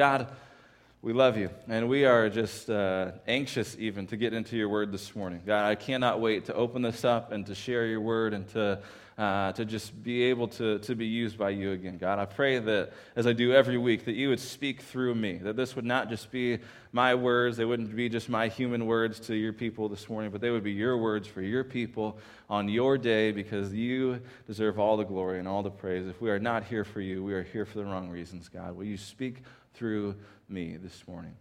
God, 0.00 0.28
we 1.02 1.12
love 1.12 1.36
you, 1.36 1.50
and 1.68 1.86
we 1.86 2.06
are 2.06 2.30
just 2.30 2.70
uh, 2.70 3.12
anxious 3.28 3.76
even 3.78 4.06
to 4.06 4.16
get 4.16 4.32
into 4.32 4.56
your 4.56 4.70
word 4.70 4.92
this 4.92 5.14
morning. 5.14 5.42
God, 5.44 5.66
I 5.66 5.74
cannot 5.74 6.22
wait 6.22 6.46
to 6.46 6.54
open 6.54 6.80
this 6.80 7.04
up 7.04 7.32
and 7.32 7.44
to 7.44 7.54
share 7.54 7.84
your 7.84 8.00
word 8.00 8.32
and 8.32 8.48
to, 8.48 8.78
uh, 9.18 9.52
to 9.52 9.66
just 9.66 10.02
be 10.02 10.22
able 10.22 10.48
to, 10.48 10.78
to 10.78 10.94
be 10.94 11.04
used 11.04 11.36
by 11.36 11.50
you 11.50 11.72
again. 11.72 11.98
God, 11.98 12.18
I 12.18 12.24
pray 12.24 12.58
that 12.60 12.94
as 13.14 13.26
I 13.26 13.34
do 13.34 13.52
every 13.52 13.76
week, 13.76 14.06
that 14.06 14.14
you 14.14 14.30
would 14.30 14.40
speak 14.40 14.80
through 14.80 15.16
me, 15.16 15.34
that 15.42 15.54
this 15.54 15.76
would 15.76 15.84
not 15.84 16.08
just 16.08 16.30
be 16.30 16.60
my 16.92 17.14
words, 17.14 17.58
they 17.58 17.66
wouldn't 17.66 17.94
be 17.94 18.08
just 18.08 18.30
my 18.30 18.48
human 18.48 18.86
words 18.86 19.20
to 19.20 19.34
your 19.34 19.52
people 19.52 19.90
this 19.90 20.08
morning, 20.08 20.30
but 20.30 20.40
they 20.40 20.50
would 20.50 20.64
be 20.64 20.72
your 20.72 20.96
words 20.96 21.28
for 21.28 21.42
your 21.42 21.62
people 21.62 22.16
on 22.48 22.70
your 22.70 22.96
day 22.96 23.32
because 23.32 23.70
you 23.74 24.18
deserve 24.46 24.78
all 24.78 24.96
the 24.96 25.04
glory 25.04 25.38
and 25.38 25.46
all 25.46 25.62
the 25.62 25.70
praise. 25.70 26.06
If 26.06 26.22
we 26.22 26.30
are 26.30 26.38
not 26.38 26.64
here 26.64 26.84
for 26.84 27.02
you, 27.02 27.22
we 27.22 27.34
are 27.34 27.42
here 27.42 27.66
for 27.66 27.76
the 27.76 27.84
wrong 27.84 28.08
reasons, 28.08 28.48
God. 28.48 28.74
Will 28.74 28.84
you 28.84 28.96
speak 28.96 29.42
through 29.74 30.16
me 30.48 30.76
this 30.76 31.06
morning. 31.06 31.34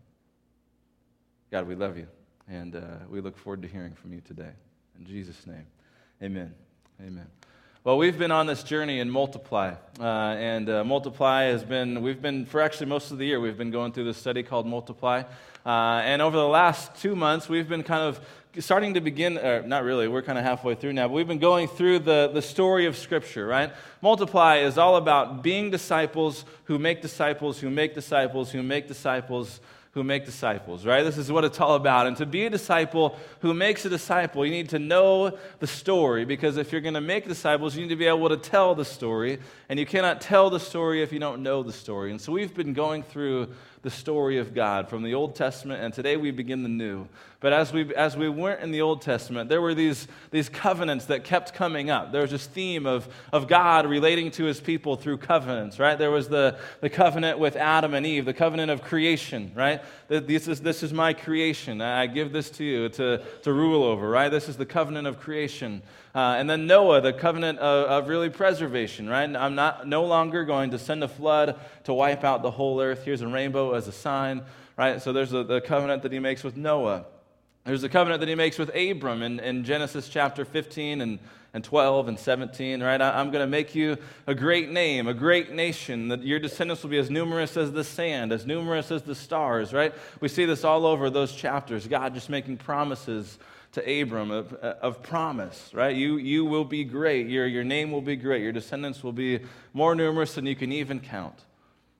God, 1.51 1.67
we 1.67 1.75
love 1.75 1.97
you, 1.97 2.07
and 2.47 2.75
uh, 2.75 2.81
we 3.09 3.21
look 3.21 3.37
forward 3.37 3.61
to 3.63 3.67
hearing 3.67 3.93
from 3.93 4.13
you 4.13 4.21
today. 4.21 4.51
In 4.97 5.05
Jesus' 5.05 5.47
name, 5.47 5.65
amen. 6.21 6.53
Amen. 7.01 7.27
Well, 7.83 7.97
we've 7.97 8.19
been 8.19 8.31
on 8.31 8.45
this 8.45 8.61
journey 8.61 8.99
in 8.99 9.09
Multiply, 9.09 9.73
uh, 9.99 10.03
and 10.03 10.69
uh, 10.69 10.83
Multiply 10.83 11.43
has 11.43 11.63
been, 11.63 12.01
we've 12.01 12.21
been, 12.21 12.45
for 12.45 12.61
actually 12.61 12.87
most 12.87 13.11
of 13.11 13.17
the 13.17 13.25
year, 13.25 13.39
we've 13.39 13.57
been 13.57 13.71
going 13.71 13.93
through 13.93 14.03
this 14.03 14.17
study 14.17 14.43
called 14.43 14.67
Multiply. 14.67 15.23
Uh, 15.65 15.69
and 16.03 16.21
over 16.21 16.35
the 16.35 16.47
last 16.47 16.95
two 16.95 17.15
months, 17.15 17.47
we've 17.47 17.69
been 17.69 17.83
kind 17.83 18.03
of 18.03 18.19
starting 18.57 18.95
to 18.95 19.01
begin, 19.01 19.35
not 19.67 19.83
really, 19.83 20.07
we're 20.07 20.23
kind 20.23 20.37
of 20.37 20.43
halfway 20.43 20.73
through 20.73 20.93
now, 20.93 21.07
but 21.07 21.13
we've 21.13 21.27
been 21.27 21.37
going 21.39 21.67
through 21.67 21.99
the, 21.99 22.31
the 22.33 22.41
story 22.41 22.87
of 22.87 22.97
Scripture, 22.97 23.45
right? 23.45 23.71
Multiply 24.01 24.57
is 24.57 24.77
all 24.77 24.95
about 24.95 25.43
being 25.43 25.69
disciples 25.69 26.45
who 26.63 26.79
make 26.79 27.01
disciples, 27.01 27.59
who 27.59 27.69
make 27.69 27.93
disciples, 27.93 28.51
who 28.51 28.63
make 28.63 28.87
disciples, 28.87 29.59
who 29.91 30.03
make 30.03 30.25
disciples, 30.25 30.85
right? 30.85 31.03
This 31.03 31.17
is 31.17 31.31
what 31.31 31.43
it's 31.43 31.59
all 31.59 31.75
about. 31.75 32.07
And 32.07 32.17
to 32.17 32.25
be 32.25 32.45
a 32.45 32.49
disciple 32.49 33.17
who 33.41 33.53
makes 33.53 33.85
a 33.85 33.89
disciple, 33.89 34.45
you 34.45 34.51
need 34.51 34.69
to 34.69 34.79
know 34.79 35.37
the 35.59 35.67
story 35.67 36.25
because 36.25 36.57
if 36.57 36.71
you're 36.71 36.81
going 36.81 36.93
to 36.93 37.01
make 37.01 37.27
disciples, 37.27 37.75
you 37.75 37.83
need 37.83 37.89
to 37.89 37.95
be 37.95 38.05
able 38.05 38.29
to 38.29 38.37
tell 38.37 38.75
the 38.75 38.85
story. 38.85 39.39
And 39.67 39.79
you 39.79 39.85
cannot 39.85 40.21
tell 40.21 40.49
the 40.49 40.59
story 40.59 41.01
if 41.01 41.11
you 41.11 41.19
don't 41.19 41.41
know 41.41 41.63
the 41.63 41.73
story. 41.73 42.11
And 42.11 42.21
so 42.21 42.31
we've 42.31 42.53
been 42.53 42.73
going 42.73 43.01
through 43.03 43.49
the 43.81 43.89
story 43.89 44.37
of 44.37 44.53
God 44.53 44.89
from 44.89 45.03
the 45.03 45.13
Old 45.13 45.35
Testament, 45.35 45.81
and 45.81 45.93
today 45.93 46.17
we 46.17 46.31
begin 46.31 46.63
the 46.63 46.69
New. 46.69 47.07
But 47.39 47.53
as 47.53 47.71
we, 47.71 47.95
as 47.95 48.17
we 48.17 48.27
went 48.27 48.59
in 48.59 48.71
the 48.71 48.81
Old 48.81 49.01
Testament, 49.01 49.47
there 49.47 49.61
were 49.61 49.73
these, 49.73 50.09
these 50.31 50.49
covenants 50.49 51.05
that 51.05 51.23
kept 51.23 51.53
coming 51.53 51.89
up. 51.89 52.11
There 52.11 52.21
was 52.21 52.31
this 52.31 52.45
theme 52.45 52.85
of, 52.85 53.07
of 53.31 53.47
God 53.47 53.85
relating 53.85 54.31
to 54.31 54.43
his 54.43 54.59
people 54.59 54.97
through 54.97 55.19
covenants, 55.19 55.79
right? 55.79 55.97
There 55.97 56.11
was 56.11 56.27
the, 56.27 56.57
the 56.81 56.89
covenant 56.89 57.39
with 57.39 57.55
Adam 57.55 57.93
and 57.93 58.05
Eve, 58.05 58.25
the 58.25 58.33
covenant 58.33 58.71
of 58.71 58.81
creation, 58.81 59.53
right? 59.55 59.81
This 60.09 60.49
is, 60.49 60.59
this 60.59 60.83
is 60.83 60.91
my 60.91 61.13
creation. 61.13 61.79
I 61.79 62.07
give 62.07 62.33
this 62.33 62.49
to 62.51 62.65
you 62.65 62.89
to, 62.89 63.23
to 63.43 63.53
rule 63.53 63.83
over, 63.83 64.09
right? 64.09 64.27
This 64.27 64.49
is 64.49 64.57
the 64.57 64.65
covenant 64.65 65.07
of 65.07 65.21
creation. 65.21 65.81
Uh, 66.13 66.35
and 66.37 66.49
then 66.49 66.65
Noah, 66.65 67.01
the 67.01 67.13
covenant 67.13 67.59
of, 67.59 67.85
of, 67.85 68.09
really 68.09 68.29
preservation, 68.29 69.07
right? 69.07 69.29
I'm 69.35 69.53
not 69.53 69.87
no 69.87 70.05
longer 70.05 70.43
going 70.43 70.71
to 70.71 70.79
send 70.79 71.03
a 71.03 71.07
flood 71.07 71.59
to 71.83 71.93
wipe 71.93 72.23
out 72.23 72.41
the 72.41 72.49
whole 72.49 72.81
earth. 72.81 73.03
Here's 73.05 73.21
a 73.21 73.27
rainbow 73.27 73.73
as 73.73 73.87
a 73.87 73.91
sign, 73.91 74.41
right? 74.75 75.01
So 75.01 75.13
there's 75.13 75.33
a, 75.33 75.43
the 75.43 75.61
covenant 75.61 76.01
that 76.01 76.11
he 76.11 76.17
makes 76.17 76.43
with 76.43 76.57
Noah. 76.57 77.05
There's 77.65 77.83
a 77.83 77.89
covenant 77.89 78.21
that 78.21 78.29
he 78.29 78.33
makes 78.33 78.57
with 78.57 78.75
Abram 78.75 79.21
in, 79.21 79.39
in 79.39 79.63
Genesis 79.63 80.09
chapter 80.09 80.45
15 80.45 81.01
and, 81.01 81.19
and 81.53 81.63
12 81.63 82.07
and 82.07 82.17
17, 82.17 82.81
right? 82.81 82.99
I, 82.99 83.21
am 83.21 83.29
going 83.29 83.43
to 83.43 83.47
make 83.47 83.75
you 83.75 83.95
a 84.25 84.33
great 84.33 84.71
name, 84.71 85.07
a 85.07 85.13
great 85.13 85.51
nation, 85.51 86.07
that 86.07 86.23
your 86.23 86.39
descendants 86.39 86.81
will 86.81 86.89
be 86.89 86.97
as 86.97 87.11
numerous 87.11 87.55
as 87.55 87.71
the 87.71 87.83
sand, 87.83 88.31
as 88.31 88.47
numerous 88.47 88.89
as 88.89 89.03
the 89.03 89.13
stars, 89.13 89.73
right? 89.73 89.93
We 90.21 90.29
see 90.29 90.45
this 90.45 90.63
all 90.63 90.87
over 90.87 91.11
those 91.11 91.35
chapters. 91.35 91.85
God 91.85 92.15
just 92.15 92.31
making 92.31 92.57
promises 92.57 93.37
to 93.73 94.01
Abram 94.01 94.31
of, 94.31 94.53
of 94.53 95.03
promise, 95.03 95.71
right? 95.73 95.95
You, 95.95 96.17
you 96.17 96.45
will 96.45 96.65
be 96.65 96.83
great. 96.83 97.27
Your, 97.27 97.45
your 97.45 97.63
name 97.63 97.91
will 97.91 98.01
be 98.01 98.15
great. 98.15 98.41
Your 98.41 98.51
descendants 98.51 99.03
will 99.03 99.13
be 99.13 99.41
more 99.73 99.93
numerous 99.95 100.35
than 100.35 100.45
you 100.45 100.55
can 100.55 100.71
even 100.71 100.99
count. 100.99 101.45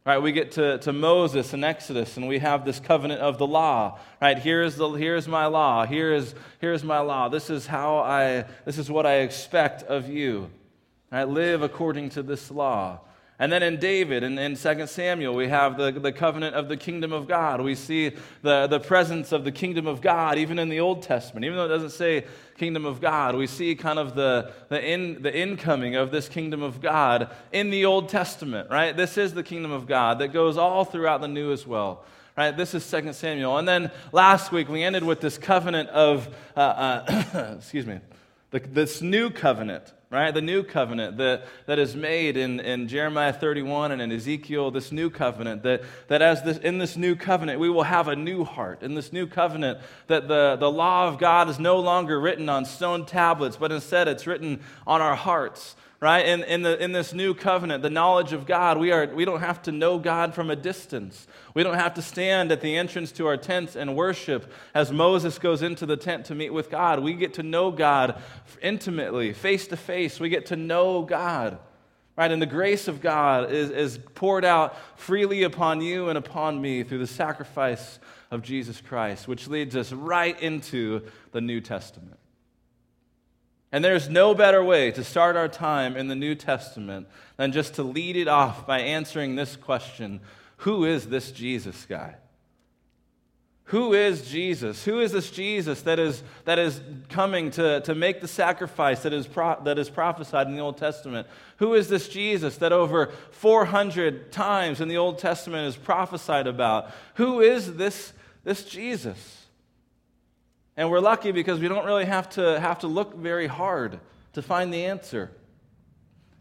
Right, 0.06 0.18
we 0.18 0.32
get 0.32 0.54
to, 0.54 0.80
to 0.80 0.94
Moses 0.94 1.54
in 1.54 1.64
Exodus, 1.64 2.18
and 2.18 2.28
we 2.28 2.40
have 2.40 2.66
this 2.66 2.80
covenant 2.80 3.22
of 3.22 3.38
the 3.38 3.46
law. 3.46 4.00
Right, 4.20 4.40
here's 4.40 4.76
the 4.76 4.90
here's 4.90 5.28
my 5.28 5.46
law. 5.46 5.86
Here 5.86 6.14
is 6.14 6.34
here's 6.60 6.84
my 6.84 7.00
law. 7.00 7.30
This 7.30 7.50
is 7.50 7.68
how 7.68 7.98
I 7.98 8.46
this 8.66 8.78
is 8.80 8.90
what 8.90 9.06
I 9.06 9.18
expect 9.18 9.84
of 9.84 10.10
you. 10.10 10.50
Right, 11.12 11.28
live 11.28 11.62
according 11.62 12.10
to 12.12 12.24
this 12.24 12.50
law. 12.50 13.02
And 13.42 13.50
then 13.54 13.64
in 13.64 13.80
David, 13.80 14.24
in, 14.24 14.38
in 14.38 14.58
2 14.58 14.86
Samuel, 14.88 15.34
we 15.34 15.48
have 15.48 15.78
the, 15.78 15.92
the 15.92 16.12
covenant 16.12 16.56
of 16.56 16.68
the 16.68 16.76
kingdom 16.76 17.14
of 17.14 17.26
God. 17.26 17.62
We 17.62 17.74
see 17.74 18.12
the, 18.42 18.68
the 18.68 18.82
presence 18.82 19.32
of 19.32 19.46
the 19.46 19.52
kingdom 19.52 19.88
of 19.88 20.02
God 20.02 20.38
even 20.38 20.60
in 20.60 20.68
the 20.68 20.82
Old 20.82 21.04
Testament. 21.04 21.46
Even 21.46 21.58
though 21.58 21.64
it 21.64 21.70
doesn't 21.70 21.92
say 21.92 22.26
kingdom 22.58 22.86
of 22.86 23.00
God, 23.00 23.36
we 23.36 23.48
see 23.48 23.76
kind 23.76 23.98
of 23.98 24.14
the, 24.14 24.52
the, 24.68 24.86
in, 24.86 25.22
the 25.22 25.34
incoming 25.34 25.96
of 25.96 26.12
this 26.12 26.28
kingdom 26.28 26.62
of 26.62 26.82
God 26.82 27.30
in 27.54 27.70
the 27.70 27.86
Old 27.86 28.10
Testament, 28.10 28.70
right? 28.70 28.96
This 28.96 29.18
is 29.18 29.34
the 29.34 29.44
kingdom 29.44 29.72
of 29.72 29.88
God 29.88 30.20
that 30.20 30.34
goes 30.34 30.58
all 30.58 30.84
throughout 30.84 31.22
the 31.22 31.30
New 31.30 31.54
as 31.54 31.66
well. 31.66 32.04
Right, 32.38 32.56
this 32.56 32.74
is 32.74 32.90
2 32.90 33.12
Samuel. 33.12 33.58
And 33.58 33.68
then 33.68 33.92
last 34.14 34.54
week 34.54 34.70
we 34.70 34.82
ended 34.82 35.04
with 35.04 35.20
this 35.20 35.38
covenant 35.38 35.90
of, 35.90 36.28
uh, 36.56 36.60
uh, 36.60 37.56
excuse 37.58 37.86
me, 37.86 38.00
the, 38.52 38.60
this 38.60 39.02
new 39.02 39.30
covenant 39.30 39.94
right? 40.12 40.34
The 40.34 40.42
new 40.42 40.64
covenant 40.64 41.18
that, 41.18 41.46
that 41.68 41.78
is 41.78 41.96
made 41.96 42.36
in, 42.36 42.60
in 42.60 42.88
Jeremiah 42.88 43.32
31 43.32 43.92
and 43.92 44.02
in 44.02 44.12
Ezekiel, 44.12 44.72
this 44.72 44.92
new 44.92 45.10
covenant, 45.10 45.62
that, 45.64 45.84
that 46.08 46.22
as 46.22 46.42
this, 46.42 46.58
in 46.58 46.80
this 46.80 46.98
new 46.98 47.16
covenant, 47.16 47.60
we 47.60 47.70
will 47.70 47.84
have 47.84 48.08
a 48.08 48.16
new 48.16 48.44
heart. 48.44 48.82
In 48.82 48.96
this 48.96 49.14
new 49.14 49.28
covenant, 49.28 49.80
that 50.08 50.28
the, 50.28 50.58
the 50.60 50.72
law 50.72 51.08
of 51.08 51.20
God 51.20 51.48
is 51.50 51.60
no 51.60 51.80
longer 51.80 52.20
written 52.20 52.50
on 52.50 52.66
stone 52.66 53.06
tablets, 53.06 53.58
but 53.58 53.72
instead 53.72 54.08
it's 54.08 54.26
written 54.26 54.62
on 54.88 55.02
our 55.02 55.16
hearts 55.16 55.76
right? 56.00 56.26
In, 56.26 56.44
in, 56.44 56.62
the, 56.62 56.82
in 56.82 56.94
this 56.94 57.14
new 57.14 57.34
covenant, 57.34 57.84
the 57.84 57.90
knowledge 57.90 58.32
of 58.32 58.46
God, 58.46 58.78
we, 58.78 58.92
are, 58.92 59.08
we 59.08 59.26
don't 59.26 59.42
have 59.42 59.62
to 59.64 59.72
know 59.72 60.00
God 60.00 60.34
from 60.34 60.50
a 60.50 60.56
distance. 60.56 61.28
We 61.54 61.64
don't 61.64 61.76
have 61.76 61.96
to 61.96 62.02
stand 62.02 62.52
at 62.52 62.62
the 62.62 62.78
entrance 62.78 63.12
to 63.14 63.28
our 63.28 63.36
tents 63.36 63.76
and 63.76 63.96
worship 63.96 64.52
as 64.74 64.92
Moses 64.92 65.38
goes 65.40 65.62
into 65.62 65.86
the 65.86 65.98
tent 65.98 66.26
to 66.26 66.36
meet 66.36 66.52
with 66.52 66.70
God. 66.70 67.00
We 67.02 67.14
get 67.14 67.34
to 67.36 67.44
know 67.44 67.72
God 67.72 68.22
intimately, 68.62 69.34
face 69.34 69.68
to 69.68 69.78
face. 69.78 70.20
We 70.20 70.30
get 70.30 70.46
to 70.48 70.56
know 70.56 71.02
God. 71.02 71.60
Right? 72.16 72.32
And 72.32 72.42
the 72.42 72.46
grace 72.48 72.88
of 72.90 73.02
God 73.02 73.52
is, 73.52 73.70
is 73.70 73.98
poured 74.16 74.44
out 74.44 74.78
freely 75.00 75.44
upon 75.44 75.82
you 75.82 76.10
and 76.10 76.18
upon 76.18 76.62
me 76.62 76.84
through 76.84 77.00
the 77.00 77.08
sacrifice 77.08 78.00
of 78.30 78.42
Jesus 78.42 78.82
Christ, 78.82 79.28
which 79.28 79.48
leads 79.48 79.76
us 79.76 79.92
right 79.92 80.40
into 80.42 81.02
the 81.32 81.42
New 81.42 81.62
Testament. 81.62 82.19
And 83.72 83.86
there's 83.86 84.10
no 84.10 84.34
better 84.34 84.64
way 84.64 84.92
to 84.92 85.04
start 85.04 85.36
our 85.36 85.48
time 85.48 85.96
in 85.96 86.08
the 86.08 86.16
New 86.16 86.34
Testament 86.34 87.08
than 87.38 87.52
just 87.52 87.76
to 87.76 87.84
lead 87.84 88.16
it 88.16 88.28
off 88.28 88.66
by 88.66 88.80
answering 88.80 89.36
this 89.36 89.56
question 89.56 90.22
Who 90.58 90.86
is 90.86 91.08
this 91.08 91.32
Jesus 91.32 91.86
guy? 91.86 92.16
Who 93.70 93.94
is 93.94 94.28
Jesus? 94.28 94.84
Who 94.84 95.00
is 95.00 95.12
this 95.12 95.30
Jesus 95.30 95.84
that 95.84 96.00
is, 96.00 96.24
that 96.46 96.58
is 96.58 96.82
coming 97.08 97.52
to, 97.52 97.82
to 97.82 97.94
make 97.94 98.20
the 98.20 98.28
sacrifice 98.28 99.04
that 99.04 99.14
is, 99.14 99.28
pro, 99.28 99.62
that 99.64 99.78
is 99.78 99.92
prophesied 99.92 100.48
in 100.48 100.56
the 100.56 100.62
Old 100.62 100.78
Testament? 100.78 101.28
Who 101.58 101.76
is 101.76 101.88
this 101.88 102.10
Jesus 102.10 102.58
that 102.58 102.72
over 102.72 103.12
400 103.30 104.32
times 104.32 104.82
in 104.82 104.88
the 104.88 104.98
Old 104.98 105.20
Testament 105.20 105.68
is 105.68 105.76
prophesied 105.76 106.48
about? 106.48 106.90
Who 107.16 107.42
is 107.42 107.76
this, 107.76 108.14
this 108.44 108.64
Jesus? 108.64 109.46
And 110.80 110.90
we're 110.90 111.02
lucky 111.02 111.34
because 111.34 111.60
we 111.60 111.68
don't 111.68 111.86
really 111.86 112.06
have 112.06 112.30
to, 112.30 112.58
have 112.58 112.80
to 112.80 112.88
look 112.88 113.14
very 113.14 113.48
hard 113.48 114.00
to 114.32 114.42
find 114.42 114.74
the 114.74 114.86
answer. 114.86 115.30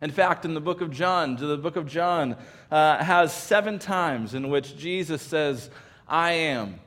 In 0.00 0.12
fact, 0.12 0.44
in 0.44 0.54
the 0.54 0.60
book 0.60 0.80
of 0.80 0.92
John, 0.92 1.34
the 1.34 1.56
book 1.56 1.74
of 1.74 1.88
John 1.88 2.36
uh, 2.70 3.02
has 3.02 3.32
seven 3.32 3.80
times 3.80 4.34
in 4.34 4.48
which 4.48 4.78
Jesus 4.78 5.22
says, 5.22 5.70
I 6.06 6.34
am. 6.34 6.78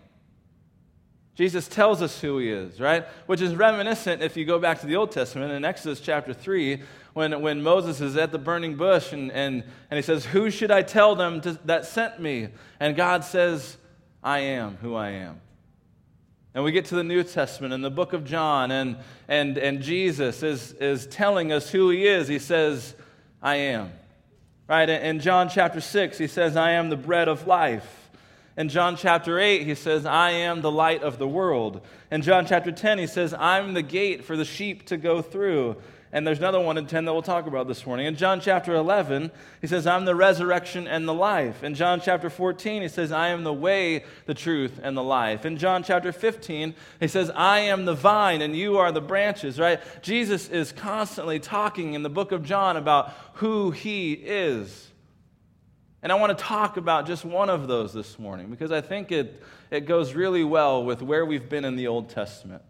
Jesus 1.36 1.68
tells 1.68 2.02
us 2.02 2.22
who 2.22 2.38
he 2.38 2.48
is, 2.48 2.80
right? 2.80 3.06
Which 3.26 3.42
is 3.42 3.54
reminiscent 3.54 4.22
if 4.22 4.38
you 4.38 4.46
go 4.46 4.58
back 4.58 4.80
to 4.80 4.86
the 4.86 4.96
Old 4.96 5.12
Testament 5.12 5.52
in 5.52 5.66
Exodus 5.66 6.00
chapter 6.00 6.34
3, 6.34 6.82
when, 7.12 7.42
when 7.42 7.62
Moses 7.62 8.00
is 8.00 8.16
at 8.16 8.32
the 8.32 8.40
burning 8.40 8.78
bush 8.78 9.12
and, 9.12 9.30
and, 9.30 9.66
and 9.90 9.98
he 9.98 10.02
says, 10.02 10.24
Who 10.24 10.52
should 10.52 10.72
I 10.72 10.84
tell 10.84 11.16
them 11.16 11.42
to, 11.42 11.60
that 11.66 11.86
sent 11.86 12.22
me? 12.22 12.48
And 12.80 12.96
God 12.96 13.26
says, 13.26 13.76
I 14.24 14.40
am 14.40 14.78
who 14.78 14.96
I 14.96 15.10
am. 15.10 15.42
And 16.54 16.64
we 16.64 16.72
get 16.72 16.86
to 16.86 16.96
the 16.96 17.04
New 17.04 17.24
Testament 17.24 17.74
and 17.74 17.84
the 17.84 17.90
book 17.90 18.12
of 18.12 18.26
John, 18.26 18.72
and, 18.72 18.98
and, 19.28 19.58
and 19.58 19.82
Jesus 19.82 20.44
is, 20.44 20.74
is 20.74 21.08
telling 21.08 21.52
us 21.52 21.70
who 21.70 21.90
he 21.90 22.06
is. 22.06 22.28
He 22.28 22.40
says, 22.40 22.94
I 23.42 23.56
am. 23.56 23.92
Right? 24.68 24.90
In 24.90 25.20
John 25.20 25.50
chapter 25.50 25.80
6, 25.80 26.18
he 26.18 26.28
says, 26.28 26.58
I 26.58 26.72
am 26.72 26.90
the 26.90 26.98
bread 26.98 27.28
of 27.28 27.48
life. 27.48 28.10
In 28.58 28.68
John 28.68 28.98
chapter 28.98 29.40
8, 29.40 29.64
he 29.66 29.76
says, 29.76 30.06
I 30.06 30.32
am 30.32 30.62
the 30.62 30.72
light 30.72 31.04
of 31.04 31.18
the 31.18 31.28
world. 31.28 31.86
In 32.12 32.22
John 32.22 32.46
chapter 32.46 32.72
10, 32.72 33.00
he 33.00 33.08
says, 33.08 33.34
I'm 33.34 33.74
the 33.74 33.82
gate 33.82 34.26
for 34.26 34.36
the 34.36 34.46
sheep 34.46 34.86
to 34.88 34.98
go 34.98 35.22
through. 35.22 35.78
And 36.14 36.28
there's 36.28 36.40
another 36.40 36.60
one 36.60 36.78
in 36.78 36.88
10 36.88 37.06
that 37.06 37.14
we'll 37.14 37.22
talk 37.22 37.48
about 37.48 37.70
this 37.70 37.86
morning. 37.86 38.06
In 38.06 38.18
John 38.18 38.42
chapter 38.42 38.76
11, 38.76 39.32
he 39.62 39.68
says, 39.68 39.88
I'm 39.88 40.04
the 40.04 40.16
resurrection 40.16 40.86
and 40.86 41.08
the 41.08 41.14
life. 41.14 41.64
In 41.64 41.74
John 41.74 42.02
chapter 42.02 42.30
14, 42.30 42.82
he 42.82 42.90
says, 42.90 43.14
I 43.14 43.30
am 43.30 43.44
the 43.44 43.54
way, 43.54 44.04
the 44.26 44.34
truth, 44.34 44.78
and 44.84 44.98
the 44.98 45.04
life. 45.04 45.46
In 45.46 45.58
John 45.58 45.84
chapter 45.84 46.12
15, 46.12 46.76
he 47.00 47.08
says, 47.08 47.32
I 47.34 47.60
am 47.60 47.86
the 47.86 47.94
vine 47.94 48.42
and 48.42 48.54
you 48.54 48.78
are 48.78 48.92
the 48.92 49.00
branches, 49.00 49.58
right? 49.58 49.80
Jesus 50.02 50.50
is 50.50 50.74
constantly 50.74 51.40
talking 51.40 51.94
in 51.94 52.04
the 52.04 52.10
book 52.10 52.34
of 52.34 52.44
John 52.44 52.76
about 52.76 53.14
who 53.36 53.72
he 53.72 54.12
is. 54.12 54.90
And 56.04 56.12
I 56.12 56.16
want 56.16 56.38
to 56.38 56.44
talk 56.44 56.76
about 56.76 57.08
just 57.08 57.24
one 57.24 57.50
of 57.50 57.70
those 57.70 57.94
this 57.94 58.20
morning 58.20 58.50
because 58.50 58.74
I 58.74 58.82
think 58.82 59.14
it, 59.14 59.42
it 59.70 59.86
goes 59.86 60.14
really 60.14 60.44
well 60.44 60.84
with 60.84 61.02
where 61.02 61.26
we've 61.26 61.48
been 61.48 61.64
in 61.64 61.78
the 61.78 61.88
Old 61.88 62.10
Testament. 62.10 62.64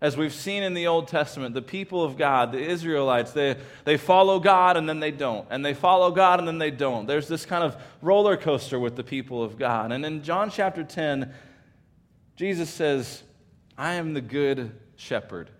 As 0.00 0.16
we've 0.16 0.32
seen 0.32 0.62
in 0.62 0.72
the 0.72 0.86
Old 0.86 1.08
Testament, 1.08 1.54
the 1.54 1.60
people 1.60 2.02
of 2.02 2.16
God, 2.16 2.52
the 2.52 2.58
Israelites, 2.58 3.32
they, 3.32 3.56
they 3.84 3.98
follow 3.98 4.40
God 4.40 4.78
and 4.78 4.88
then 4.88 4.98
they 4.98 5.10
don't. 5.10 5.46
And 5.50 5.62
they 5.64 5.74
follow 5.74 6.10
God 6.10 6.38
and 6.38 6.48
then 6.48 6.56
they 6.56 6.70
don't. 6.70 7.06
There's 7.06 7.28
this 7.28 7.44
kind 7.44 7.62
of 7.62 7.76
roller 8.00 8.38
coaster 8.38 8.80
with 8.80 8.96
the 8.96 9.04
people 9.04 9.42
of 9.42 9.58
God. 9.58 9.92
And 9.92 10.06
in 10.06 10.22
John 10.22 10.50
chapter 10.50 10.84
10, 10.84 11.34
Jesus 12.34 12.70
says, 12.70 13.22
I 13.76 13.94
am 13.94 14.14
the 14.14 14.22
good 14.22 14.72
shepherd. 14.96 15.50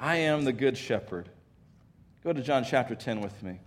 I 0.00 0.16
am 0.16 0.44
the 0.44 0.52
good 0.52 0.78
shepherd. 0.78 1.28
Go 2.24 2.32
to 2.32 2.40
John 2.40 2.64
chapter 2.64 2.94
10 2.94 3.20
with 3.20 3.42
me. 3.42 3.58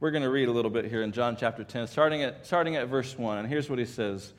We're 0.00 0.10
going 0.10 0.24
to 0.24 0.30
read 0.30 0.48
a 0.48 0.52
little 0.52 0.70
bit 0.70 0.86
here 0.86 1.04
in 1.04 1.12
John 1.12 1.36
chapter 1.36 1.62
10, 1.62 1.86
starting 1.86 2.24
at, 2.24 2.44
starting 2.44 2.74
at 2.74 2.88
verse 2.88 3.16
1. 3.16 3.38
And 3.38 3.48
here's 3.48 3.70
what 3.70 3.78
he 3.78 3.84
says. 3.84 4.32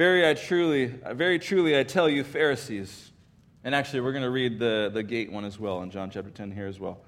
Very, 0.00 0.26
I 0.26 0.32
truly, 0.32 0.86
very 0.86 1.38
truly, 1.38 1.78
I 1.78 1.82
tell 1.82 2.08
you, 2.08 2.24
Pharisees. 2.24 3.12
And 3.64 3.74
actually, 3.74 4.00
we're 4.00 4.12
going 4.12 4.24
to 4.24 4.30
read 4.30 4.58
the, 4.58 4.90
the 4.90 5.02
gate 5.02 5.30
one 5.30 5.44
as 5.44 5.60
well 5.60 5.82
in 5.82 5.90
John 5.90 6.08
chapter 6.10 6.30
10 6.30 6.52
here 6.52 6.66
as 6.66 6.80
well. 6.80 7.02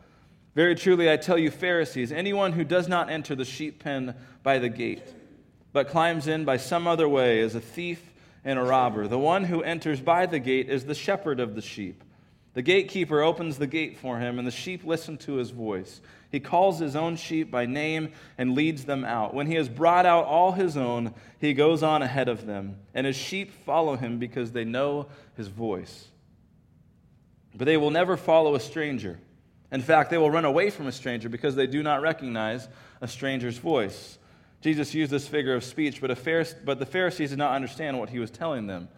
Very 0.55 0.75
truly, 0.75 1.11
I 1.11 1.17
tell 1.17 1.39
you, 1.39 1.51
Pharisees, 1.51 2.13
anyone 2.13 2.53
who 2.53 2.65
does 2.65 2.89
not 2.89 3.09
enter 3.09 3.35
the 3.35 3.47
sheep 3.47 3.83
pen 3.83 4.15
by 4.43 4.59
the 4.59 4.69
gate, 4.69 5.05
but 5.73 5.89
climbs 5.89 6.27
in 6.27 6.45
by 6.45 6.59
some 6.59 6.87
other 6.87 7.09
way 7.09 7.41
is 7.41 7.55
a 7.55 7.63
thief 7.63 8.13
and 8.45 8.59
a 8.59 8.63
robber. 8.63 9.09
The 9.09 9.19
one 9.19 9.45
who 9.45 9.63
enters 9.63 10.03
by 10.03 10.27
the 10.27 10.39
gate 10.39 10.69
is 10.69 10.85
the 10.85 10.95
shepherd 10.95 11.41
of 11.41 11.55
the 11.55 11.63
sheep. 11.63 12.05
The 12.53 12.61
gatekeeper 12.61 13.23
opens 13.23 13.57
the 13.57 13.67
gate 13.67 13.97
for 13.97 14.19
him, 14.19 14.39
and 14.39 14.47
the 14.47 14.53
sheep 14.53 14.85
listen 14.85 15.17
to 15.17 15.37
his 15.37 15.49
voice. 15.49 16.03
He 16.33 16.41
calls 16.41 16.79
his 16.79 16.97
own 16.97 17.17
sheep 17.17 17.51
by 17.51 17.67
name 17.67 18.11
and 18.39 18.55
leads 18.55 18.87
them 18.87 19.05
out. 19.05 19.35
When 19.35 19.47
he 19.47 19.55
has 19.57 19.69
brought 19.69 20.07
out 20.07 20.25
all 20.25 20.53
his 20.53 20.79
own, 20.79 21.13
he 21.39 21.53
goes 21.53 21.83
on 21.83 22.01
ahead 22.01 22.31
of 22.31 22.47
them, 22.47 22.79
and 22.95 23.07
his 23.07 23.17
sheep 23.17 23.53
follow 23.67 23.97
him 23.97 24.19
because 24.19 24.51
they 24.51 24.65
know 24.65 25.09
his 25.37 25.49
voice. 25.49 26.09
But 27.55 27.67
they 27.67 27.77
will 27.77 27.91
never 27.91 28.17
follow 28.17 28.55
a 28.55 28.61
stranger. 28.61 29.19
In 29.71 29.83
fact, 29.83 30.09
they 30.09 30.17
will 30.17 30.31
run 30.31 30.47
away 30.47 30.71
from 30.71 30.87
a 30.87 30.93
stranger 30.93 31.29
because 31.29 31.55
they 31.55 31.67
do 31.67 31.83
not 31.83 32.01
recognize 32.01 32.67
a 33.03 33.09
stranger's 33.09 33.59
voice. 33.59 34.19
Jesus 34.63 34.95
used 34.95 35.13
this 35.13 35.29
figure 35.29 35.55
of 35.55 35.63
speech, 35.63 36.01
but, 36.01 36.09
but 36.65 36.79
the 36.79 36.87
Pharisees 36.87 37.29
did 37.29 37.39
not 37.39 37.55
understand 37.55 37.99
what 37.99 38.09
he 38.09 38.19
was 38.19 38.31
telling 38.31 38.67
them. 38.67 38.89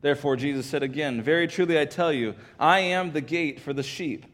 Therefore, 0.00 0.36
Jesus 0.36 0.64
said 0.64 0.82
again, 0.82 1.20
Very 1.20 1.46
truly 1.46 1.78
I 1.78 1.84
tell 1.84 2.12
you, 2.12 2.34
I 2.58 2.80
am 2.80 3.12
the 3.12 3.20
gate 3.20 3.60
for 3.60 3.74
the 3.74 3.82
sheep. 3.82 4.24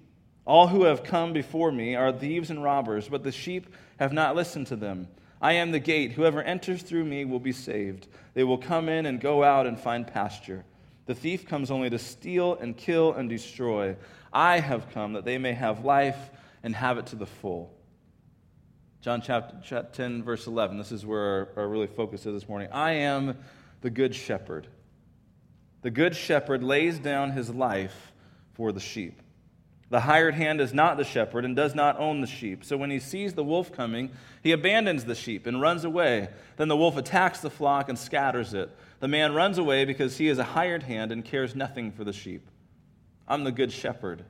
All 0.48 0.68
who 0.68 0.84
have 0.84 1.04
come 1.04 1.34
before 1.34 1.70
me 1.70 1.94
are 1.94 2.10
thieves 2.10 2.48
and 2.48 2.64
robbers, 2.64 3.06
but 3.06 3.22
the 3.22 3.30
sheep 3.30 3.66
have 3.98 4.14
not 4.14 4.34
listened 4.34 4.68
to 4.68 4.76
them. 4.76 5.08
I 5.42 5.52
am 5.52 5.72
the 5.72 5.78
gate. 5.78 6.12
Whoever 6.12 6.42
enters 6.42 6.82
through 6.82 7.04
me 7.04 7.26
will 7.26 7.38
be 7.38 7.52
saved. 7.52 8.08
They 8.32 8.44
will 8.44 8.56
come 8.56 8.88
in 8.88 9.04
and 9.04 9.20
go 9.20 9.44
out 9.44 9.66
and 9.66 9.78
find 9.78 10.06
pasture. 10.06 10.64
The 11.04 11.14
thief 11.14 11.46
comes 11.46 11.70
only 11.70 11.90
to 11.90 11.98
steal 11.98 12.54
and 12.54 12.74
kill 12.74 13.12
and 13.12 13.28
destroy. 13.28 13.94
I 14.32 14.60
have 14.60 14.88
come 14.88 15.12
that 15.12 15.26
they 15.26 15.36
may 15.36 15.52
have 15.52 15.84
life 15.84 16.30
and 16.62 16.74
have 16.74 16.96
it 16.96 17.08
to 17.08 17.16
the 17.16 17.26
full. 17.26 17.70
John 19.02 19.20
chapter 19.20 19.84
10, 19.92 20.22
verse 20.22 20.46
11. 20.46 20.78
This 20.78 20.92
is 20.92 21.04
where 21.04 21.50
our, 21.56 21.68
really 21.68 21.86
focus 21.86 22.24
is 22.24 22.32
this 22.32 22.48
morning. 22.48 22.70
I 22.72 22.92
am 22.92 23.36
the 23.82 23.90
good 23.90 24.14
shepherd. 24.14 24.66
The 25.82 25.90
good 25.90 26.16
shepherd 26.16 26.62
lays 26.64 26.98
down 26.98 27.32
his 27.32 27.50
life 27.50 28.12
for 28.54 28.72
the 28.72 28.80
sheep. 28.80 29.20
The 29.90 30.00
hired 30.00 30.34
hand 30.34 30.60
is 30.60 30.74
not 30.74 30.98
the 30.98 31.04
shepherd 31.04 31.44
and 31.44 31.56
does 31.56 31.74
not 31.74 31.98
own 31.98 32.20
the 32.20 32.26
sheep. 32.26 32.64
So 32.64 32.76
when 32.76 32.90
he 32.90 32.98
sees 32.98 33.32
the 33.32 33.44
wolf 33.44 33.72
coming, 33.72 34.10
he 34.42 34.52
abandons 34.52 35.04
the 35.04 35.14
sheep 35.14 35.46
and 35.46 35.62
runs 35.62 35.84
away. 35.84 36.28
Then 36.56 36.68
the 36.68 36.76
wolf 36.76 36.96
attacks 36.98 37.40
the 37.40 37.48
flock 37.48 37.88
and 37.88 37.98
scatters 37.98 38.52
it. 38.52 38.70
The 39.00 39.08
man 39.08 39.34
runs 39.34 39.56
away 39.56 39.86
because 39.86 40.18
he 40.18 40.28
is 40.28 40.38
a 40.38 40.44
hired 40.44 40.82
hand 40.82 41.10
and 41.10 41.24
cares 41.24 41.54
nothing 41.54 41.90
for 41.90 42.04
the 42.04 42.12
sheep. 42.12 42.46
I'm 43.26 43.44
the 43.44 43.52
good 43.52 43.72
shepherd. 43.72 44.24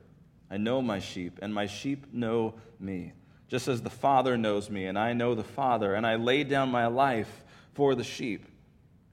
I 0.49 0.57
know 0.57 0.81
my 0.81 0.99
sheep, 0.99 1.39
and 1.41 1.53
my 1.53 1.67
sheep 1.67 2.07
know 2.11 2.55
me, 2.79 3.13
just 3.47 3.67
as 3.67 3.81
the 3.81 3.89
Father 3.89 4.37
knows 4.37 4.69
me, 4.69 4.85
and 4.87 4.97
I 4.97 5.13
know 5.13 5.35
the 5.35 5.43
Father, 5.43 5.93
and 5.93 6.07
I 6.07 6.15
lay 6.15 6.43
down 6.43 6.69
my 6.69 6.87
life 6.87 7.43
for 7.73 7.93
the 7.93 8.03
sheep. 8.03 8.45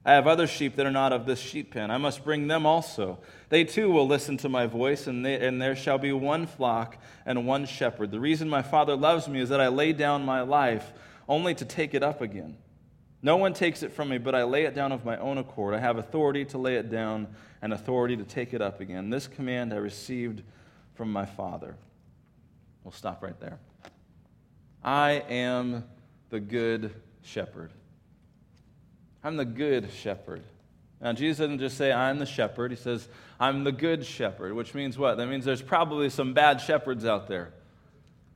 I 0.06 0.12
have 0.12 0.28
other 0.28 0.46
sheep 0.46 0.76
that 0.76 0.86
are 0.86 0.92
not 0.92 1.12
of 1.12 1.26
this 1.26 1.40
sheep 1.40 1.72
pen. 1.72 1.90
I 1.90 1.98
must 1.98 2.22
bring 2.22 2.46
them 2.46 2.64
also. 2.64 3.18
They 3.48 3.64
too 3.64 3.90
will 3.90 4.06
listen 4.06 4.36
to 4.38 4.48
my 4.48 4.66
voice, 4.66 5.08
and, 5.08 5.26
they, 5.26 5.44
and 5.44 5.60
there 5.60 5.74
shall 5.74 5.98
be 5.98 6.12
one 6.12 6.46
flock 6.46 6.96
and 7.26 7.44
one 7.44 7.66
shepherd. 7.66 8.12
The 8.12 8.20
reason 8.20 8.48
my 8.48 8.62
Father 8.62 8.94
loves 8.94 9.26
me 9.26 9.40
is 9.40 9.48
that 9.48 9.60
I 9.60 9.66
lay 9.66 9.92
down 9.92 10.24
my 10.24 10.42
life 10.42 10.92
only 11.28 11.56
to 11.56 11.64
take 11.64 11.92
it 11.92 12.04
up 12.04 12.20
again. 12.20 12.56
No 13.20 13.36
one 13.36 13.52
takes 13.52 13.82
it 13.82 13.92
from 13.92 14.10
me, 14.10 14.18
but 14.18 14.36
I 14.36 14.44
lay 14.44 14.64
it 14.64 14.76
down 14.76 14.92
of 14.92 15.04
my 15.04 15.16
own 15.16 15.38
accord. 15.38 15.74
I 15.74 15.80
have 15.80 15.98
authority 15.98 16.44
to 16.46 16.58
lay 16.58 16.76
it 16.76 16.88
down 16.88 17.26
and 17.60 17.72
authority 17.72 18.16
to 18.16 18.22
take 18.22 18.54
it 18.54 18.62
up 18.62 18.80
again. 18.80 19.10
This 19.10 19.26
command 19.26 19.74
I 19.74 19.78
received 19.78 20.44
from 20.94 21.10
my 21.10 21.26
Father. 21.26 21.74
We'll 22.84 22.92
stop 22.92 23.24
right 23.24 23.38
there. 23.40 23.58
I 24.84 25.24
am 25.28 25.82
the 26.30 26.38
good 26.38 26.94
shepherd. 27.22 27.72
I'm 29.26 29.36
the 29.36 29.44
good 29.44 29.90
shepherd. 29.90 30.44
Now, 31.00 31.12
Jesus 31.12 31.38
doesn't 31.38 31.58
just 31.58 31.76
say, 31.76 31.90
I'm 31.90 32.20
the 32.20 32.26
shepherd. 32.26 32.70
He 32.70 32.76
says, 32.76 33.08
I'm 33.40 33.64
the 33.64 33.72
good 33.72 34.06
shepherd, 34.06 34.52
which 34.52 34.72
means 34.72 34.96
what? 34.96 35.16
That 35.16 35.26
means 35.26 35.44
there's 35.44 35.60
probably 35.60 36.10
some 36.10 36.32
bad 36.32 36.60
shepherds 36.60 37.04
out 37.04 37.26
there. 37.26 37.52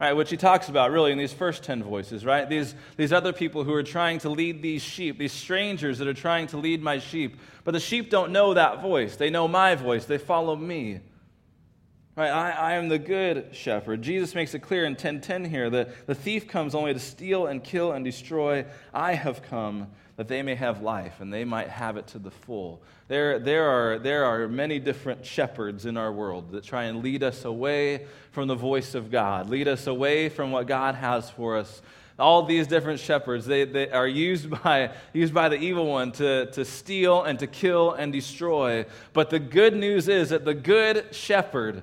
Right, 0.01 0.15
which 0.15 0.31
he 0.31 0.37
talks 0.37 0.69
about 0.69 0.91
really 0.91 1.13
in 1.13 1.19
these 1.19 1.33
first 1.33 1.63
10 1.63 1.85
voices, 1.85 2.25
right? 2.25 2.49
These, 2.49 2.75
these 2.97 3.13
other 3.13 3.33
people 3.33 3.63
who 3.63 3.73
are 3.73 3.85
trying 3.85 4.19
to 4.21 4.31
lead 4.31 4.63
these 4.63 4.83
sheep, 4.83 5.17
these 5.17 5.33
strangers 5.33 5.99
that 5.99 6.09
are 6.09 6.15
trying 6.15 6.49
to 6.49 6.57
lead 6.57 6.83
my 6.83 6.99
sheep. 6.99 7.39
But 7.63 7.71
the 7.71 7.81
sheep 7.81 8.11
don't 8.11 8.33
know 8.33 8.55
that 8.55 8.83
voice. 8.83 9.15
They 9.15 9.31
know 9.31 9.47
my 9.47 9.77
voice. 9.77 10.07
They 10.07 10.19
follow 10.19 10.57
me. 10.57 10.99
Right, 12.17 12.31
I, 12.31 12.51
I 12.51 12.73
am 12.73 12.89
the 12.89 12.99
good 12.99 13.55
shepherd. 13.55 14.03
Jesus 14.03 14.35
makes 14.35 14.55
it 14.55 14.59
clear 14.59 14.85
in 14.85 14.97
10:10 14.97 15.47
here 15.47 15.71
that 15.71 16.09
the 16.09 16.15
thief 16.17 16.49
comes 16.49 16.75
only 16.75 16.93
to 16.93 16.99
steal 16.99 17.47
and 17.47 17.63
kill 17.63 17.93
and 17.93 18.05
destroy. 18.05 18.67
I 18.93 19.15
have 19.15 19.43
come 19.43 19.87
that 20.21 20.29
they 20.29 20.43
may 20.43 20.55
have 20.55 20.83
life 20.83 21.23
and 21.23 21.33
they 21.33 21.47
might 21.47 21.71
have 21.71 21.97
it 21.97 22.07
to 22.07 22.19
the 22.19 22.31
full. 22.31 22.83
There, 23.09 23.39
there, 23.39 23.71
are, 23.71 23.99
there 23.99 24.27
are 24.27 24.47
many 24.49 24.79
different 24.79 25.25
shepherds 25.25 25.87
in 25.87 25.97
our 25.97 26.13
world 26.13 26.53
that 26.53 26.63
try 26.63 26.85
and 26.85 27.03
lead 27.03 27.23
us 27.23 27.47
away 27.47 28.05
from 28.31 28.47
the 28.47 28.55
voice 28.55 28.95
of 28.95 29.11
God, 29.11 29.49
lead 29.49 29.67
us 29.67 29.87
away 29.87 30.29
from 30.29 30.51
what 30.51 30.67
God 30.67 30.95
has 30.95 31.31
for 31.31 31.57
us. 31.57 31.81
All 32.19 32.43
these 32.43 32.67
different 32.67 33.01
shepherds, 33.01 33.47
they, 33.47 33.65
they 33.65 33.91
are 33.91 34.07
used 34.07 34.51
by, 34.63 34.91
used 35.15 35.33
by 35.33 35.49
the 35.49 35.57
evil 35.57 35.87
one 35.87 36.13
to, 36.13 36.51
to 36.51 36.67
steal 36.67 37.23
and 37.23 37.39
to 37.39 37.47
kill 37.47 37.93
and 37.93 38.13
destroy. 38.13 38.85
But 39.15 39.31
the 39.31 39.39
good 39.39 39.75
news 39.75 40.07
is 40.07 40.29
that 40.29 40.45
the 40.45 40.53
good 40.53 41.15
shepherd 41.15 41.83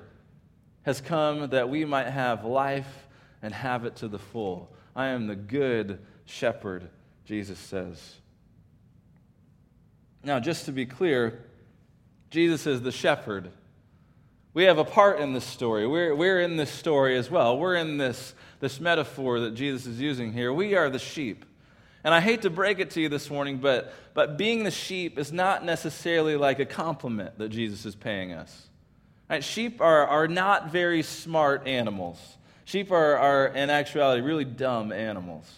has 0.82 1.00
come 1.00 1.50
that 1.50 1.68
we 1.68 1.84
might 1.84 2.06
have 2.06 2.44
life 2.44 3.08
and 3.42 3.52
have 3.52 3.84
it 3.84 3.96
to 3.96 4.06
the 4.06 4.20
full. 4.20 4.70
I 4.94 5.06
am 5.06 5.26
the 5.26 5.34
good 5.34 5.98
shepherd, 6.24 6.88
Jesus 7.24 7.58
says. 7.58 8.14
Now, 10.22 10.40
just 10.40 10.66
to 10.66 10.72
be 10.72 10.86
clear, 10.86 11.44
Jesus 12.30 12.66
is 12.66 12.82
the 12.82 12.92
shepherd. 12.92 13.50
We 14.54 14.64
have 14.64 14.78
a 14.78 14.84
part 14.84 15.20
in 15.20 15.32
this 15.32 15.44
story. 15.44 15.86
We're, 15.86 16.14
we're 16.14 16.40
in 16.40 16.56
this 16.56 16.70
story 16.70 17.16
as 17.16 17.30
well. 17.30 17.58
We're 17.58 17.76
in 17.76 17.96
this, 17.96 18.34
this 18.60 18.80
metaphor 18.80 19.40
that 19.40 19.54
Jesus 19.54 19.86
is 19.86 20.00
using 20.00 20.32
here. 20.32 20.52
We 20.52 20.74
are 20.74 20.90
the 20.90 20.98
sheep. 20.98 21.44
And 22.04 22.14
I 22.14 22.20
hate 22.20 22.42
to 22.42 22.50
break 22.50 22.78
it 22.78 22.90
to 22.92 23.00
you 23.00 23.08
this 23.08 23.30
morning, 23.30 23.58
but, 23.58 23.92
but 24.14 24.38
being 24.38 24.64
the 24.64 24.70
sheep 24.70 25.18
is 25.18 25.32
not 25.32 25.64
necessarily 25.64 26.36
like 26.36 26.58
a 26.58 26.66
compliment 26.66 27.38
that 27.38 27.50
Jesus 27.50 27.84
is 27.86 27.94
paying 27.94 28.32
us. 28.32 28.68
Right? 29.28 29.44
Sheep 29.44 29.80
are, 29.80 30.06
are 30.06 30.28
not 30.28 30.72
very 30.72 31.02
smart 31.02 31.66
animals. 31.66 32.18
Sheep 32.64 32.90
are, 32.90 33.16
are, 33.16 33.46
in 33.48 33.70
actuality, 33.70 34.22
really 34.22 34.44
dumb 34.44 34.92
animals. 34.92 35.50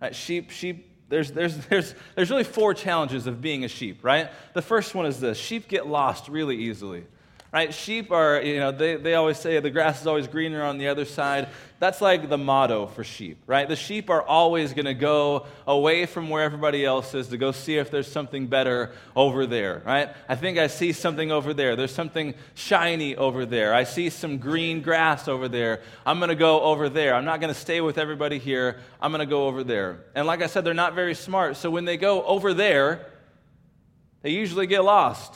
Right? 0.00 0.14
Sheep, 0.14 0.50
sheep 0.50 0.89
there's, 1.10 1.32
there's, 1.32 1.56
there's, 1.66 1.94
there's 2.14 2.30
really 2.30 2.44
four 2.44 2.72
challenges 2.72 3.26
of 3.26 3.42
being 3.42 3.64
a 3.64 3.68
sheep, 3.68 4.02
right? 4.02 4.30
The 4.54 4.62
first 4.62 4.94
one 4.94 5.04
is 5.04 5.20
this 5.20 5.36
sheep 5.36 5.68
get 5.68 5.86
lost 5.86 6.28
really 6.28 6.56
easily. 6.56 7.04
Right? 7.52 7.74
Sheep 7.74 8.12
are, 8.12 8.40
you 8.40 8.60
know, 8.60 8.70
they, 8.70 8.96
they 8.96 9.14
always 9.14 9.38
say 9.38 9.58
the 9.58 9.70
grass 9.70 10.00
is 10.00 10.06
always 10.06 10.28
greener 10.28 10.62
on 10.62 10.78
the 10.78 10.88
other 10.88 11.04
side. 11.04 11.48
That's 11.80 12.00
like 12.00 12.28
the 12.28 12.38
motto 12.38 12.86
for 12.86 13.02
sheep, 13.02 13.42
right? 13.46 13.68
The 13.68 13.74
sheep 13.74 14.10
are 14.10 14.22
always 14.22 14.72
going 14.72 14.84
to 14.84 14.94
go 14.94 15.46
away 15.66 16.06
from 16.06 16.28
where 16.28 16.44
everybody 16.44 16.84
else 16.84 17.14
is 17.14 17.28
to 17.28 17.38
go 17.38 17.52
see 17.52 17.76
if 17.76 17.90
there's 17.90 18.10
something 18.10 18.46
better 18.46 18.92
over 19.16 19.46
there, 19.46 19.82
right? 19.84 20.10
I 20.28 20.36
think 20.36 20.58
I 20.58 20.68
see 20.68 20.92
something 20.92 21.32
over 21.32 21.52
there. 21.54 21.76
There's 21.76 21.94
something 21.94 22.34
shiny 22.54 23.16
over 23.16 23.46
there. 23.46 23.74
I 23.74 23.84
see 23.84 24.10
some 24.10 24.38
green 24.38 24.82
grass 24.82 25.26
over 25.26 25.48
there. 25.48 25.80
I'm 26.06 26.18
going 26.18 26.28
to 26.28 26.36
go 26.36 26.60
over 26.60 26.88
there. 26.88 27.14
I'm 27.14 27.24
not 27.24 27.40
going 27.40 27.52
to 27.52 27.58
stay 27.58 27.80
with 27.80 27.98
everybody 27.98 28.38
here. 28.38 28.78
I'm 29.00 29.10
going 29.10 29.20
to 29.20 29.26
go 29.26 29.46
over 29.46 29.64
there. 29.64 30.04
And 30.14 30.26
like 30.26 30.42
I 30.42 30.46
said, 30.46 30.64
they're 30.64 30.74
not 30.74 30.94
very 30.94 31.14
smart. 31.14 31.56
So 31.56 31.70
when 31.70 31.86
they 31.86 31.96
go 31.96 32.22
over 32.24 32.54
there, 32.54 33.06
they 34.22 34.30
usually 34.30 34.66
get 34.66 34.84
lost. 34.84 35.34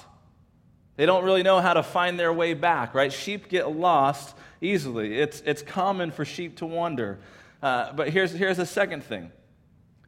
They 0.97 1.07
don't 1.07 1.25
really 1.25 1.43
know 1.43 1.61
how 1.61 1.75
to 1.75 1.83
find 1.83 2.19
their 2.19 2.33
way 2.33 2.55
back, 2.55 2.95
right? 2.95 3.13
Sheep 3.13 3.49
get 3.49 3.71
lost 3.71 4.37
easily. 4.61 5.19
It's, 5.19 5.43
it's 5.45 5.63
common 5.63 6.11
for 6.11 6.25
sheep 6.25 6.59
to 6.59 6.67
wander. 6.67 7.19
Uh, 7.63 7.93
but 7.93 8.11
here's, 8.11 8.33
here's 8.33 8.59
the 8.59 8.67
second 8.67 9.03
thing 9.03 9.33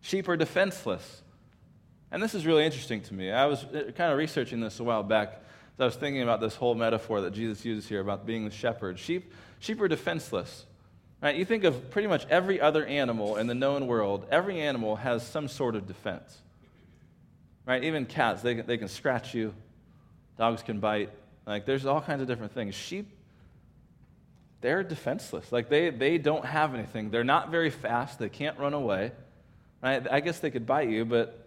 sheep 0.00 0.28
are 0.28 0.36
defenseless. 0.36 1.22
And 2.12 2.22
this 2.22 2.34
is 2.34 2.46
really 2.46 2.64
interesting 2.64 3.00
to 3.02 3.14
me. 3.14 3.32
I 3.32 3.46
was 3.46 3.64
uh, 3.64 3.90
kind 3.96 4.12
of 4.12 4.18
researching 4.18 4.60
this 4.60 4.78
a 4.78 4.84
while 4.84 5.02
back. 5.02 5.42
I 5.78 5.84
was 5.84 5.96
thinking 5.96 6.22
about 6.22 6.40
this 6.40 6.54
whole 6.54 6.74
metaphor 6.74 7.20
that 7.22 7.32
Jesus 7.32 7.64
uses 7.64 7.88
here 7.88 8.00
about 8.00 8.24
being 8.24 8.44
the 8.44 8.50
shepherd. 8.50 8.98
Sheep, 8.98 9.32
sheep 9.58 9.80
are 9.80 9.88
defenseless. 9.88 10.64
Right? 11.20 11.34
You 11.34 11.44
think 11.44 11.64
of 11.64 11.90
pretty 11.90 12.08
much 12.08 12.26
every 12.30 12.60
other 12.60 12.86
animal 12.86 13.36
in 13.36 13.46
the 13.46 13.54
known 13.54 13.86
world, 13.86 14.26
every 14.30 14.60
animal 14.60 14.96
has 14.96 15.26
some 15.26 15.48
sort 15.48 15.74
of 15.74 15.86
defense. 15.86 16.38
Right? 17.66 17.82
Even 17.82 18.06
cats, 18.06 18.42
they, 18.42 18.54
they 18.54 18.78
can 18.78 18.88
scratch 18.88 19.34
you, 19.34 19.52
Dogs 20.36 20.62
can 20.62 20.80
bite. 20.80 21.10
Like, 21.46 21.64
there's 21.64 21.86
all 21.86 22.00
kinds 22.00 22.22
of 22.22 22.28
different 22.28 22.52
things. 22.52 22.74
Sheep, 22.74 23.08
they're 24.60 24.82
defenseless. 24.82 25.52
Like, 25.52 25.68
they, 25.68 25.90
they 25.90 26.18
don't 26.18 26.44
have 26.44 26.74
anything. 26.74 27.10
They're 27.10 27.24
not 27.24 27.50
very 27.50 27.70
fast. 27.70 28.18
They 28.18 28.28
can't 28.28 28.58
run 28.58 28.74
away. 28.74 29.12
Right? 29.82 30.06
I 30.10 30.20
guess 30.20 30.40
they 30.40 30.50
could 30.50 30.66
bite 30.66 30.88
you, 30.88 31.04
but 31.04 31.46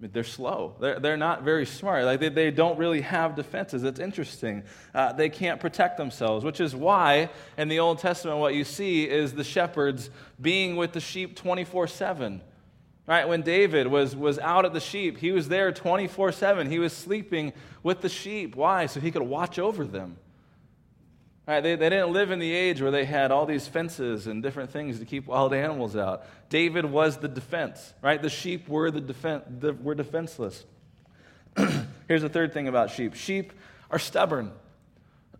they're 0.00 0.24
slow. 0.24 0.74
They're, 0.80 0.98
they're 0.98 1.16
not 1.16 1.42
very 1.42 1.66
smart. 1.66 2.04
Like, 2.04 2.20
they, 2.20 2.28
they 2.28 2.50
don't 2.50 2.78
really 2.78 3.02
have 3.02 3.34
defenses. 3.34 3.84
It's 3.84 4.00
interesting. 4.00 4.64
Uh, 4.94 5.12
they 5.12 5.28
can't 5.28 5.60
protect 5.60 5.96
themselves, 5.96 6.44
which 6.44 6.60
is 6.60 6.74
why 6.74 7.30
in 7.56 7.68
the 7.68 7.78
Old 7.78 7.98
Testament, 7.98 8.38
what 8.38 8.54
you 8.54 8.64
see 8.64 9.08
is 9.08 9.34
the 9.34 9.44
shepherds 9.44 10.10
being 10.40 10.76
with 10.76 10.92
the 10.92 11.00
sheep 11.00 11.36
24 11.36 11.86
7 11.86 12.40
Right? 13.06 13.28
When 13.28 13.42
David 13.42 13.86
was, 13.86 14.16
was 14.16 14.38
out 14.40 14.64
at 14.64 14.72
the 14.72 14.80
sheep, 14.80 15.18
he 15.18 15.30
was 15.30 15.48
there 15.48 15.70
24 15.70 16.32
7. 16.32 16.70
He 16.70 16.80
was 16.80 16.92
sleeping 16.92 17.52
with 17.82 18.00
the 18.00 18.08
sheep. 18.08 18.56
Why? 18.56 18.86
So 18.86 18.98
he 18.98 19.12
could 19.12 19.22
watch 19.22 19.58
over 19.58 19.84
them. 19.84 20.16
Right? 21.46 21.60
They, 21.60 21.76
they 21.76 21.88
didn't 21.88 22.12
live 22.12 22.32
in 22.32 22.40
the 22.40 22.52
age 22.52 22.82
where 22.82 22.90
they 22.90 23.04
had 23.04 23.30
all 23.30 23.46
these 23.46 23.68
fences 23.68 24.26
and 24.26 24.42
different 24.42 24.70
things 24.72 24.98
to 24.98 25.04
keep 25.04 25.28
wild 25.28 25.54
animals 25.54 25.94
out. 25.94 26.24
David 26.48 26.84
was 26.84 27.18
the 27.18 27.28
defense. 27.28 27.94
Right? 28.02 28.20
The 28.20 28.28
sheep 28.28 28.68
were, 28.68 28.90
the 28.90 29.00
defen- 29.00 29.60
the, 29.60 29.72
were 29.74 29.94
defenseless. 29.94 30.64
Here's 32.08 32.22
the 32.22 32.28
third 32.28 32.52
thing 32.52 32.66
about 32.66 32.90
sheep 32.90 33.14
sheep 33.14 33.52
are 33.88 34.00
stubborn. 34.00 34.50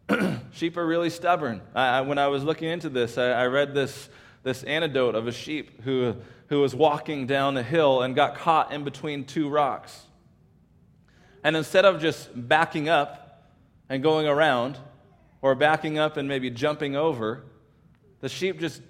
sheep 0.52 0.76
are 0.76 0.87
really 0.87 1.11
stubborn. 1.11 1.61
I, 1.75 1.99
I, 1.99 2.00
when 2.02 2.18
I 2.18 2.28
was 2.28 2.44
looking 2.44 2.68
into 2.68 2.88
this, 2.88 3.18
I, 3.18 3.30
I 3.30 3.46
read 3.46 3.75
this, 3.75 4.08
this 4.44 4.62
anecdote 4.62 5.16
of 5.16 5.26
a 5.26 5.32
sheep 5.32 5.82
who 5.82 6.14
who 6.48 6.60
was 6.60 6.74
walking 6.74 7.26
down 7.26 7.56
a 7.56 7.62
hill 7.62 8.02
and 8.02 8.14
got 8.14 8.36
caught 8.36 8.72
in 8.72 8.84
between 8.84 9.24
two 9.24 9.48
rocks. 9.48 10.06
And 11.42 11.56
instead 11.56 11.84
of 11.84 12.00
just 12.00 12.30
backing 12.34 12.88
up 12.88 13.50
and 13.88 14.02
going 14.02 14.26
around, 14.26 14.78
or 15.42 15.54
backing 15.54 15.98
up 15.98 16.16
and 16.16 16.28
maybe 16.28 16.50
jumping 16.50 16.96
over, 16.96 17.44
the 18.20 18.28
sheep 18.28 18.58
just 18.58 18.82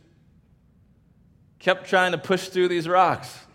kept 1.59 1.89
trying 1.89 2.13
to 2.13 2.19
push 2.19 2.49
through 2.49 2.69
these 2.69 2.89
rocks. 2.89 3.46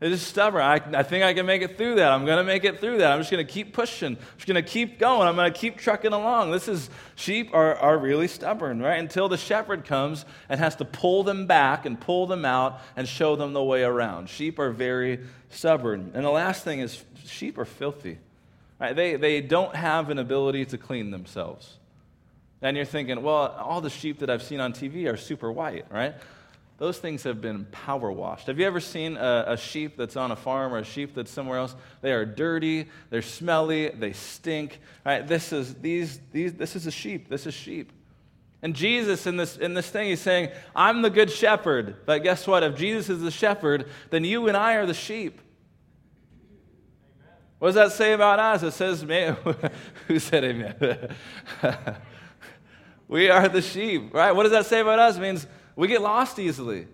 They're 0.00 0.08
just 0.08 0.28
stubborn. 0.28 0.62
I, 0.62 0.76
I 0.98 1.02
think 1.02 1.24
I 1.24 1.34
can 1.34 1.44
make 1.44 1.60
it 1.60 1.76
through 1.76 1.96
that. 1.96 2.10
I'm 2.10 2.24
going 2.24 2.38
to 2.38 2.44
make 2.44 2.64
it 2.64 2.80
through 2.80 2.98
that. 2.98 3.12
I'm 3.12 3.20
just 3.20 3.30
going 3.30 3.46
to 3.46 3.52
keep 3.52 3.74
pushing. 3.74 4.16
I'm 4.16 4.36
just 4.36 4.46
going 4.46 4.54
to 4.54 4.68
keep 4.68 4.98
going. 4.98 5.28
I'm 5.28 5.36
going 5.36 5.52
to 5.52 5.58
keep 5.58 5.76
trucking 5.76 6.14
along. 6.14 6.52
This 6.52 6.68
is, 6.68 6.88
sheep 7.16 7.50
are, 7.52 7.74
are 7.76 7.98
really 7.98 8.26
stubborn, 8.26 8.80
right? 8.80 8.98
Until 8.98 9.28
the 9.28 9.36
shepherd 9.36 9.84
comes 9.84 10.24
and 10.48 10.58
has 10.58 10.74
to 10.76 10.86
pull 10.86 11.22
them 11.22 11.46
back 11.46 11.84
and 11.84 12.00
pull 12.00 12.26
them 12.26 12.46
out 12.46 12.80
and 12.96 13.06
show 13.06 13.36
them 13.36 13.52
the 13.52 13.62
way 13.62 13.82
around. 13.82 14.30
Sheep 14.30 14.58
are 14.58 14.70
very 14.70 15.20
stubborn. 15.50 16.12
And 16.14 16.24
the 16.24 16.30
last 16.30 16.64
thing 16.64 16.80
is, 16.80 17.04
sheep 17.26 17.58
are 17.58 17.66
filthy. 17.66 18.18
Right? 18.80 18.96
They, 18.96 19.16
they 19.16 19.42
don't 19.42 19.76
have 19.76 20.08
an 20.08 20.18
ability 20.18 20.64
to 20.66 20.78
clean 20.78 21.10
themselves. 21.10 21.76
And 22.62 22.74
you're 22.74 22.86
thinking, 22.86 23.22
well, 23.22 23.48
all 23.58 23.82
the 23.82 23.90
sheep 23.90 24.20
that 24.20 24.30
I've 24.30 24.42
seen 24.42 24.60
on 24.60 24.72
TV 24.72 25.12
are 25.12 25.18
super 25.18 25.52
white, 25.52 25.84
right? 25.90 26.14
Those 26.80 26.98
things 26.98 27.24
have 27.24 27.42
been 27.42 27.66
power 27.66 28.10
washed. 28.10 28.46
Have 28.46 28.58
you 28.58 28.66
ever 28.66 28.80
seen 28.80 29.18
a, 29.18 29.44
a, 29.48 29.56
sheep 29.58 29.98
that's 29.98 30.16
on 30.16 30.30
a 30.30 30.36
farm 30.36 30.72
or 30.72 30.78
a 30.78 30.84
sheep 30.84 31.14
that's 31.14 31.30
somewhere 31.30 31.58
else? 31.58 31.76
They 32.00 32.10
are 32.10 32.24
dirty, 32.24 32.88
they're 33.10 33.20
smelly, 33.20 33.90
they 33.90 34.14
stink. 34.14 34.80
Right? 35.04 35.26
This 35.26 35.52
is 35.52 35.74
these, 35.74 36.18
these 36.32 36.54
this 36.54 36.74
is 36.76 36.86
a 36.86 36.90
sheep. 36.90 37.28
This 37.28 37.46
is 37.46 37.52
sheep. 37.52 37.92
And 38.62 38.74
Jesus 38.74 39.26
in 39.26 39.36
this 39.36 39.58
in 39.58 39.74
this 39.74 39.90
thing, 39.90 40.08
he's 40.08 40.22
saying, 40.22 40.52
I'm 40.74 41.02
the 41.02 41.10
good 41.10 41.30
shepherd. 41.30 41.96
But 42.06 42.22
guess 42.22 42.46
what? 42.46 42.62
If 42.62 42.76
Jesus 42.76 43.10
is 43.10 43.20
the 43.20 43.30
shepherd, 43.30 43.86
then 44.08 44.24
you 44.24 44.48
and 44.48 44.56
I 44.56 44.76
are 44.76 44.86
the 44.86 44.94
sheep. 44.94 45.38
What 47.58 47.68
does 47.68 47.74
that 47.74 47.92
say 47.92 48.14
about 48.14 48.38
us? 48.38 48.62
It 48.62 48.72
says, 48.72 49.04
man, 49.04 49.36
who 50.08 50.18
said 50.18 50.44
amen? 50.44 51.14
we 53.06 53.28
are 53.28 53.50
the 53.50 53.60
sheep, 53.60 54.14
right? 54.14 54.32
What 54.32 54.44
does 54.44 54.52
that 54.52 54.64
say 54.64 54.80
about 54.80 54.98
us? 54.98 55.18
It 55.18 55.20
means 55.20 55.46
we 55.80 55.88
get 55.88 56.02
lost 56.02 56.38
easily. 56.38 56.86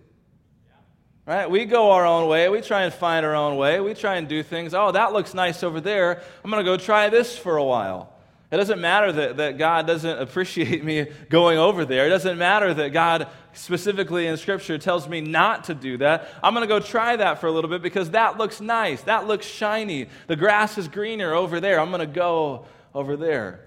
Right? 1.25 1.51
We 1.51 1.65
go 1.65 1.91
our 1.91 2.05
own 2.05 2.29
way. 2.29 2.47
We 2.47 2.61
try 2.61 2.83
and 2.83 2.93
find 2.93 3.25
our 3.25 3.35
own 3.35 3.57
way. 3.57 3.81
We 3.81 3.93
try 3.93 4.15
and 4.15 4.29
do 4.29 4.41
things. 4.41 4.73
Oh, 4.73 4.93
that 4.93 5.11
looks 5.11 5.33
nice 5.33 5.61
over 5.61 5.81
there. 5.81 6.21
I'm 6.41 6.49
going 6.49 6.63
to 6.63 6.71
go 6.71 6.77
try 6.77 7.09
this 7.09 7.37
for 7.37 7.57
a 7.57 7.63
while. 7.65 8.13
It 8.49 8.55
doesn't 8.55 8.79
matter 8.79 9.11
that, 9.11 9.35
that 9.35 9.57
God 9.57 9.87
doesn't 9.87 10.19
appreciate 10.19 10.83
me 10.85 11.07
going 11.29 11.57
over 11.57 11.83
there. 11.83 12.05
It 12.05 12.09
doesn't 12.11 12.37
matter 12.37 12.73
that 12.75 12.93
God 12.93 13.27
specifically 13.51 14.25
in 14.25 14.37
Scripture 14.37 14.77
tells 14.77 15.09
me 15.09 15.19
not 15.19 15.65
to 15.65 15.73
do 15.73 15.97
that. 15.97 16.29
I'm 16.41 16.53
going 16.53 16.65
to 16.65 16.73
go 16.73 16.79
try 16.79 17.17
that 17.17 17.41
for 17.41 17.47
a 17.47 17.51
little 17.51 17.69
bit 17.69 17.81
because 17.81 18.11
that 18.11 18.37
looks 18.37 18.61
nice. 18.61 19.01
That 19.01 19.27
looks 19.27 19.45
shiny. 19.45 20.07
The 20.27 20.37
grass 20.37 20.77
is 20.77 20.87
greener 20.87 21.33
over 21.33 21.59
there. 21.59 21.81
I'm 21.81 21.89
going 21.89 21.99
to 21.99 22.05
go 22.07 22.67
over 22.95 23.17
there. 23.17 23.65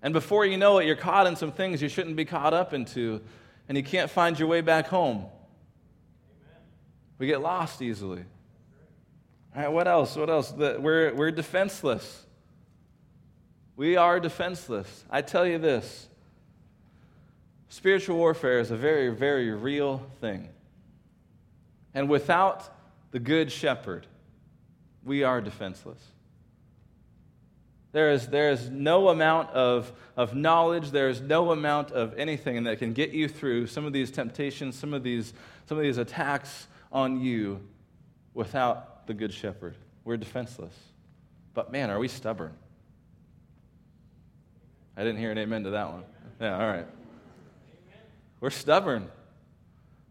And 0.00 0.14
before 0.14 0.46
you 0.46 0.56
know 0.56 0.78
it, 0.78 0.86
you're 0.86 0.96
caught 0.96 1.26
in 1.26 1.36
some 1.36 1.52
things 1.52 1.82
you 1.82 1.90
shouldn't 1.90 2.16
be 2.16 2.24
caught 2.24 2.54
up 2.54 2.72
into 2.72 3.20
and 3.68 3.76
you 3.76 3.84
can't 3.84 4.10
find 4.10 4.38
your 4.38 4.48
way 4.48 4.60
back 4.60 4.86
home. 4.86 5.26
We 7.18 7.26
get 7.26 7.40
lost 7.40 7.80
easily. 7.80 8.24
All 9.54 9.62
right, 9.62 9.68
what 9.68 9.86
else? 9.86 10.16
What 10.16 10.28
else? 10.28 10.52
We're, 10.52 11.14
we're 11.14 11.30
defenseless. 11.30 12.26
We 13.76 13.96
are 13.96 14.20
defenseless. 14.20 15.04
I 15.10 15.22
tell 15.22 15.46
you 15.46 15.58
this 15.58 16.08
spiritual 17.68 18.16
warfare 18.16 18.60
is 18.60 18.70
a 18.70 18.76
very, 18.76 19.08
very 19.08 19.50
real 19.50 20.06
thing. 20.20 20.48
And 21.92 22.08
without 22.08 22.72
the 23.12 23.20
good 23.20 23.50
shepherd, 23.50 24.06
we 25.04 25.22
are 25.22 25.40
defenseless. 25.40 26.00
There 27.94 28.10
is, 28.10 28.26
there 28.26 28.50
is 28.50 28.68
no 28.70 29.08
amount 29.10 29.50
of, 29.50 29.92
of 30.16 30.34
knowledge, 30.34 30.90
there 30.90 31.08
is 31.08 31.20
no 31.20 31.52
amount 31.52 31.92
of 31.92 32.18
anything 32.18 32.64
that 32.64 32.80
can 32.80 32.92
get 32.92 33.10
you 33.10 33.28
through 33.28 33.68
some 33.68 33.84
of 33.84 33.92
these 33.92 34.10
temptations, 34.10 34.76
some 34.76 34.92
of 34.92 35.04
these, 35.04 35.32
some 35.66 35.78
of 35.78 35.84
these 35.84 35.96
attacks 35.96 36.66
on 36.90 37.20
you 37.20 37.60
without 38.34 39.06
the 39.06 39.14
Good 39.14 39.32
Shepherd. 39.32 39.76
We're 40.02 40.16
defenseless. 40.16 40.74
But 41.54 41.70
man, 41.70 41.88
are 41.88 42.00
we 42.00 42.08
stubborn? 42.08 42.52
I 44.96 45.04
didn't 45.04 45.20
hear 45.20 45.30
an 45.30 45.38
amen 45.38 45.62
to 45.62 45.70
that 45.70 45.92
one. 45.92 46.02
Yeah, 46.40 46.54
all 46.58 46.66
right. 46.66 46.86
We're 48.40 48.50
stubborn. 48.50 49.08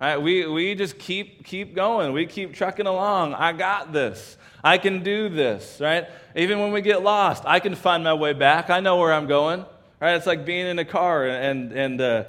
Right, 0.03 0.22
we, 0.22 0.45
we 0.45 0.75
just 0.75 1.00
keep, 1.00 1.45
keep 1.45 1.74
going. 1.74 2.12
We 2.12 2.25
keep 2.25 2.53
trucking 2.53 2.88
along. 2.88 3.36
I 3.36 3.53
got 3.53 3.93
this. 3.93 4.36
I 4.62 4.77
can 4.77 5.01
do 5.01 5.29
this, 5.29 5.77
right? 5.79 6.10
Even 6.36 6.60
when 6.60 6.74
we 6.74 6.81
get 6.81 7.03
lost, 7.03 7.43
I 7.45 7.62
can 7.62 7.74
find 7.74 8.03
my 8.03 8.13
way 8.13 8.33
back. 8.33 8.69
I 8.69 8.81
know 8.81 8.98
where 8.98 9.13
I'm 9.13 9.27
going, 9.27 9.63
right? 10.01 10.15
It's 10.15 10.25
like 10.25 10.45
being 10.45 10.67
in 10.67 10.77
a 10.77 10.83
car 10.83 11.25
and, 11.25 11.72
and 11.72 12.01
uh, 12.01 12.25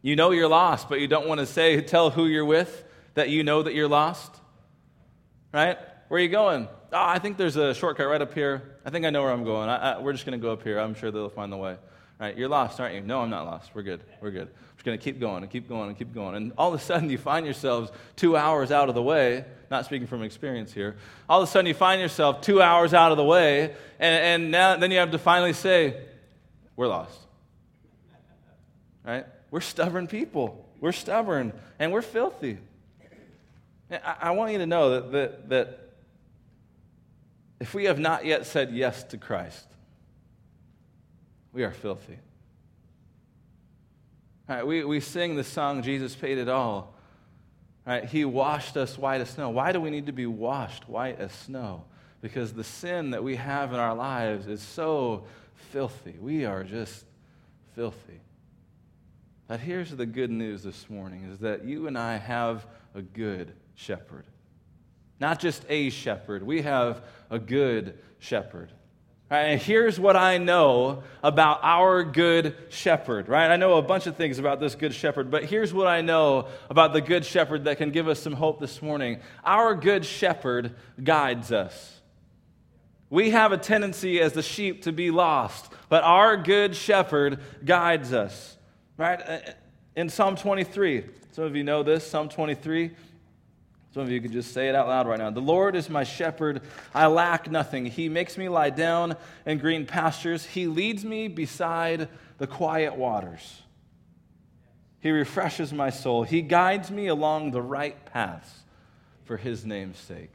you 0.00 0.16
know 0.16 0.30
you're 0.30 0.48
lost, 0.48 0.88
but 0.88 0.98
you 0.98 1.08
don't 1.08 1.28
want 1.28 1.40
to 1.40 1.46
say, 1.46 1.78
tell 1.82 2.08
who 2.08 2.24
you're 2.24 2.46
with 2.46 2.84
that 3.12 3.28
you 3.28 3.44
know 3.44 3.64
that 3.64 3.74
you're 3.74 3.86
lost, 3.86 4.34
right? 5.52 5.76
Where 6.08 6.18
are 6.18 6.22
you 6.22 6.30
going? 6.30 6.68
Oh, 6.90 7.04
I 7.04 7.18
think 7.18 7.36
there's 7.36 7.56
a 7.56 7.74
shortcut 7.74 8.08
right 8.08 8.22
up 8.22 8.32
here. 8.32 8.78
I 8.86 8.88
think 8.88 9.04
I 9.04 9.10
know 9.10 9.20
where 9.20 9.32
I'm 9.32 9.44
going. 9.44 9.68
I, 9.68 9.76
I, 9.76 9.98
we're 10.00 10.14
just 10.14 10.24
going 10.24 10.40
to 10.40 10.42
go 10.42 10.52
up 10.52 10.62
here. 10.62 10.78
I'm 10.78 10.94
sure 10.94 11.10
they'll 11.10 11.28
find 11.28 11.52
the 11.52 11.58
way. 11.58 11.76
Right? 12.20 12.36
You're 12.36 12.48
lost, 12.48 12.80
aren't 12.80 12.96
you? 12.96 13.00
No, 13.00 13.20
I'm 13.20 13.30
not 13.30 13.46
lost. 13.46 13.70
We're 13.74 13.82
good. 13.82 14.02
We're 14.20 14.32
good. 14.32 14.48
We're 14.48 14.74
just 14.74 14.84
going 14.84 14.98
to 14.98 15.02
keep 15.02 15.20
going 15.20 15.42
and 15.42 15.52
keep 15.52 15.68
going 15.68 15.88
and 15.88 15.96
keep 15.96 16.12
going. 16.12 16.34
And 16.34 16.52
all 16.58 16.74
of 16.74 16.80
a 16.80 16.82
sudden, 16.82 17.10
you 17.10 17.18
find 17.18 17.46
yourselves 17.46 17.92
two 18.16 18.36
hours 18.36 18.72
out 18.72 18.88
of 18.88 18.96
the 18.96 19.02
way. 19.02 19.44
Not 19.70 19.84
speaking 19.84 20.08
from 20.08 20.22
experience 20.22 20.72
here. 20.72 20.96
All 21.28 21.42
of 21.42 21.48
a 21.48 21.50
sudden, 21.50 21.66
you 21.66 21.74
find 21.74 22.00
yourself 22.00 22.40
two 22.40 22.60
hours 22.60 22.92
out 22.92 23.12
of 23.12 23.18
the 23.18 23.24
way, 23.24 23.74
and, 24.00 24.42
and 24.42 24.50
now, 24.50 24.76
then 24.76 24.90
you 24.90 24.98
have 24.98 25.12
to 25.12 25.18
finally 25.18 25.52
say, 25.52 26.02
we're 26.74 26.88
lost. 26.88 27.18
Right? 29.04 29.26
We're 29.50 29.60
stubborn 29.60 30.06
people. 30.06 30.68
We're 30.80 30.92
stubborn 30.92 31.52
and 31.78 31.92
we're 31.92 32.02
filthy. 32.02 32.58
I, 33.90 34.16
I 34.20 34.30
want 34.32 34.52
you 34.52 34.58
to 34.58 34.66
know 34.66 34.90
that, 34.90 35.12
that, 35.12 35.48
that 35.48 35.80
if 37.60 37.74
we 37.74 37.84
have 37.84 37.98
not 37.98 38.24
yet 38.24 38.46
said 38.46 38.70
yes 38.72 39.02
to 39.04 39.18
Christ, 39.18 39.66
we 41.58 41.64
are 41.64 41.72
filthy. 41.72 42.16
Right, 44.48 44.64
we, 44.64 44.84
we 44.84 45.00
sing 45.00 45.34
the 45.34 45.42
song, 45.42 45.82
Jesus 45.82 46.14
Paid 46.14 46.38
It 46.38 46.48
All. 46.48 46.94
Right, 47.84 48.04
he 48.04 48.24
washed 48.24 48.76
us 48.76 48.96
white 48.96 49.20
as 49.20 49.30
snow. 49.30 49.50
Why 49.50 49.72
do 49.72 49.80
we 49.80 49.90
need 49.90 50.06
to 50.06 50.12
be 50.12 50.26
washed 50.26 50.88
white 50.88 51.18
as 51.18 51.32
snow? 51.32 51.82
Because 52.20 52.52
the 52.52 52.62
sin 52.62 53.10
that 53.10 53.24
we 53.24 53.34
have 53.34 53.72
in 53.72 53.80
our 53.80 53.96
lives 53.96 54.46
is 54.46 54.62
so 54.62 55.24
filthy. 55.72 56.14
We 56.20 56.44
are 56.44 56.62
just 56.62 57.04
filthy. 57.74 58.20
But 59.48 59.58
here's 59.58 59.90
the 59.90 60.06
good 60.06 60.30
news 60.30 60.62
this 60.62 60.88
morning 60.88 61.24
is 61.24 61.40
that 61.40 61.64
you 61.64 61.88
and 61.88 61.98
I 61.98 62.18
have 62.18 62.68
a 62.94 63.02
good 63.02 63.52
shepherd. 63.74 64.26
Not 65.18 65.40
just 65.40 65.64
a 65.68 65.90
shepherd, 65.90 66.44
we 66.44 66.62
have 66.62 67.02
a 67.30 67.40
good 67.40 67.98
shepherd. 68.20 68.70
Right, 69.30 69.60
here's 69.60 70.00
what 70.00 70.16
I 70.16 70.38
know 70.38 71.02
about 71.22 71.60
our 71.62 72.02
good 72.02 72.56
shepherd, 72.70 73.28
right? 73.28 73.50
I 73.50 73.56
know 73.56 73.76
a 73.76 73.82
bunch 73.82 74.06
of 74.06 74.16
things 74.16 74.38
about 74.38 74.58
this 74.58 74.74
good 74.74 74.94
shepherd, 74.94 75.30
but 75.30 75.44
here's 75.44 75.74
what 75.74 75.86
I 75.86 76.00
know 76.00 76.48
about 76.70 76.94
the 76.94 77.02
good 77.02 77.26
shepherd 77.26 77.64
that 77.64 77.76
can 77.76 77.90
give 77.90 78.08
us 78.08 78.20
some 78.20 78.32
hope 78.32 78.58
this 78.58 78.80
morning. 78.80 79.20
Our 79.44 79.74
good 79.74 80.06
shepherd 80.06 80.74
guides 81.02 81.52
us. 81.52 82.00
We 83.10 83.30
have 83.30 83.52
a 83.52 83.58
tendency 83.58 84.18
as 84.18 84.32
the 84.32 84.42
sheep 84.42 84.84
to 84.84 84.92
be 84.92 85.10
lost, 85.10 85.70
but 85.90 86.04
our 86.04 86.38
good 86.38 86.74
shepherd 86.74 87.40
guides 87.62 88.14
us, 88.14 88.56
right? 88.96 89.20
Uh, 89.20 89.24
uh, 89.24 89.40
in 89.94 90.08
Psalm 90.08 90.36
23, 90.36 91.04
some 91.32 91.44
of 91.44 91.54
you 91.54 91.64
know 91.64 91.82
this, 91.82 92.06
Psalm 92.06 92.30
23. 92.30 92.92
Some 93.94 94.02
of 94.02 94.10
you 94.10 94.20
could 94.20 94.32
just 94.32 94.52
say 94.52 94.68
it 94.68 94.74
out 94.74 94.86
loud 94.86 95.08
right 95.08 95.18
now. 95.18 95.30
The 95.30 95.40
Lord 95.40 95.74
is 95.74 95.88
my 95.88 96.04
shepherd. 96.04 96.60
I 96.94 97.06
lack 97.06 97.50
nothing. 97.50 97.86
He 97.86 98.08
makes 98.08 98.36
me 98.36 98.48
lie 98.48 98.70
down 98.70 99.16
in 99.46 99.58
green 99.58 99.86
pastures. 99.86 100.44
He 100.44 100.66
leads 100.66 101.04
me 101.04 101.28
beside 101.28 102.08
the 102.36 102.46
quiet 102.46 102.96
waters. 102.96 103.62
He 105.00 105.10
refreshes 105.10 105.72
my 105.72 105.90
soul. 105.90 106.24
He 106.24 106.42
guides 106.42 106.90
me 106.90 107.06
along 107.06 107.52
the 107.52 107.62
right 107.62 108.04
paths 108.06 108.62
for 109.24 109.36
his 109.36 109.64
name's 109.64 109.98
sake. 109.98 110.32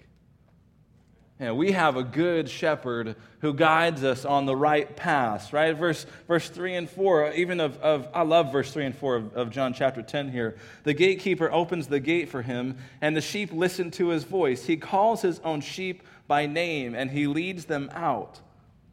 And 1.44 1.58
we 1.58 1.74
have 1.74 1.98
a 1.98 2.04
good 2.04 2.50
shepherd 2.50 3.16
who 3.42 3.54
guides 3.54 4.04
us 4.04 4.24
on 4.24 4.46
the 4.46 4.56
right 4.56 4.96
path, 4.96 5.52
right? 5.52 5.76
Verse, 5.76 6.06
verse 6.26 6.48
3 6.48 6.76
and 6.76 6.90
4, 6.90 7.34
even 7.34 7.60
of, 7.60 7.78
of 7.80 8.08
I 8.14 8.22
love 8.22 8.52
verse 8.52 8.72
3 8.72 8.86
and 8.86 8.96
4 8.96 9.16
of, 9.16 9.34
of 9.34 9.50
John 9.50 9.74
chapter 9.74 10.02
10 10.02 10.30
here. 10.32 10.56
The 10.84 10.94
gatekeeper 10.94 11.52
opens 11.52 11.88
the 11.88 12.00
gate 12.00 12.30
for 12.30 12.42
him, 12.42 12.78
and 13.02 13.16
the 13.16 13.22
sheep 13.22 13.52
listen 13.52 13.92
to 13.92 14.08
his 14.08 14.24
voice. 14.24 14.66
He 14.66 14.78
calls 14.78 15.22
his 15.22 15.40
own 15.42 15.60
sheep 15.60 16.04
by 16.28 16.46
name, 16.46 16.96
and 16.96 17.12
he 17.12 17.28
leads 17.28 17.66
them 17.66 17.92
out. 17.94 18.40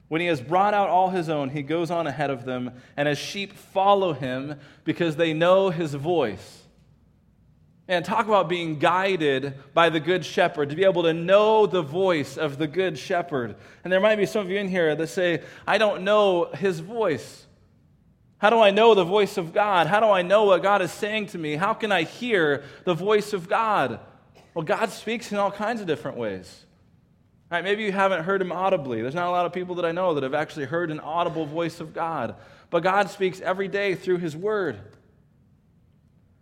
When 0.09 0.21
he 0.21 0.27
has 0.27 0.41
brought 0.41 0.75
out 0.75 0.89
all 0.89 1.11
his 1.11 1.29
own, 1.29 1.51
he 1.51 1.63
goes 1.63 1.93
on 1.93 2.09
ahead 2.09 2.31
of 2.31 2.45
them, 2.45 2.73
and 2.97 3.07
his 3.07 3.19
sheep 3.19 3.53
follow 3.53 4.13
him 4.13 4.59
because 4.83 5.15
they 5.15 5.33
know 5.33 5.71
his 5.71 5.95
voice. 5.95 6.60
And 7.91 8.05
talk 8.05 8.29
about 8.29 8.49
being 8.49 8.79
guided 8.79 9.55
by 9.75 9.91
the 9.91 9.99
Good 9.99 10.25
Shepherd, 10.25 10.71
to 10.71 10.77
be 10.77 10.85
able 10.85 11.03
to 11.03 11.13
know 11.13 11.67
the 11.67 11.83
voice 11.83 12.37
of 12.37 12.57
the 12.57 12.69
Good 12.69 12.97
Shepherd. 12.97 13.57
And 13.83 13.93
there 13.93 13.99
might 13.99 14.15
be 14.15 14.27
some 14.27 14.43
of 14.43 14.49
you 14.49 14.59
in 14.59 14.69
here 14.69 14.95
that 14.95 15.09
say, 15.09 15.43
I 15.67 15.77
don't 15.77 16.05
know 16.05 16.45
his 16.55 16.79
voice. 16.79 17.47
How 18.39 18.49
do 18.49 18.61
I 18.61 18.71
know 18.71 18.95
the 18.95 19.03
voice 19.03 19.37
of 19.39 19.53
God? 19.53 19.89
How 19.89 19.99
do 19.99 20.07
I 20.07 20.23
know 20.23 20.45
what 20.45 20.63
God 20.63 20.83
is 20.83 20.93
saying 20.93 21.27
to 21.29 21.39
me? 21.39 21.57
How 21.57 21.75
can 21.75 21.91
I 21.91 22.05
hear 22.05 22.63
the 22.85 22.95
voice 22.95 23.33
of 23.33 23.49
God? 23.49 23.99
Well, 24.55 24.65
God 24.65 24.91
speaks 24.91 25.33
in 25.33 25.39
all 25.39 25.51
kinds 25.51 25.81
of 25.81 25.89
different 25.89 26.17
ways. 26.17 26.65
All 27.51 27.57
right, 27.57 27.65
maybe 27.65 27.83
you 27.83 27.91
haven't 27.91 28.23
heard 28.23 28.41
him 28.41 28.53
audibly. 28.53 29.03
There's 29.03 29.17
not 29.17 29.27
a 29.27 29.33
lot 29.33 29.47
of 29.47 29.53
people 29.53 29.75
that 29.75 29.85
I 29.85 29.91
know 29.91 30.15
that 30.15 30.23
have 30.23 30.33
actually 30.33 30.67
heard 30.67 30.93
an 30.93 31.01
audible 31.01 31.45
voice 31.45 31.81
of 31.81 31.93
God. 31.93 32.37
But 32.71 32.85
God 32.85 33.11
speaks 33.11 33.41
every 33.41 33.67
day 33.67 33.97
through 33.97 34.19
his 34.19 34.37
word. 34.37 34.79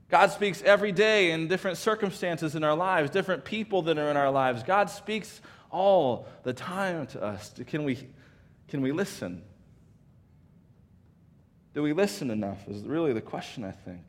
God 0.08 0.30
speaks 0.30 0.62
every 0.62 0.92
day 0.92 1.32
in 1.32 1.48
different 1.48 1.76
circumstances 1.76 2.54
in 2.54 2.64
our 2.64 2.74
lives, 2.74 3.10
different 3.10 3.44
people 3.44 3.82
that 3.82 3.98
are 3.98 4.10
in 4.10 4.16
our 4.16 4.30
lives. 4.30 4.62
God 4.62 4.88
speaks 4.88 5.40
all 5.70 6.26
the 6.44 6.54
time 6.54 7.06
to 7.08 7.22
us. 7.22 7.52
Can 7.66 7.84
we, 7.84 7.98
can 8.68 8.80
we 8.80 8.90
listen? 8.90 9.42
Do 11.74 11.82
we 11.82 11.92
listen 11.92 12.30
enough? 12.30 12.66
Is 12.68 12.82
really 12.84 13.12
the 13.12 13.20
question, 13.20 13.64
I 13.64 13.72
think. 13.72 14.02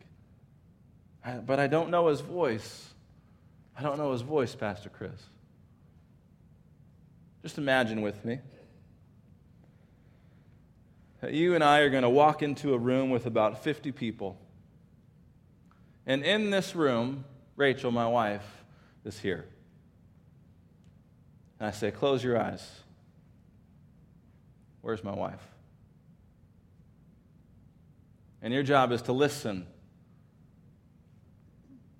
I, 1.23 1.33
but 1.33 1.59
I 1.59 1.67
don't 1.67 1.89
know 1.89 2.07
his 2.07 2.21
voice. 2.21 2.93
I 3.77 3.81
don't 3.81 3.97
know 3.97 4.13
his 4.13 4.21
voice, 4.21 4.55
Pastor 4.55 4.89
Chris. 4.89 5.21
Just 7.41 7.57
imagine 7.57 8.01
with 8.01 8.23
me 8.23 8.39
that 11.21 11.33
you 11.33 11.55
and 11.55 11.63
I 11.63 11.79
are 11.79 11.89
going 11.89 12.03
to 12.03 12.09
walk 12.09 12.41
into 12.41 12.73
a 12.73 12.77
room 12.77 13.09
with 13.09 13.25
about 13.25 13.63
50 13.63 13.91
people. 13.91 14.39
And 16.09 16.25
in 16.25 16.49
this 16.49 16.75
room, 16.75 17.23
Rachel, 17.55 17.91
my 17.91 18.07
wife, 18.07 18.63
is 19.05 19.19
here. 19.19 19.45
And 21.59 21.67
I 21.67 21.71
say, 21.71 21.91
Close 21.91 22.23
your 22.23 22.41
eyes. 22.41 22.67
Where's 24.81 25.03
my 25.03 25.13
wife? 25.13 25.41
And 28.41 28.51
your 28.51 28.63
job 28.63 28.91
is 28.91 29.03
to 29.03 29.13
listen. 29.13 29.67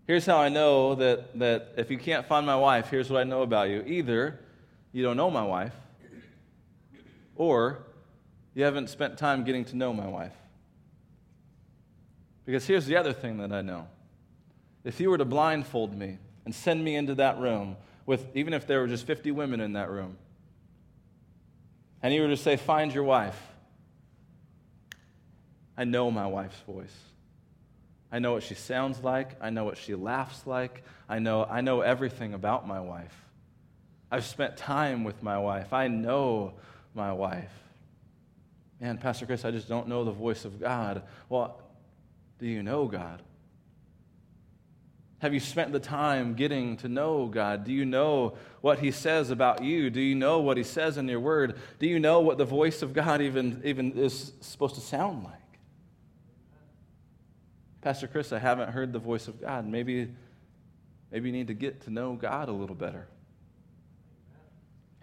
Here's 0.08 0.26
how 0.26 0.38
I 0.38 0.50
know 0.50 0.96
that, 0.96 1.38
that 1.38 1.74
if 1.78 1.92
you 1.92 2.00
can't 2.00 2.26
find 2.26 2.48
my 2.48 2.56
wife, 2.56 2.90
here's 2.90 3.12
what 3.12 3.20
I 3.20 3.26
know 3.26 3.44
about 3.44 3.70
you. 3.70 3.84
Either 3.86 4.40
you 4.92 5.04
don't 5.04 5.18
know 5.18 5.30
my 5.30 5.44
wife, 5.44 5.76
or 7.36 7.84
you 8.56 8.64
haven't 8.64 8.90
spent 8.90 9.20
time 9.20 9.44
getting 9.44 9.66
to 9.66 9.76
know 9.76 9.94
my 9.94 10.08
wife. 10.08 10.34
Because 12.44 12.66
here's 12.66 12.88
the 12.88 12.96
other 12.96 13.14
thing 13.14 13.38
that 13.38 13.52
I 13.52 13.62
know 13.62 13.86
if 14.84 15.00
you 15.00 15.10
were 15.10 15.18
to 15.18 15.26
blindfold 15.26 15.96
me 15.96 16.18
and 16.46 16.54
send 16.54 16.84
me 16.84 16.96
into 16.96 17.16
that 17.16 17.40
room 17.40 17.78
with, 18.06 18.36
even 18.36 18.54
if 18.54 18.66
there 18.66 18.80
were 18.82 18.88
just 18.88 19.06
50 19.06 19.32
women 19.32 19.60
in 19.60 19.74
that 19.74 19.90
room, 19.90 20.18
and 22.02 22.14
you 22.14 22.22
were 22.22 22.30
to 22.30 22.38
say, 22.38 22.56
Find 22.56 22.94
your 22.94 23.04
wife, 23.04 23.40
I 25.78 25.84
know 25.84 26.10
my 26.12 26.28
wife's 26.28 26.60
voice. 26.62 26.96
I 28.12 28.20
know 28.20 28.34
what 28.34 28.44
she 28.44 28.56
sounds 28.56 29.04
like. 29.04 29.36
I 29.40 29.50
know 29.50 29.66
what 29.66 29.78
she 29.78 29.94
laughs 29.94 30.48
like. 30.48 30.84
I 31.08 31.20
know, 31.20 31.46
I 31.46 31.62
know 31.62 31.82
everything 31.82 32.34
about 32.34 32.68
my 32.68 32.80
wife. 32.80 33.14
I've 34.12 34.26
spent 34.26 34.58
time 34.58 35.04
with 35.04 35.22
my 35.22 35.38
wife. 35.38 35.72
I 35.72 35.88
know 35.88 36.54
my 36.96 37.14
wife. 37.14 37.52
Man, 38.82 38.98
Pastor 38.98 39.26
Chris, 39.26 39.46
I 39.46 39.52
just 39.52 39.68
don't 39.68 39.88
know 39.88 40.04
the 40.04 40.12
voice 40.12 40.46
of 40.46 40.60
God. 40.60 41.04
Well, 41.28 41.62
do 42.40 42.48
you 42.48 42.64
know 42.64 42.88
God? 42.88 43.22
Have 45.20 45.34
you 45.34 45.42
spent 45.42 45.74
the 45.74 45.80
time 45.80 46.34
getting 46.34 46.78
to 46.78 46.88
know 46.88 47.28
God? 47.28 47.66
Do 47.66 47.74
you 47.74 47.86
know 47.86 48.38
what 48.62 48.80
He 48.80 48.92
says 48.92 49.30
about 49.30 49.64
you? 49.64 49.90
Do 49.90 50.00
you 50.00 50.16
know 50.16 50.40
what 50.40 50.56
He 50.56 50.64
says 50.64 50.98
in 50.98 51.08
your 51.10 51.20
word? 51.20 51.58
Do 51.78 51.88
you 51.88 52.00
know 52.00 52.22
what 52.22 52.38
the 52.38 52.46
voice 52.46 52.82
of 52.82 52.94
God 52.94 53.22
even, 53.22 53.62
even 53.66 53.92
is 53.94 54.32
supposed 54.40 54.76
to 54.76 54.82
sound 54.82 55.26
like? 55.26 55.34
Pastor 57.82 58.08
Chris, 58.08 58.32
I 58.32 58.40
haven't 58.40 58.72
heard 58.72 58.94
the 58.94 59.00
voice 59.00 59.28
of 59.28 59.42
God. 59.42 59.68
Maybe, 59.68 60.10
maybe 61.12 61.30
you 61.30 61.34
need 61.34 61.48
to 61.48 61.54
get 61.54 61.82
to 61.82 61.90
know 61.90 62.14
God 62.14 62.48
a 62.48 62.54
little 62.54 62.76
better. 62.76 63.08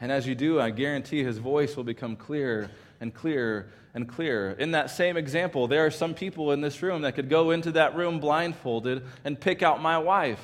And 0.01 0.11
as 0.11 0.27
you 0.27 0.35
do, 0.35 0.61
I 0.61 0.71
guarantee 0.71 1.25
His 1.25 1.37
voice 1.37 1.77
will 1.77 1.85
become 1.85 2.17
clearer 2.17 2.71
and 3.01 3.15
clearer 3.15 3.69
and 3.95 4.09
clearer. 4.09 4.51
In 4.53 4.73
that 4.73 4.91
same 4.91 5.17
example, 5.17 5.69
there 5.69 5.87
are 5.87 5.91
some 5.91 6.15
people 6.15 6.53
in 6.53 6.61
this 6.61 6.83
room 6.83 7.03
that 7.03 7.15
could 7.15 7.31
go 7.31 7.51
into 7.51 7.73
that 7.73 7.97
room 7.97 8.21
blindfolded 8.21 9.05
and 9.25 9.41
pick 9.41 9.63
out 9.63 9.81
my 9.81 9.99
wife. 9.99 10.41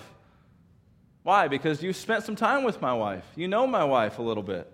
Why? 1.22 1.48
Because 1.48 1.82
you 1.82 1.92
spent 1.92 2.24
some 2.24 2.36
time 2.36 2.64
with 2.64 2.80
my 2.80 2.94
wife. 2.94 3.24
You 3.36 3.48
know 3.48 3.66
my 3.66 3.84
wife 3.84 4.18
a 4.18 4.22
little 4.22 4.42
bit. 4.42 4.70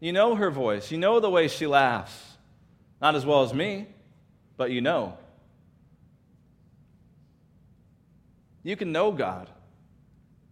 You 0.00 0.12
know 0.12 0.34
her 0.34 0.50
voice. 0.50 0.90
You 0.90 0.98
know 0.98 1.20
the 1.20 1.30
way 1.30 1.48
she 1.48 1.66
laughs. 1.66 2.36
Not 3.00 3.14
as 3.14 3.24
well 3.24 3.42
as 3.42 3.54
me, 3.54 3.86
but 4.56 4.70
you 4.70 4.80
know. 4.80 5.16
You 8.62 8.76
can 8.76 8.92
know 8.92 9.12
God. 9.12 9.48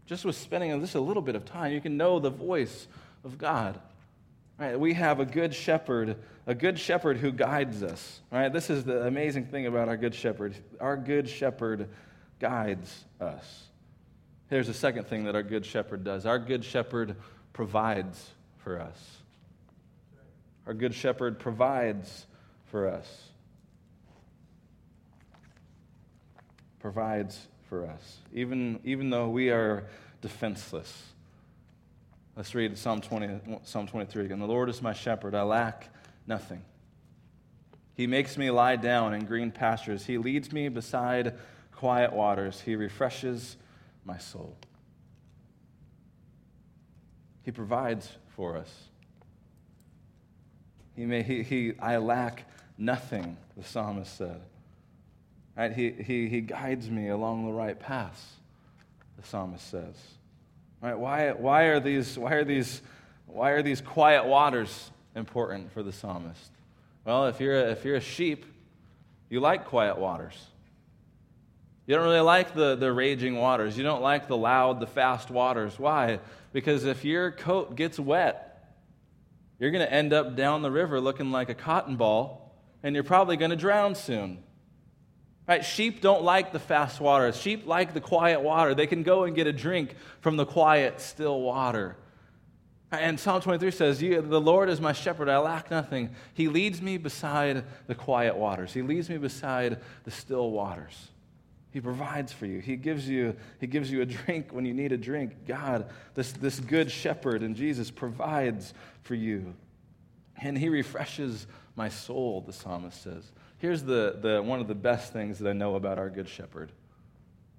Just 0.07 0.25
with 0.25 0.37
spending 0.37 0.81
just 0.81 0.95
a 0.95 1.01
little 1.01 1.23
bit 1.23 1.37
of 1.37 1.45
time, 1.45 1.73
you 1.73 1.81
can 1.81 1.97
know 1.97 2.19
the 2.19 2.31
voice 2.31 2.89
of 3.25 3.39
God. 3.39 3.81
Right, 4.61 4.79
we 4.79 4.93
have 4.93 5.21
a 5.21 5.25
good 5.25 5.55
shepherd, 5.55 6.17
a 6.47 6.55
good 6.55 6.79
shepherd 6.79 7.17
who 7.17 7.33
guides 7.33 7.83
us. 7.83 8.21
Right? 8.31 8.53
This 8.53 8.69
is 8.69 8.85
the 8.85 9.07
amazing 9.07 9.47
thing 9.47 9.67
about 9.67 9.89
our 9.89 9.97
good 9.97 10.15
shepherd. 10.15 10.55
Our 10.79 10.99
good 10.99 11.31
shepherd 11.31 11.89
guides 12.39 13.07
us. 13.19 13.69
Here's 14.51 14.67
the 14.67 14.75
second 14.75 15.07
thing 15.07 15.25
that 15.25 15.35
our 15.35 15.43
good 15.43 15.65
shepherd 15.65 16.05
does. 16.05 16.27
Our 16.27 16.39
good 16.39 16.63
shepherd 16.63 17.17
provides 17.55 18.33
for 18.59 18.79
us. 18.79 19.17
Our 20.67 20.75
good 20.75 20.95
shepherd 20.95 21.39
provides 21.39 22.27
for 22.67 22.87
us. 22.87 23.29
Provides 26.81 27.47
for 27.71 27.87
us, 27.87 28.19
even, 28.35 28.79
even 28.85 29.09
though 29.09 29.31
we 29.31 29.49
are 29.49 29.87
defenseless. 30.21 31.13
Let's 32.37 32.55
read 32.55 32.77
Psalm, 32.79 33.01
20, 33.01 33.61
Psalm 33.65 33.87
23 33.87 34.27
again. 34.27 34.39
The 34.39 34.47
Lord 34.47 34.69
is 34.69 34.81
my 34.81 34.93
shepherd, 34.93 35.35
I 35.35 35.43
lack 35.43 35.89
nothing. 36.27 36.63
He 37.95 38.07
makes 38.07 38.39
me 38.39 38.51
lie 38.51 38.77
down 38.77 39.13
in 39.13 39.27
green 39.27 39.51
pastures. 39.51 40.07
He 40.07 40.17
leads 40.17 40.53
me 40.53 40.69
beside 40.69 41.35
quiet 41.73 42.13
waters. 42.13 42.61
He 42.61 42.77
refreshes 42.77 43.57
my 44.05 44.17
soul. 44.17 44.57
He 47.43 47.51
provides 47.51 48.09
for 48.37 48.57
us. 48.57 48.71
He 50.97 51.05
may, 51.05 51.23
he, 51.23 51.43
he, 51.43 51.73
I 51.79 51.99
lack 51.99 52.45
nothing, 52.79 53.37
the 53.57 53.65
psalmist 53.65 54.17
said. 54.17 54.41
Right? 55.57 55.73
He, 55.73 55.91
he, 55.91 56.29
he 56.29 56.41
guides 56.41 56.89
me 56.89 57.09
along 57.09 57.47
the 57.47 57.53
right 57.53 57.79
paths, 57.79 58.25
the 59.19 59.27
psalmist 59.27 59.69
says. 59.69 59.97
Right? 60.83 60.99
Why, 60.99 61.33
why, 61.33 61.63
are 61.65 61.81
these, 61.81 62.19
why, 62.19 62.33
are 62.35 62.45
these, 62.45 62.81
why 63.27 63.51
are 63.51 63.63
these 63.63 63.81
quiet 63.81 64.25
waters 64.27 64.91
important 65.15 65.73
for 65.73 65.83
the 65.83 65.93
psalmist? 65.93 66.51
Well, 67.05 67.27
if 67.27 67.41
you're 67.41 67.59
a, 67.59 67.71
if 67.71 67.85
you're 67.85 67.97
a 67.97 68.01
sheep, 68.01 68.47
you 69.29 69.41
like 69.41 69.67
quiet 69.67 69.99
waters. 69.99 70.39
You 71.87 71.97
don't 71.97 72.05
really 72.05 72.21
like 72.21 72.55
the, 72.55 72.77
the 72.77 72.93
raging 72.93 73.37
waters. 73.37 73.77
You 73.77 73.83
don't 73.83 74.03
like 74.03 74.29
the 74.29 74.37
loud, 74.37 74.81
the 74.81 74.87
fast 74.87 75.31
waters. 75.31 75.79
Why? 75.79 76.21
Because 76.53 76.85
if 76.85 77.05
your 77.05 77.31
coat 77.31 77.75
gets 77.75 77.99
wet, 77.99 78.77
you're 79.59 79.71
going 79.71 79.85
to 79.85 79.93
end 79.93 80.13
up 80.13 80.37
down 80.37 80.63
the 80.63 80.71
river 80.71 81.01
looking 81.01 81.31
like 81.31 81.49
a 81.49 81.55
cotton 81.55 81.97
ball, 81.97 82.55
and 82.83 82.95
you're 82.95 83.05
probably 83.05 83.37
going 83.37 83.51
to 83.51 83.57
drown 83.57 83.95
soon. 83.95 84.43
Right? 85.51 85.65
Sheep 85.65 86.01
don't 86.01 86.23
like 86.23 86.53
the 86.53 86.61
fast 86.61 87.01
water. 87.01 87.33
Sheep 87.33 87.67
like 87.67 87.93
the 87.93 88.01
quiet 88.01 88.41
water. 88.41 88.73
They 88.73 88.87
can 88.87 89.03
go 89.03 89.25
and 89.25 89.35
get 89.35 89.49
a 89.49 89.53
drink 89.53 89.97
from 90.21 90.37
the 90.37 90.47
quiet, 90.47 91.01
still 91.01 91.41
water. 91.41 91.97
And 92.93 93.19
Psalm 93.19 93.41
23 93.41 93.73
says, 93.73 93.99
The 93.99 94.21
Lord 94.21 94.69
is 94.69 94.81
my 94.81 94.93
shepherd, 94.93 95.29
I 95.29 95.39
lack 95.39 95.69
nothing. 95.69 96.11
He 96.35 96.47
leads 96.47 96.81
me 96.81 96.99
beside 96.99 97.65
the 97.89 97.97
quiet 97.97 98.37
waters, 98.37 98.73
He 98.73 98.83
leads 98.83 99.11
me 99.11 99.19
beside 99.19 99.81
the 100.05 100.13
still 100.13 100.53
waters. 100.53 101.09
He 101.73 101.81
provides 101.81 102.33
for 102.33 102.47
you. 102.47 102.61
He 102.61 102.77
gives 102.77 103.09
you, 103.09 103.35
he 103.59 103.67
gives 103.67 103.91
you 103.91 104.03
a 104.03 104.07
drink 104.07 104.53
when 104.53 104.65
you 104.65 104.73
need 104.73 104.93
a 104.93 104.97
drink. 104.97 105.49
God, 105.49 105.91
this, 106.15 106.31
this 106.31 106.61
good 106.61 106.93
shepherd 106.93 107.43
and 107.43 107.57
Jesus 107.57 107.91
provides 107.91 108.73
for 109.03 109.17
you. 109.17 109.55
And 110.41 110.57
he 110.57 110.69
refreshes 110.69 111.49
my 111.77 111.89
soul, 111.89 112.43
the 112.47 112.53
psalmist 112.53 113.03
says. 113.03 113.31
Here's 113.59 113.83
the, 113.83 114.19
the, 114.21 114.43
one 114.43 114.61
of 114.61 114.69
the 114.69 114.75
best 114.75 115.13
things 115.13 115.39
that 115.39 115.49
I 115.49 115.53
know 115.53 115.77
about 115.77 115.99
our 115.99 116.11
Good 116.11 116.29
Shepherd 116.29 116.73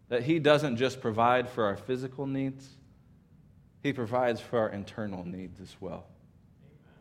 that 0.09 0.23
He 0.23 0.39
doesn't 0.39 0.75
just 0.75 0.99
provide 0.99 1.47
for 1.47 1.63
our 1.63 1.77
physical 1.77 2.27
needs, 2.27 2.67
He 3.81 3.93
provides 3.93 4.41
for 4.41 4.59
our 4.59 4.69
internal 4.69 5.25
needs 5.25 5.59
as 5.61 5.75
well. 5.79 6.05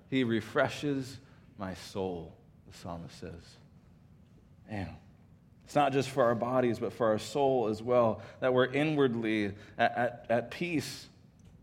He 0.08 0.24
refreshes 0.24 1.18
my 1.58 1.74
soul, 1.74 2.34
the 2.70 2.76
psalmist 2.76 3.18
says. 3.18 3.56
Man, 4.70 4.88
it's 5.64 5.74
not 5.74 5.92
just 5.92 6.08
for 6.08 6.24
our 6.24 6.34
bodies, 6.34 6.78
but 6.78 6.92
for 6.92 7.08
our 7.08 7.18
soul 7.18 7.68
as 7.68 7.82
well, 7.82 8.22
that 8.40 8.52
we're 8.52 8.66
inwardly 8.66 9.52
at, 9.78 9.96
at, 9.96 10.26
at 10.28 10.50
peace. 10.50 11.08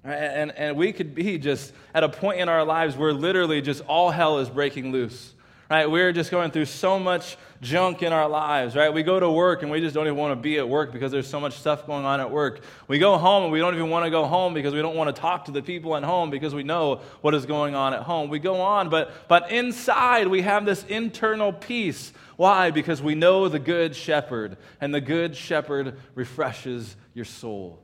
And, 0.03 0.51
and 0.51 0.77
we 0.77 0.93
could 0.93 1.13
be 1.13 1.37
just 1.37 1.73
at 1.93 2.03
a 2.03 2.09
point 2.09 2.39
in 2.39 2.47
our 2.47 2.63
lives 2.63 2.95
where 2.95 3.11
literally 3.13 3.61
just 3.61 3.83
all 3.85 4.09
hell 4.09 4.39
is 4.39 4.49
breaking 4.49 4.91
loose 4.91 5.33
right? 5.69 5.89
We're 5.89 6.13
just 6.13 6.31
going 6.31 6.51
through 6.51 6.65
so 6.65 6.97
much 6.97 7.37
junk 7.61 8.03
in 8.03 8.13
our 8.13 8.29
lives, 8.29 8.75
right? 8.75 8.93
We 8.93 9.03
go 9.03 9.19
to 9.19 9.29
work 9.29 9.63
and 9.63 9.71
we 9.71 9.81
just 9.81 9.93
don't 9.93 10.05
even 10.05 10.17
want 10.17 10.31
to 10.31 10.41
be 10.41 10.57
at 10.57 10.67
work 10.67 10.93
because 10.93 11.11
there's 11.11 11.27
so 11.27 11.39
much 11.39 11.57
stuff 11.57 11.85
going 11.85 12.05
on 12.05 12.19
at 12.19 12.31
work. 12.31 12.61
We 12.87 12.99
go 12.99 13.17
home 13.17 13.43
and 13.43 13.51
we 13.51 13.59
don't 13.59 13.73
even 13.73 13.89
want 13.89 14.05
to 14.05 14.11
go 14.11 14.25
home 14.25 14.53
because 14.53 14.73
we 14.73 14.81
don't 14.81 14.95
want 14.95 15.13
to 15.13 15.19
talk 15.19 15.45
to 15.45 15.51
the 15.51 15.61
people 15.61 15.95
at 15.95 16.03
home 16.03 16.29
because 16.29 16.55
we 16.55 16.63
know 16.63 17.01
what 17.21 17.33
is 17.33 17.45
going 17.45 17.75
on 17.75 17.93
at 17.93 18.03
home. 18.03 18.29
We 18.29 18.39
go 18.39 18.61
on, 18.61 18.89
but, 18.89 19.11
but 19.27 19.51
inside 19.51 20.27
we 20.27 20.41
have 20.41 20.65
this 20.65 20.83
internal 20.85 21.51
peace. 21.51 22.13
Why? 22.37 22.71
Because 22.71 23.01
we 23.01 23.15
know 23.15 23.49
the 23.49 23.59
good 23.59 23.95
shepherd, 23.95 24.57
and 24.79 24.93
the 24.93 25.01
good 25.01 25.35
shepherd 25.35 25.97
refreshes 26.13 26.95
your 27.15 27.25
soul. 27.25 27.83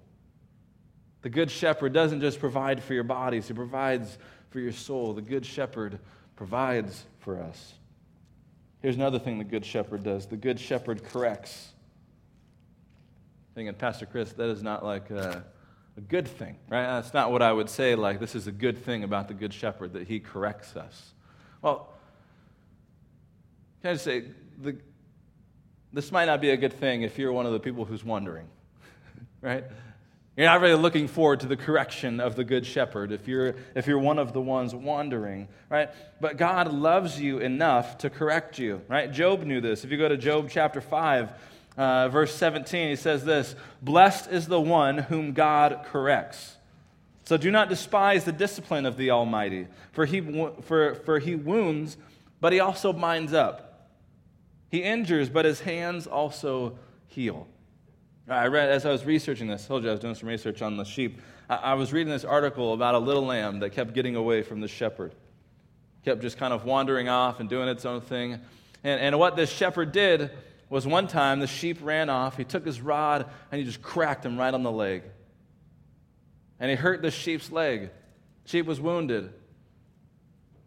The 1.24 1.30
good 1.30 1.50
shepherd 1.50 1.92
doesn't 1.92 2.22
just 2.22 2.40
provide 2.40 2.84
for 2.84 2.94
your 2.94 3.04
bodies, 3.04 3.48
he 3.48 3.54
provides 3.54 4.18
for 4.52 4.60
your 4.60 4.72
soul. 4.72 5.14
The 5.14 5.22
good 5.22 5.46
shepherd 5.46 6.00
provides 6.36 7.06
for 7.20 7.40
us. 7.40 7.74
Here's 8.82 8.96
another 8.96 9.20
thing 9.20 9.38
the 9.38 9.44
Good 9.44 9.66
Shepherd 9.66 10.04
does 10.04 10.26
the 10.28 10.38
Good 10.38 10.60
Shepherd 10.60 11.04
corrects. 11.04 11.70
Thinking, 13.56 13.74
Pastor 13.76 14.06
Chris, 14.06 14.34
that 14.34 14.50
is 14.50 14.64
not 14.64 14.84
like 14.84 15.10
a, 15.12 15.44
a 15.96 16.02
good 16.02 16.28
thing, 16.28 16.58
right? 16.70 16.88
That's 16.88 17.14
not 17.14 17.32
what 17.32 17.42
I 17.42 17.54
would 17.54 17.70
say, 17.70 17.96
like, 17.96 18.20
this 18.20 18.36
is 18.36 18.48
a 18.48 18.52
good 18.52 18.84
thing 18.84 19.04
about 19.04 19.28
the 19.28 19.36
Good 19.36 19.54
Shepherd, 19.54 19.94
that 19.94 20.08
he 20.08 20.20
corrects 20.20 20.76
us. 20.76 21.14
Well, 21.62 21.94
can 23.82 23.92
I 23.92 23.94
just 23.94 24.06
say, 24.06 24.24
the, 24.60 24.76
this 25.94 26.12
might 26.12 26.26
not 26.26 26.42
be 26.42 26.50
a 26.50 26.58
good 26.58 26.74
thing 26.74 27.04
if 27.04 27.20
you're 27.20 27.32
one 27.32 27.46
of 27.46 27.54
the 27.54 27.60
people 27.60 27.86
who's 27.86 28.04
wondering, 28.04 28.48
right? 29.42 29.64
You're 30.36 30.48
not 30.48 30.62
really 30.62 30.82
looking 30.82 31.08
forward 31.08 31.42
to 31.42 31.48
the 31.48 31.56
correction 31.56 32.20
of 32.20 32.36
the 32.36 32.44
Good 32.44 32.66
Shepherd 32.66 33.12
if 33.12 33.28
you're, 33.28 33.56
if 33.76 33.86
you're 33.86 34.00
one 34.00 34.18
of 34.18 34.34
the 34.34 34.42
ones 34.42 34.74
wandering, 34.74 35.48
right? 35.70 35.90
But 36.20 36.38
God 36.38 36.74
loves 36.74 37.22
you 37.22 37.38
enough 37.38 38.00
to 38.00 38.10
correct 38.10 38.58
you, 38.58 38.82
right? 38.88 39.12
Job 39.12 39.44
knew 39.44 39.62
this. 39.62 39.84
If 39.84 39.92
you 39.92 39.98
go 39.98 40.10
to 40.10 40.18
Job 40.18 40.50
chapter 40.50 40.82
5, 40.82 41.30
uh, 41.78 42.10
verse 42.10 42.34
17, 42.34 42.90
he 42.90 42.96
says 42.96 43.24
this 43.24 43.56
Blessed 43.84 44.32
is 44.32 44.48
the 44.48 44.60
one 44.60 44.98
whom 44.98 45.34
God 45.34 45.82
corrects. 45.86 46.58
So 47.26 47.38
do 47.38 47.52
not 47.52 47.70
despise 47.70 48.26
the 48.26 48.32
discipline 48.32 48.88
of 48.88 48.98
the 48.98 49.12
Almighty, 49.12 49.68
for 49.92 50.06
he, 50.06 50.20
for, 50.64 50.96
for 50.96 51.20
he 51.20 51.36
wounds, 51.36 51.96
but 52.42 52.52
he 52.52 52.60
also 52.60 52.92
binds 52.92 53.34
up. 53.34 53.92
He 54.72 54.80
injures, 54.80 55.30
but 55.30 55.46
his 55.46 55.62
hands 55.62 56.08
also 56.08 56.80
heal. 57.08 57.48
I 58.28 58.48
read, 58.48 58.70
as 58.70 58.86
I 58.86 58.92
was 58.92 59.04
researching 59.04 59.48
this, 59.48 59.66
I 59.66 59.68
told 59.68 59.84
you 59.84 59.90
I 59.90 59.92
was 59.92 60.00
doing 60.00 60.16
some 60.16 60.30
research 60.30 60.62
on 60.62 60.78
the 60.78 60.86
sheep. 60.86 61.22
I, 61.50 61.56
I 61.56 61.74
was 61.74 61.92
reading 61.92 62.12
this 62.12 62.24
article 62.24 62.74
about 62.74 62.96
a 62.96 63.00
little 63.00 63.26
lamb 63.26 63.60
that 63.60 63.72
kept 63.72 63.94
getting 63.94 64.16
away 64.16 64.44
from 64.44 64.62
the 64.62 64.68
shepherd, 64.68 65.14
kept 66.06 66.22
just 66.22 66.38
kind 66.38 66.54
of 66.54 66.64
wandering 66.64 67.10
off 67.10 67.40
and 67.42 67.50
doing 67.50 67.68
its 67.68 67.86
own 67.86 68.00
thing. 68.00 68.40
And, 68.84 69.02
and 69.02 69.20
what 69.20 69.36
this 69.36 69.52
shepherd 69.52 69.92
did 69.92 70.32
was 70.70 70.88
one 70.88 71.08
time 71.08 71.40
the 71.40 71.48
sheep 71.48 71.80
ran 71.82 72.10
off, 72.10 72.38
he 72.38 72.46
took 72.46 72.66
his 72.66 72.80
rod 72.80 73.30
and 73.52 73.60
he 73.60 73.66
just 73.66 73.82
cracked 73.82 74.26
him 74.26 74.38
right 74.38 74.54
on 74.54 74.64
the 74.64 74.72
leg. 74.72 75.04
And 76.60 76.70
he 76.70 76.78
hurt 76.78 77.02
the 77.02 77.12
sheep's 77.12 77.52
leg. 77.52 77.90
Sheep 78.46 78.66
was 78.66 78.80
wounded. 78.80 79.34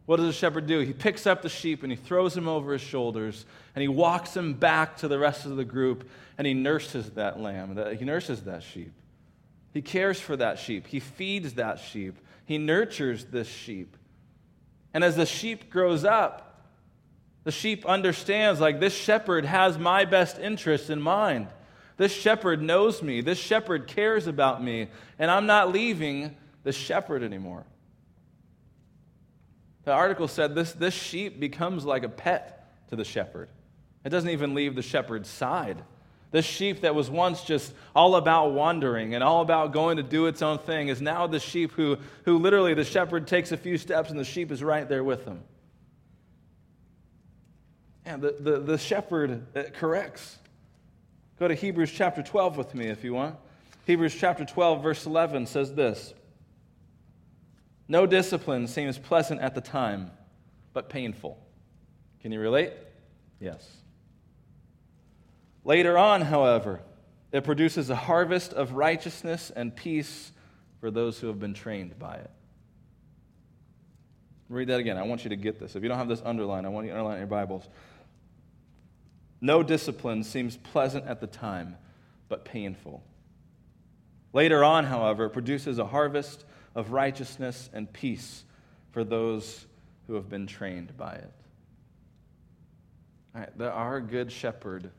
What 0.06 0.16
does 0.16 0.26
the 0.26 0.32
shepherd 0.32 0.66
do? 0.66 0.80
He 0.80 0.92
picks 0.92 1.26
up 1.26 1.42
the 1.42 1.48
sheep 1.48 1.82
and 1.82 1.90
he 1.90 1.96
throws 1.96 2.36
him 2.36 2.46
over 2.46 2.72
his 2.72 2.80
shoulders 2.80 3.44
and 3.74 3.82
he 3.82 3.88
walks 3.88 4.36
him 4.36 4.54
back 4.54 4.98
to 4.98 5.08
the 5.08 5.18
rest 5.18 5.44
of 5.46 5.56
the 5.56 5.64
group 5.64 6.08
and 6.38 6.46
he 6.46 6.54
nurses 6.54 7.10
that 7.10 7.40
lamb. 7.40 7.76
He 7.98 8.04
nurses 8.04 8.42
that 8.44 8.62
sheep. 8.62 8.92
He 9.74 9.82
cares 9.82 10.20
for 10.20 10.36
that 10.36 10.58
sheep. 10.58 10.86
He 10.86 11.00
feeds 11.00 11.54
that 11.54 11.80
sheep. 11.80 12.16
He 12.44 12.56
nurtures 12.56 13.26
this 13.26 13.48
sheep. 13.48 13.96
And 14.94 15.02
as 15.02 15.16
the 15.16 15.26
sheep 15.26 15.70
grows 15.70 16.04
up, 16.04 16.64
the 17.44 17.52
sheep 17.52 17.84
understands 17.84 18.60
like 18.60 18.80
this 18.80 18.94
shepherd 18.94 19.44
has 19.44 19.76
my 19.76 20.04
best 20.04 20.38
interest 20.38 20.88
in 20.88 21.02
mind. 21.02 21.48
This 21.96 22.12
shepherd 22.12 22.62
knows 22.62 23.02
me. 23.02 23.20
This 23.20 23.38
shepherd 23.38 23.86
cares 23.86 24.26
about 24.26 24.62
me. 24.62 24.88
And 25.18 25.30
I'm 25.30 25.46
not 25.46 25.72
leaving 25.72 26.36
the 26.62 26.72
shepherd 26.72 27.22
anymore. 27.22 27.64
The 29.86 29.92
article 29.92 30.26
said 30.26 30.56
this, 30.56 30.72
this 30.72 30.94
sheep 30.94 31.38
becomes 31.38 31.84
like 31.84 32.02
a 32.02 32.08
pet 32.08 32.68
to 32.88 32.96
the 32.96 33.04
shepherd. 33.04 33.48
It 34.04 34.08
doesn't 34.08 34.30
even 34.30 34.52
leave 34.52 34.74
the 34.74 34.82
shepherd's 34.82 35.28
side. 35.28 35.80
This 36.32 36.44
sheep 36.44 36.80
that 36.80 36.96
was 36.96 37.08
once 37.08 37.44
just 37.44 37.72
all 37.94 38.16
about 38.16 38.48
wandering 38.48 39.14
and 39.14 39.22
all 39.22 39.42
about 39.42 39.72
going 39.72 39.98
to 39.98 40.02
do 40.02 40.26
its 40.26 40.42
own 40.42 40.58
thing 40.58 40.88
is 40.88 41.00
now 41.00 41.28
the 41.28 41.38
sheep 41.38 41.70
who, 41.70 41.98
who 42.24 42.38
literally 42.38 42.74
the 42.74 42.84
shepherd 42.84 43.28
takes 43.28 43.52
a 43.52 43.56
few 43.56 43.78
steps 43.78 44.10
and 44.10 44.18
the 44.18 44.24
sheep 44.24 44.50
is 44.50 44.60
right 44.60 44.88
there 44.88 45.04
with 45.04 45.24
him. 45.24 45.40
And 48.04 48.20
the, 48.20 48.34
the, 48.40 48.58
the 48.58 48.78
shepherd 48.78 49.46
uh, 49.56 49.62
corrects. 49.72 50.36
Go 51.38 51.46
to 51.46 51.54
Hebrews 51.54 51.92
chapter 51.92 52.24
12 52.24 52.56
with 52.56 52.74
me 52.74 52.88
if 52.88 53.04
you 53.04 53.14
want. 53.14 53.36
Hebrews 53.86 54.16
chapter 54.18 54.44
12, 54.44 54.82
verse 54.82 55.06
11 55.06 55.46
says 55.46 55.74
this 55.74 56.12
no 57.88 58.06
discipline 58.06 58.66
seems 58.66 58.98
pleasant 58.98 59.40
at 59.40 59.54
the 59.54 59.60
time, 59.60 60.10
but 60.72 60.88
painful. 60.88 61.38
Can 62.20 62.32
you 62.32 62.40
relate? 62.40 62.72
Yes. 63.40 63.66
Later 65.64 65.96
on, 65.98 66.22
however, 66.22 66.80
it 67.32 67.44
produces 67.44 67.90
a 67.90 67.96
harvest 67.96 68.52
of 68.52 68.72
righteousness 68.72 69.50
and 69.54 69.74
peace 69.74 70.32
for 70.80 70.90
those 70.90 71.18
who 71.18 71.26
have 71.26 71.40
been 71.40 71.54
trained 71.54 71.98
by 71.98 72.16
it. 72.16 72.30
Read 74.48 74.68
that 74.68 74.78
again. 74.78 74.96
I 74.96 75.02
want 75.02 75.24
you 75.24 75.30
to 75.30 75.36
get 75.36 75.58
this. 75.58 75.74
If 75.74 75.82
you 75.82 75.88
don't 75.88 75.98
have 75.98 76.08
this 76.08 76.22
underlined, 76.24 76.66
I 76.66 76.68
want 76.68 76.86
you 76.86 76.92
to 76.92 76.98
underline 76.98 77.16
in 77.16 77.20
your 77.20 77.26
Bibles. 77.26 77.68
No 79.40 79.62
discipline 79.62 80.22
seems 80.22 80.56
pleasant 80.56 81.04
at 81.06 81.20
the 81.20 81.26
time, 81.26 81.76
but 82.28 82.44
painful. 82.44 83.02
Later 84.32 84.62
on, 84.62 84.84
however, 84.84 85.26
it 85.26 85.30
produces 85.30 85.78
a 85.78 85.86
harvest 85.86 86.44
of 86.76 86.92
righteousness 86.92 87.70
and 87.72 87.92
peace 87.92 88.44
for 88.92 89.02
those 89.02 89.66
who 90.06 90.14
have 90.14 90.28
been 90.28 90.46
trained 90.46 90.96
by 90.96 91.14
it. 91.14 91.32
Our 93.60 94.00
good 94.00 94.30
shepherd 94.30 94.90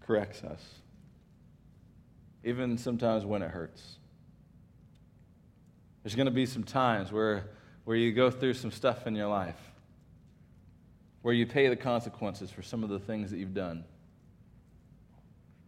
corrects 0.00 0.42
us, 0.42 0.62
even 2.44 2.76
sometimes 2.76 3.24
when 3.24 3.42
it 3.42 3.50
hurts. 3.50 3.98
There's 6.02 6.14
going 6.14 6.26
to 6.26 6.32
be 6.32 6.46
some 6.46 6.64
times 6.64 7.12
where, 7.12 7.50
where 7.84 7.96
you 7.96 8.12
go 8.12 8.30
through 8.30 8.54
some 8.54 8.70
stuff 8.70 9.06
in 9.06 9.14
your 9.14 9.28
life, 9.28 9.60
where 11.20 11.34
you 11.34 11.46
pay 11.46 11.68
the 11.68 11.76
consequences 11.76 12.50
for 12.50 12.62
some 12.62 12.82
of 12.82 12.88
the 12.88 12.98
things 12.98 13.30
that 13.30 13.38
you've 13.38 13.54
done. 13.54 13.84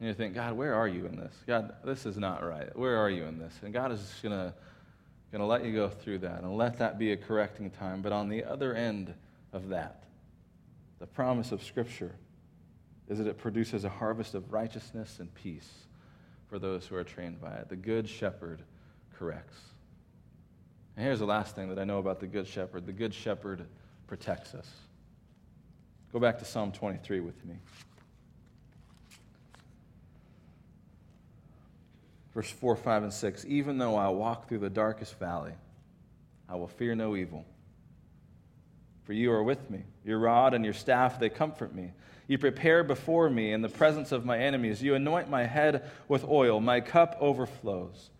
And 0.04 0.10
you 0.10 0.14
think, 0.14 0.34
God, 0.34 0.52
where 0.52 0.74
are 0.74 0.86
you 0.86 1.06
in 1.06 1.16
this? 1.16 1.32
God, 1.46 1.76
this 1.82 2.04
is 2.04 2.18
not 2.18 2.44
right. 2.46 2.68
Where 2.76 2.98
are 2.98 3.08
you 3.08 3.24
in 3.24 3.38
this? 3.38 3.54
And 3.62 3.72
God 3.72 3.90
is 3.90 4.00
just 4.00 4.22
going 4.22 4.34
to 4.38 4.52
going 5.32 5.40
to 5.40 5.46
let 5.46 5.64
you 5.64 5.72
go 5.72 5.88
through 5.88 6.18
that 6.18 6.42
and 6.42 6.58
let 6.58 6.76
that 6.76 6.98
be 6.98 7.12
a 7.12 7.16
correcting 7.16 7.70
time. 7.70 8.02
But 8.02 8.12
on 8.12 8.28
the 8.28 8.44
other 8.44 8.74
end 8.74 9.14
of 9.54 9.70
that, 9.70 10.04
the 10.98 11.06
promise 11.06 11.52
of 11.52 11.62
Scripture 11.64 12.14
is 13.08 13.16
that 13.16 13.26
it 13.26 13.38
produces 13.38 13.84
a 13.84 13.88
harvest 13.88 14.34
of 14.34 14.52
righteousness 14.52 15.20
and 15.20 15.34
peace 15.34 15.72
for 16.50 16.58
those 16.58 16.86
who 16.86 16.96
are 16.96 17.02
trained 17.02 17.40
by 17.40 17.54
it. 17.54 17.70
The 17.70 17.76
Good 17.76 18.06
Shepherd 18.06 18.60
corrects. 19.18 19.56
And 20.98 21.06
here's 21.06 21.20
the 21.20 21.24
last 21.24 21.56
thing 21.56 21.70
that 21.70 21.78
I 21.78 21.84
know 21.84 21.98
about 21.98 22.20
the 22.20 22.26
Good 22.26 22.46
Shepherd 22.46 22.84
the 22.84 22.92
Good 22.92 23.14
Shepherd 23.14 23.64
protects 24.06 24.54
us. 24.54 24.70
Go 26.12 26.18
back 26.20 26.38
to 26.40 26.44
Psalm 26.44 26.72
23 26.72 27.20
with 27.20 27.42
me. 27.46 27.54
Verse 32.34 32.50
4, 32.50 32.76
5, 32.76 33.02
and 33.04 33.12
6 33.12 33.44
Even 33.46 33.78
though 33.78 33.96
I 33.96 34.08
walk 34.08 34.48
through 34.48 34.58
the 34.58 34.70
darkest 34.70 35.18
valley, 35.18 35.52
I 36.48 36.56
will 36.56 36.68
fear 36.68 36.94
no 36.94 37.16
evil. 37.16 37.44
For 39.04 39.12
you 39.12 39.32
are 39.32 39.42
with 39.42 39.70
me. 39.70 39.84
Your 40.04 40.18
rod 40.18 40.54
and 40.54 40.64
your 40.64 40.74
staff, 40.74 41.20
they 41.20 41.28
comfort 41.28 41.74
me. 41.74 41.92
You 42.26 42.38
prepare 42.38 42.82
before 42.82 43.28
me 43.28 43.52
in 43.52 43.60
the 43.60 43.68
presence 43.68 44.10
of 44.12 44.24
my 44.24 44.38
enemies. 44.38 44.82
You 44.82 44.94
anoint 44.94 45.28
my 45.28 45.44
head 45.44 45.90
with 46.08 46.24
oil. 46.24 46.58
My 46.58 46.80
cup 46.80 47.16
overflows. 47.20 48.10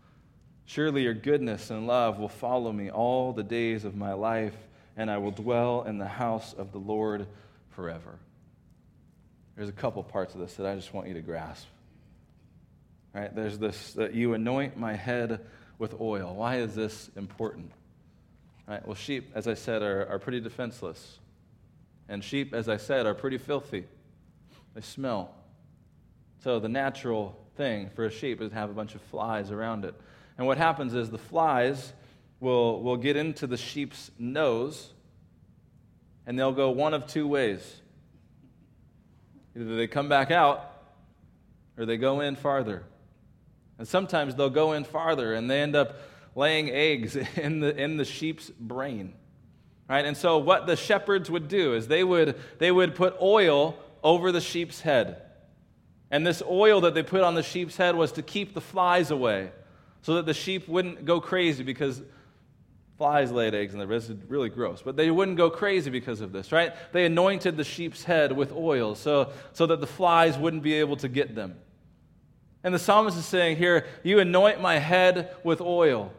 Surely 0.66 1.03
your 1.03 1.14
goodness 1.14 1.70
and 1.70 1.87
love 1.87 2.18
will 2.18 2.29
follow 2.29 2.70
me 2.70 2.90
all 2.90 3.33
the 3.33 3.42
days 3.42 3.85
of 3.85 3.96
my 3.96 4.12
life, 4.12 4.57
and 4.96 5.11
I 5.11 5.18
will 5.18 5.31
dwell 5.31 5.85
in 5.85 5.98
the 5.98 6.07
house 6.07 6.53
of 6.55 6.72
the 6.72 6.79
Lord 6.79 7.27
forever. 7.70 8.18
There's 9.57 9.68
a 9.68 9.72
couple 9.72 10.03
parts 10.03 10.35
of 10.35 10.40
this 10.40 10.55
that 10.55 10.66
I 10.66 10.74
just 10.74 10.92
want 10.92 11.09
you 11.09 11.14
to 11.14 11.20
grasp. 11.20 11.66
Right? 13.14 13.35
There's 13.35 13.59
this 13.59 13.92
that 13.94 14.14
you 14.14 14.35
anoint 14.35 14.77
my 14.77 14.94
head 14.94 15.40
with 15.79 16.00
oil. 16.00 16.35
Why 16.35 16.57
is 16.57 16.74
this 16.74 17.11
important? 17.16 17.70
Right? 18.66 18.85
Well, 18.85 18.96
sheep, 18.96 19.31
as 19.35 19.46
I 19.46 19.55
said, 19.55 19.83
are, 19.83 20.07
are 20.09 20.18
pretty 20.18 20.40
defenseless. 20.40 21.18
And 22.09 22.24
sheep, 22.24 22.53
as 22.53 22.68
I 22.68 22.77
said, 22.77 23.07
are 23.07 23.14
pretty 23.14 23.38
filthy. 23.38 23.85
They 24.74 24.81
smell. 24.81 25.35
So 26.42 26.59
the 26.59 26.68
natural 26.68 27.38
thing 27.57 27.88
for 27.94 28.05
a 28.05 28.11
sheep 28.11 28.40
is 28.40 28.50
to 28.50 28.55
have 28.55 28.68
a 28.68 28.74
bunch 28.74 28.94
of 28.94 29.00
flies 29.03 29.50
around 29.50 29.85
it. 29.85 29.94
And 30.37 30.46
what 30.46 30.59
happens 30.59 30.94
is 30.94 31.11
the 31.11 31.18
flies 31.18 31.92
will, 32.40 32.83
will 32.83 32.96
get 32.96 33.16
into 33.16 33.46
the 33.46 33.57
sheep's 33.57 34.11
nose, 34.18 34.92
and 36.27 36.38
they'll 36.38 36.53
go 36.53 36.70
one 36.70 36.94
of 36.94 37.07
two 37.07 37.29
ways. 37.29 37.81
Either 39.57 39.77
they 39.77 39.87
come 39.87 40.09
back 40.09 40.33
out, 40.33 40.72
or 41.79 41.87
they 41.87 41.96
go 41.96 42.20
in 42.20 42.35
farther. 42.35 42.83
And 43.79 43.89
sometimes 43.89 44.35
they'll 44.35 44.51
go 44.51 44.73
in 44.73 44.85
farther 44.85 45.35
and 45.35 45.51
they 45.51 45.61
end 45.61 45.75
up 45.75 45.97
laying 46.35 46.71
eggs 46.71 47.17
in 47.37 47.61
the, 47.61 47.77
in 47.77 47.97
the 47.97 48.05
sheep's 48.05 48.51
brain. 48.51 49.15
Right? 49.89 50.05
And 50.05 50.17
so 50.17 50.39
what 50.39 50.67
the 50.67 50.77
shepherds 50.77 51.31
would 51.31 51.49
do 51.49 51.75
is 51.75 51.89
they 51.89 52.05
would, 52.05 52.41
they 52.59 52.71
would 52.71 52.95
put 52.95 53.17
oil 53.21 53.77
over 54.03 54.33
the 54.33 54.41
sheep's 54.41 54.81
head. 54.81 55.21
And 56.11 56.27
this 56.27 56.43
oil 56.49 56.83
that 56.83 56.95
they 56.95 57.03
put 57.03 57.23
on 57.23 57.35
the 57.35 57.43
sheep's 57.43 57.77
head 57.77 57.97
was 57.97 58.13
to 58.13 58.23
keep 58.23 58.55
the 58.55 58.61
flies 58.61 59.11
away 59.11 59.51
so 60.03 60.15
that 60.15 60.27
the 60.27 60.35
sheep 60.35 60.69
wouldn't 60.69 61.05
go 61.05 61.21
crazy 61.21 61.65
because 61.65 62.03
flies 62.97 63.33
laid 63.33 63.55
eggs 63.55 63.75
in 63.75 63.81
the 63.81 63.87
This 63.87 64.09
is 64.09 64.17
really 64.29 64.49
gross. 64.49 64.81
But 64.83 64.97
they 64.97 65.11
wouldn't 65.11 65.37
go 65.37 65.51
crazy 65.51 65.91
because 65.91 66.21
of 66.21 66.33
this, 66.33 66.53
right? 66.53 66.73
They 66.93 67.07
anointed 67.07 67.57
the 67.57 67.65
sheep's 67.65 68.05
head 68.05 68.33
with 68.33 68.53
oil 68.53 68.95
so, 68.95 69.33
so 69.53 69.67
that 69.67 69.81
the 69.81 69.87
flies 69.87 70.39
wouldn't 70.39 70.63
be 70.63 70.75
able 70.75 70.97
to 70.97 71.09
get 71.09 71.35
them. 71.35 71.57
And 72.64 72.74
the 72.74 72.79
psalmist 72.79 73.16
is 73.16 73.27
saying 73.27 73.59
here, 73.59 73.87
You 74.03 74.18
anoint 74.18 74.61
my 74.61 74.79
head 74.79 75.37
with 75.44 75.61
oil. 75.61 76.11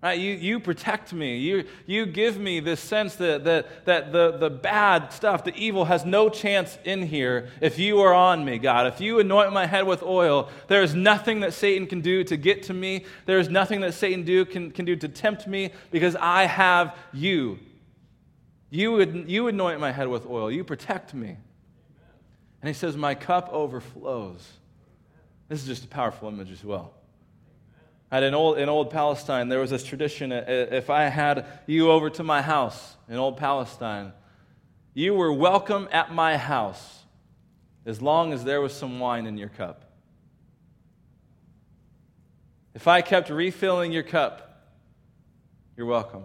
Right? 0.00 0.16
You, 0.16 0.34
you 0.34 0.60
protect 0.60 1.12
me. 1.12 1.38
You, 1.38 1.64
you 1.84 2.06
give 2.06 2.38
me 2.38 2.60
this 2.60 2.78
sense 2.78 3.16
that, 3.16 3.42
that, 3.42 3.84
that 3.84 4.12
the, 4.12 4.38
the 4.38 4.48
bad 4.48 5.12
stuff, 5.12 5.42
the 5.42 5.52
evil, 5.56 5.86
has 5.86 6.04
no 6.04 6.28
chance 6.28 6.78
in 6.84 7.02
here 7.02 7.48
if 7.60 7.80
you 7.80 7.98
are 8.00 8.14
on 8.14 8.44
me, 8.44 8.58
God. 8.58 8.86
If 8.86 9.00
you 9.00 9.18
anoint 9.18 9.52
my 9.52 9.66
head 9.66 9.88
with 9.88 10.04
oil, 10.04 10.50
there 10.68 10.84
is 10.84 10.94
nothing 10.94 11.40
that 11.40 11.52
Satan 11.52 11.88
can 11.88 12.00
do 12.00 12.22
to 12.22 12.36
get 12.36 12.62
to 12.64 12.74
me. 12.74 13.06
There 13.26 13.40
is 13.40 13.48
nothing 13.48 13.80
that 13.80 13.92
Satan 13.92 14.22
do, 14.22 14.44
can, 14.44 14.70
can 14.70 14.84
do 14.84 14.94
to 14.94 15.08
tempt 15.08 15.48
me 15.48 15.72
because 15.90 16.14
I 16.14 16.44
have 16.44 16.96
you. 17.12 17.58
You, 18.70 19.02
you 19.26 19.48
anoint 19.48 19.80
my 19.80 19.90
head 19.90 20.06
with 20.06 20.26
oil. 20.26 20.48
You 20.48 20.62
protect 20.62 21.12
me. 21.12 21.36
And 22.62 22.68
he 22.68 22.72
says, 22.72 22.96
My 22.96 23.16
cup 23.16 23.48
overflows. 23.50 24.46
This 25.48 25.62
is 25.62 25.66
just 25.66 25.84
a 25.84 25.88
powerful 25.88 26.28
image 26.28 26.50
as 26.50 26.62
well. 26.62 26.92
At 28.10 28.22
in 28.22 28.34
old, 28.34 28.58
in 28.58 28.68
old 28.68 28.90
Palestine, 28.90 29.48
there 29.48 29.60
was 29.60 29.70
this 29.70 29.84
tradition 29.84 30.32
uh, 30.32 30.44
if 30.46 30.88
I 30.90 31.04
had 31.04 31.46
you 31.66 31.90
over 31.90 32.10
to 32.10 32.22
my 32.22 32.42
house 32.42 32.96
in 33.08 33.16
old 33.16 33.36
Palestine, 33.36 34.12
you 34.94 35.14
were 35.14 35.32
welcome 35.32 35.88
at 35.92 36.12
my 36.12 36.36
house 36.36 37.04
as 37.84 38.02
long 38.02 38.32
as 38.32 38.44
there 38.44 38.60
was 38.60 38.72
some 38.72 38.98
wine 38.98 39.26
in 39.26 39.36
your 39.36 39.48
cup. 39.48 39.84
If 42.74 42.86
I 42.86 43.02
kept 43.02 43.30
refilling 43.30 43.92
your 43.92 44.02
cup, 44.02 44.72
you're 45.76 45.86
welcome. 45.86 46.24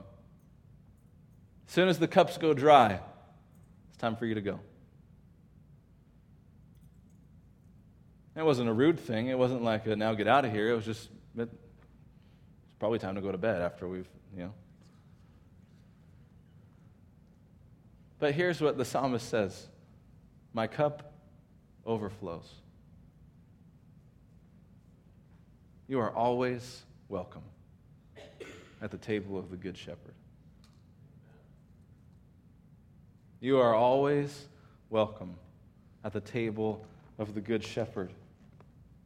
As 1.67 1.73
soon 1.73 1.87
as 1.87 1.99
the 1.99 2.07
cups 2.07 2.37
go 2.37 2.53
dry, 2.53 2.99
it's 3.89 3.97
time 3.97 4.15
for 4.15 4.25
you 4.25 4.35
to 4.35 4.41
go. 4.41 4.59
It 8.35 8.43
wasn't 8.43 8.69
a 8.69 8.73
rude 8.73 8.99
thing. 8.99 9.27
It 9.27 9.37
wasn't 9.37 9.63
like 9.63 9.85
a, 9.85 9.95
now 9.95 10.13
get 10.13 10.27
out 10.27 10.45
of 10.45 10.51
here. 10.51 10.71
It 10.71 10.75
was 10.75 10.85
just 10.85 11.09
it's 11.37 12.75
probably 12.79 12.99
time 12.99 13.15
to 13.15 13.21
go 13.21 13.31
to 13.31 13.37
bed 13.37 13.61
after 13.61 13.87
we've, 13.87 14.07
you 14.35 14.43
know. 14.43 14.53
But 18.19 18.33
here's 18.33 18.61
what 18.61 18.77
the 18.77 18.85
psalmist 18.85 19.27
says 19.29 19.67
My 20.53 20.67
cup 20.67 21.13
overflows. 21.85 22.49
You 25.87 25.99
are 25.99 26.11
always 26.11 26.83
welcome 27.09 27.43
at 28.81 28.89
the 28.89 28.97
table 28.97 29.37
of 29.37 29.51
the 29.51 29.57
Good 29.57 29.77
Shepherd. 29.77 30.15
You 33.41 33.59
are 33.59 33.75
always 33.75 34.47
welcome 34.89 35.35
at 36.03 36.13
the 36.13 36.21
table 36.21 36.85
of 37.19 37.35
the 37.35 37.41
Good 37.41 37.63
Shepherd. 37.63 38.11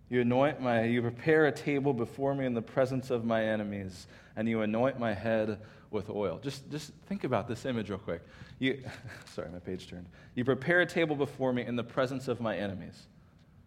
You 0.09 0.21
anoint 0.21 0.61
my, 0.61 0.83
you 0.85 1.01
prepare 1.01 1.47
a 1.47 1.51
table 1.51 1.93
before 1.93 2.33
me 2.33 2.45
in 2.45 2.53
the 2.53 2.61
presence 2.61 3.09
of 3.09 3.25
my 3.25 3.43
enemies, 3.43 4.07
and 4.35 4.47
you 4.47 4.61
anoint 4.61 4.99
my 4.99 5.13
head 5.13 5.59
with 5.91 6.09
oil. 6.09 6.39
Just, 6.41 6.69
just 6.71 6.91
think 7.07 7.23
about 7.23 7.47
this 7.47 7.65
image 7.65 7.89
real 7.89 7.99
quick. 7.99 8.21
You, 8.59 8.83
sorry, 9.33 9.49
my 9.49 9.59
page 9.59 9.87
turned. 9.87 10.07
You 10.35 10.45
prepare 10.45 10.81
a 10.81 10.85
table 10.85 11.15
before 11.15 11.51
me 11.51 11.65
in 11.65 11.75
the 11.75 11.83
presence 11.83 12.27
of 12.27 12.39
my 12.39 12.57
enemies. 12.57 13.07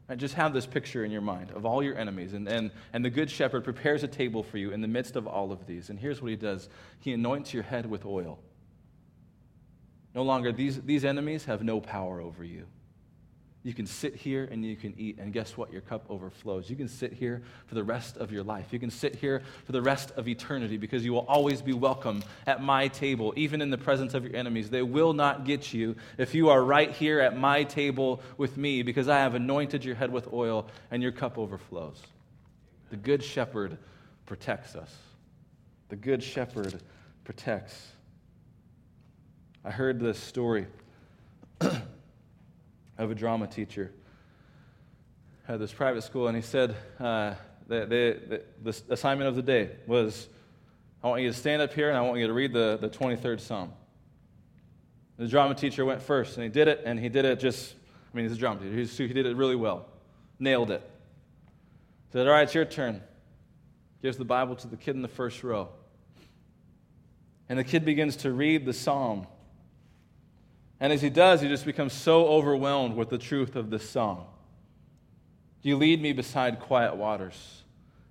And 0.08 0.18
just 0.18 0.34
have 0.34 0.52
this 0.52 0.66
picture 0.66 1.04
in 1.04 1.12
your 1.12 1.20
mind 1.20 1.52
of 1.52 1.64
all 1.64 1.84
your 1.84 1.96
enemies. 1.96 2.32
And, 2.32 2.48
and, 2.48 2.72
and 2.92 3.04
the 3.04 3.10
Good 3.10 3.30
Shepherd 3.30 3.62
prepares 3.62 4.02
a 4.02 4.08
table 4.08 4.42
for 4.42 4.58
you 4.58 4.72
in 4.72 4.80
the 4.80 4.88
midst 4.88 5.14
of 5.14 5.28
all 5.28 5.52
of 5.52 5.66
these. 5.66 5.88
And 5.88 6.00
here's 6.00 6.20
what 6.20 6.30
he 6.30 6.36
does 6.36 6.68
He 6.98 7.12
anoints 7.12 7.54
your 7.54 7.62
head 7.62 7.86
with 7.86 8.04
oil. 8.04 8.40
No 10.14 10.22
longer, 10.22 10.50
these, 10.50 10.80
these 10.82 11.04
enemies 11.04 11.44
have 11.44 11.62
no 11.62 11.80
power 11.80 12.20
over 12.20 12.42
you. 12.42 12.66
You 13.62 13.74
can 13.74 13.84
sit 13.84 14.16
here 14.16 14.48
and 14.50 14.64
you 14.64 14.74
can 14.74 14.94
eat, 14.96 15.18
and 15.18 15.34
guess 15.34 15.54
what? 15.54 15.70
Your 15.70 15.82
cup 15.82 16.06
overflows. 16.08 16.70
You 16.70 16.76
can 16.76 16.88
sit 16.88 17.12
here 17.12 17.42
for 17.66 17.74
the 17.74 17.84
rest 17.84 18.16
of 18.16 18.32
your 18.32 18.42
life. 18.42 18.72
You 18.72 18.78
can 18.78 18.90
sit 18.90 19.16
here 19.16 19.42
for 19.66 19.72
the 19.72 19.82
rest 19.82 20.12
of 20.12 20.26
eternity 20.28 20.78
because 20.78 21.04
you 21.04 21.12
will 21.12 21.26
always 21.28 21.60
be 21.60 21.74
welcome 21.74 22.22
at 22.46 22.62
my 22.62 22.88
table, 22.88 23.34
even 23.36 23.60
in 23.60 23.68
the 23.68 23.76
presence 23.76 24.14
of 24.14 24.24
your 24.24 24.34
enemies. 24.34 24.70
They 24.70 24.80
will 24.80 25.12
not 25.12 25.44
get 25.44 25.74
you 25.74 25.94
if 26.16 26.34
you 26.34 26.48
are 26.48 26.64
right 26.64 26.90
here 26.90 27.20
at 27.20 27.36
my 27.36 27.64
table 27.64 28.22
with 28.38 28.56
me 28.56 28.82
because 28.82 29.08
I 29.08 29.18
have 29.18 29.34
anointed 29.34 29.84
your 29.84 29.94
head 29.94 30.10
with 30.10 30.32
oil 30.32 30.66
and 30.90 31.02
your 31.02 31.12
cup 31.12 31.36
overflows. 31.36 32.00
The 32.88 32.96
Good 32.96 33.22
Shepherd 33.22 33.76
protects 34.24 34.74
us. 34.74 34.94
The 35.90 35.96
Good 35.96 36.22
Shepherd 36.22 36.80
protects. 37.24 37.88
I 39.66 39.70
heard 39.70 40.00
this 40.00 40.18
story 40.18 40.66
of 43.00 43.10
a 43.10 43.14
drama 43.14 43.46
teacher 43.46 43.90
at 45.48 45.58
this 45.58 45.72
private 45.72 46.02
school, 46.02 46.28
and 46.28 46.36
he 46.36 46.42
said 46.42 46.76
uh, 46.98 47.34
the, 47.66 47.80
the, 47.86 48.42
the, 48.62 48.82
the 48.86 48.92
assignment 48.92 49.26
of 49.26 49.36
the 49.36 49.42
day 49.42 49.70
was 49.86 50.28
I 51.02 51.08
want 51.08 51.22
you 51.22 51.28
to 51.28 51.34
stand 51.34 51.62
up 51.62 51.72
here 51.72 51.88
and 51.88 51.96
I 51.96 52.02
want 52.02 52.18
you 52.18 52.26
to 52.26 52.32
read 52.32 52.52
the, 52.52 52.76
the 52.78 52.90
23rd 52.90 53.40
Psalm. 53.40 53.72
The 55.16 55.26
drama 55.26 55.54
teacher 55.54 55.84
went 55.84 56.02
first, 56.02 56.36
and 56.36 56.44
he 56.44 56.50
did 56.50 56.68
it, 56.68 56.82
and 56.84 56.98
he 56.98 57.08
did 57.08 57.24
it 57.24 57.40
just, 57.40 57.74
I 58.12 58.16
mean, 58.16 58.26
he's 58.26 58.36
a 58.36 58.40
drama 58.40 58.60
teacher. 58.60 59.06
He 59.06 59.12
did 59.12 59.26
it 59.26 59.36
really 59.36 59.56
well, 59.56 59.86
nailed 60.38 60.70
it. 60.70 60.88
Said, 62.12 62.26
All 62.26 62.32
right, 62.32 62.42
it's 62.42 62.54
your 62.54 62.64
turn. 62.66 63.02
Gives 64.02 64.18
the 64.18 64.24
Bible 64.24 64.56
to 64.56 64.68
the 64.68 64.76
kid 64.76 64.94
in 64.94 65.02
the 65.02 65.08
first 65.08 65.42
row. 65.42 65.68
And 67.48 67.58
the 67.58 67.64
kid 67.64 67.84
begins 67.84 68.16
to 68.16 68.30
read 68.30 68.64
the 68.66 68.72
psalm. 68.72 69.26
And 70.80 70.92
as 70.92 71.02
he 71.02 71.10
does, 71.10 71.42
he 71.42 71.48
just 71.48 71.66
becomes 71.66 71.92
so 71.92 72.26
overwhelmed 72.26 72.96
with 72.96 73.10
the 73.10 73.18
truth 73.18 73.54
of 73.54 73.68
this 73.68 73.88
song. 73.88 74.26
You 75.62 75.76
lead 75.76 76.00
me 76.00 76.14
beside 76.14 76.58
quiet 76.58 76.96
waters. 76.96 77.62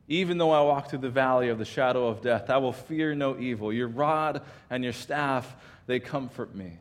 Even 0.08 0.38
though 0.38 0.52
I 0.52 0.62
walk 0.62 0.90
through 0.90 1.00
the 1.00 1.10
valley 1.10 1.50
of 1.50 1.58
the 1.58 1.66
shadow 1.66 2.08
of 2.08 2.22
death, 2.22 2.50
I 2.50 2.58
will 2.58 2.74
fear 2.74 3.16
no 3.16 3.40
evil. 3.40 3.74
Your 3.74 3.88
rod 3.88 4.44
and 4.70 4.84
your 4.84 4.94
staff, 4.94 5.56
they 5.88 6.00
comfort 6.00 6.54
me. 6.54 6.80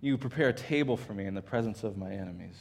You 0.00 0.16
prepare 0.16 0.48
a 0.48 0.54
table 0.54 0.96
for 0.96 1.12
me 1.12 1.26
in 1.26 1.34
the 1.34 1.42
presence 1.42 1.84
of 1.84 1.98
my 1.98 2.10
enemies. 2.10 2.58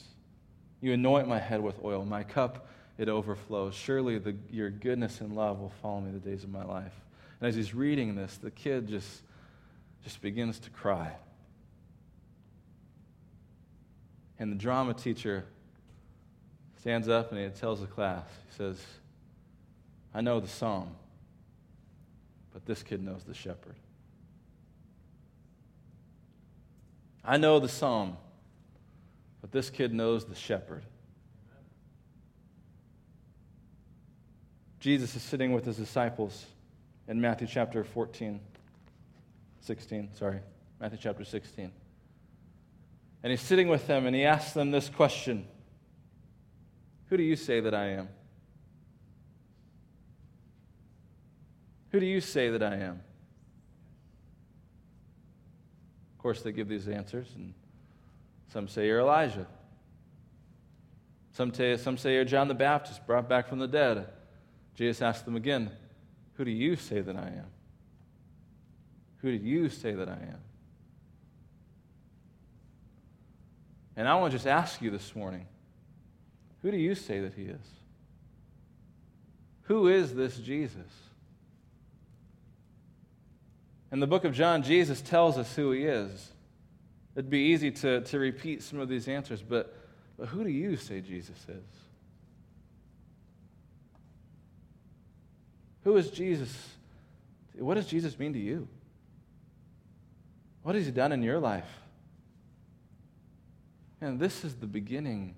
You 0.82 0.94
anoint 0.94 1.28
my 1.28 1.40
head 1.40 1.62
with 1.62 1.82
oil. 1.84 2.04
My 2.04 2.24
cup, 2.24 2.68
it 2.98 3.08
overflows. 3.08 3.74
Surely 3.74 4.20
the, 4.20 4.36
your 4.50 4.70
goodness 4.70 5.22
and 5.22 5.34
love 5.34 5.60
will 5.60 5.74
follow 5.82 6.02
me 6.02 6.12
the 6.12 6.20
days 6.20 6.44
of 6.44 6.50
my 6.50 6.64
life. 6.66 6.94
And 7.40 7.48
as 7.48 7.56
he's 7.56 7.74
reading 7.74 8.16
this, 8.16 8.38
the 8.38 8.52
kid 8.52 8.90
just, 8.90 9.22
just 10.04 10.22
begins 10.22 10.60
to 10.60 10.70
cry. 10.70 11.14
And 14.40 14.52
the 14.52 14.56
drama 14.56 14.94
teacher 14.94 15.46
stands 16.80 17.10
up 17.10 17.32
and 17.32 17.40
he 17.40 17.50
tells 17.60 17.82
the 17.82 17.88
class, 17.88 18.26
he 18.50 18.56
says, 18.56 18.82
I 20.14 20.22
know 20.22 20.40
the 20.40 20.48
psalm, 20.48 20.96
but 22.54 22.66
this 22.66 22.82
kid 22.82 23.04
knows 23.04 23.24
the 23.26 23.34
shepherd. 23.34 23.76
I 27.24 27.38
know 27.38 27.60
the 27.60 27.70
psalm, 27.70 28.18
but 29.42 29.52
this 29.52 29.70
kid 29.70 29.94
knows 29.94 30.26
the 30.26 30.36
shepherd. 30.36 30.84
Jesus 34.80 35.16
is 35.16 35.22
sitting 35.22 35.52
with 35.52 35.66
his 35.66 35.76
disciples 35.76 36.46
in 37.10 37.20
Matthew 37.20 37.46
chapter 37.46 37.84
14, 37.84 38.40
16, 39.60 40.10
sorry, 40.16 40.40
Matthew 40.80 40.98
chapter 41.02 41.26
16. 41.26 41.72
And 43.24 43.32
he's 43.32 43.42
sitting 43.42 43.68
with 43.68 43.86
them 43.88 44.06
and 44.06 44.16
he 44.16 44.24
asks 44.24 44.54
them 44.54 44.72
this 44.72 44.90
question 44.90 45.48
Who 47.08 47.18
do 47.18 47.24
you 47.24 47.36
say 47.36 47.60
that 47.60 47.74
I 47.74 47.90
am? 47.90 48.10
Who 51.92 52.00
do 52.00 52.06
you 52.06 52.22
say 52.22 52.50
that 52.50 52.64
I 52.64 52.76
am? 52.76 53.02
Of 56.14 56.22
course, 56.22 56.42
they 56.42 56.52
give 56.52 56.68
these 56.68 56.88
answers, 56.88 57.28
and 57.36 57.54
some 58.52 58.68
say 58.68 58.88
you're 58.88 59.00
Elijah. 59.00 59.48
Some 61.32 61.54
say, 61.54 61.78
some 61.78 61.98
say 61.98 62.16
you're 62.16 62.26
John 62.26 62.48
the 62.48 62.54
Baptist, 62.54 63.08
brought 63.08 63.30
back 63.30 63.48
from 63.48 63.60
the 63.60 63.68
dead. 63.68 64.08
Jesus 64.76 65.02
asks 65.02 65.24
them 65.24 65.36
again, 65.36 65.72
Who 66.34 66.46
do 66.46 66.52
you 66.52 66.76
say 66.76 67.02
that 67.02 67.16
I 67.16 67.28
am? 67.28 67.48
Who 69.18 69.38
do 69.38 69.44
you 69.44 69.70
say 69.70 69.94
that 69.94 70.10
I 70.10 70.14
am? 70.14 70.42
And 74.00 74.08
I 74.08 74.16
want 74.16 74.32
to 74.32 74.38
just 74.38 74.48
ask 74.48 74.82
you 74.82 74.92
this 74.92 75.14
morning 75.14 75.46
who 76.62 76.72
do 76.72 76.78
you 76.78 76.96
say 76.96 77.20
that 77.20 77.34
he 77.34 77.44
is? 77.44 77.68
Who 79.64 79.90
is 79.90 80.16
this 80.16 80.38
Jesus? 80.38 80.88
In 83.92 84.00
the 84.00 84.08
book 84.08 84.24
of 84.24 84.34
John, 84.34 84.64
Jesus 84.64 85.02
tells 85.02 85.38
us 85.38 85.54
who 85.54 85.72
he 85.72 85.84
is. 85.84 86.32
It'd 87.14 87.30
be 87.30 87.40
easy 87.40 87.72
to, 87.72 88.00
to 88.00 88.20
repeat 88.20 88.64
some 88.64 88.80
of 88.80 88.88
these 88.88 89.10
answers, 89.10 89.42
but, 89.42 89.78
but 90.18 90.30
who 90.30 90.46
do 90.46 90.50
you 90.50 90.78
say 90.78 91.02
Jesus 91.02 91.38
is? 91.50 91.80
Who 95.84 95.98
is 95.98 96.10
Jesus? 96.10 96.70
What 97.58 97.74
does 97.74 97.88
Jesus 97.88 98.18
mean 98.18 98.32
to 98.32 98.40
you? 98.40 98.66
What 100.64 100.76
has 100.76 100.86
he 100.86 100.92
done 100.94 101.12
in 101.12 101.22
your 101.22 101.40
life? 101.40 101.68
And 104.02 104.20
this 104.20 104.46
is 104.46 104.56
the 104.56 104.68
beginning 104.68 105.36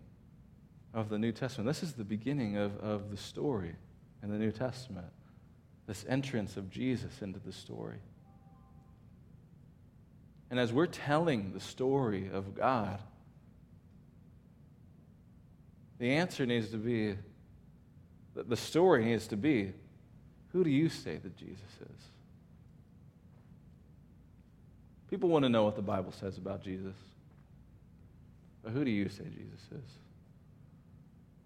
of 0.94 1.10
the 1.10 1.18
New 1.18 1.32
Testament. 1.32 1.68
This 1.68 1.84
is 1.84 1.94
the 1.94 2.04
beginning 2.04 2.58
of, 2.58 2.78
of 2.80 3.10
the 3.10 3.18
story 3.18 3.76
in 4.22 4.30
the 4.30 4.38
New 4.38 4.52
Testament. 4.52 5.08
This 5.88 6.06
entrance 6.08 6.58
of 6.58 6.70
Jesus 6.70 7.22
into 7.22 7.40
the 7.40 7.52
story. 7.52 7.98
And 10.50 10.60
as 10.60 10.72
we're 10.72 10.86
telling 10.86 11.54
the 11.54 11.60
story 11.60 12.30
of 12.32 12.54
God, 12.54 13.00
the 15.98 16.12
answer 16.12 16.46
needs 16.46 16.70
to 16.72 16.78
be 16.78 17.16
the 18.34 18.56
story 18.56 19.04
needs 19.04 19.28
to 19.28 19.36
be 19.36 19.74
who 20.52 20.64
do 20.64 20.70
you 20.70 20.90
say 20.90 21.18
that 21.18 21.36
Jesus 21.38 21.60
is? 21.82 22.04
People 25.10 25.30
want 25.30 25.44
to 25.44 25.50
know 25.50 25.64
what 25.64 25.76
the 25.76 25.82
Bible 25.82 26.12
says 26.12 26.38
about 26.38 26.64
Jesus. 26.64 26.96
But 28.64 28.74
who 28.74 28.86
do 28.86 28.92
you 28.92 29.10
say 29.10 29.24
Jesus 29.24 29.62
is? 29.72 29.92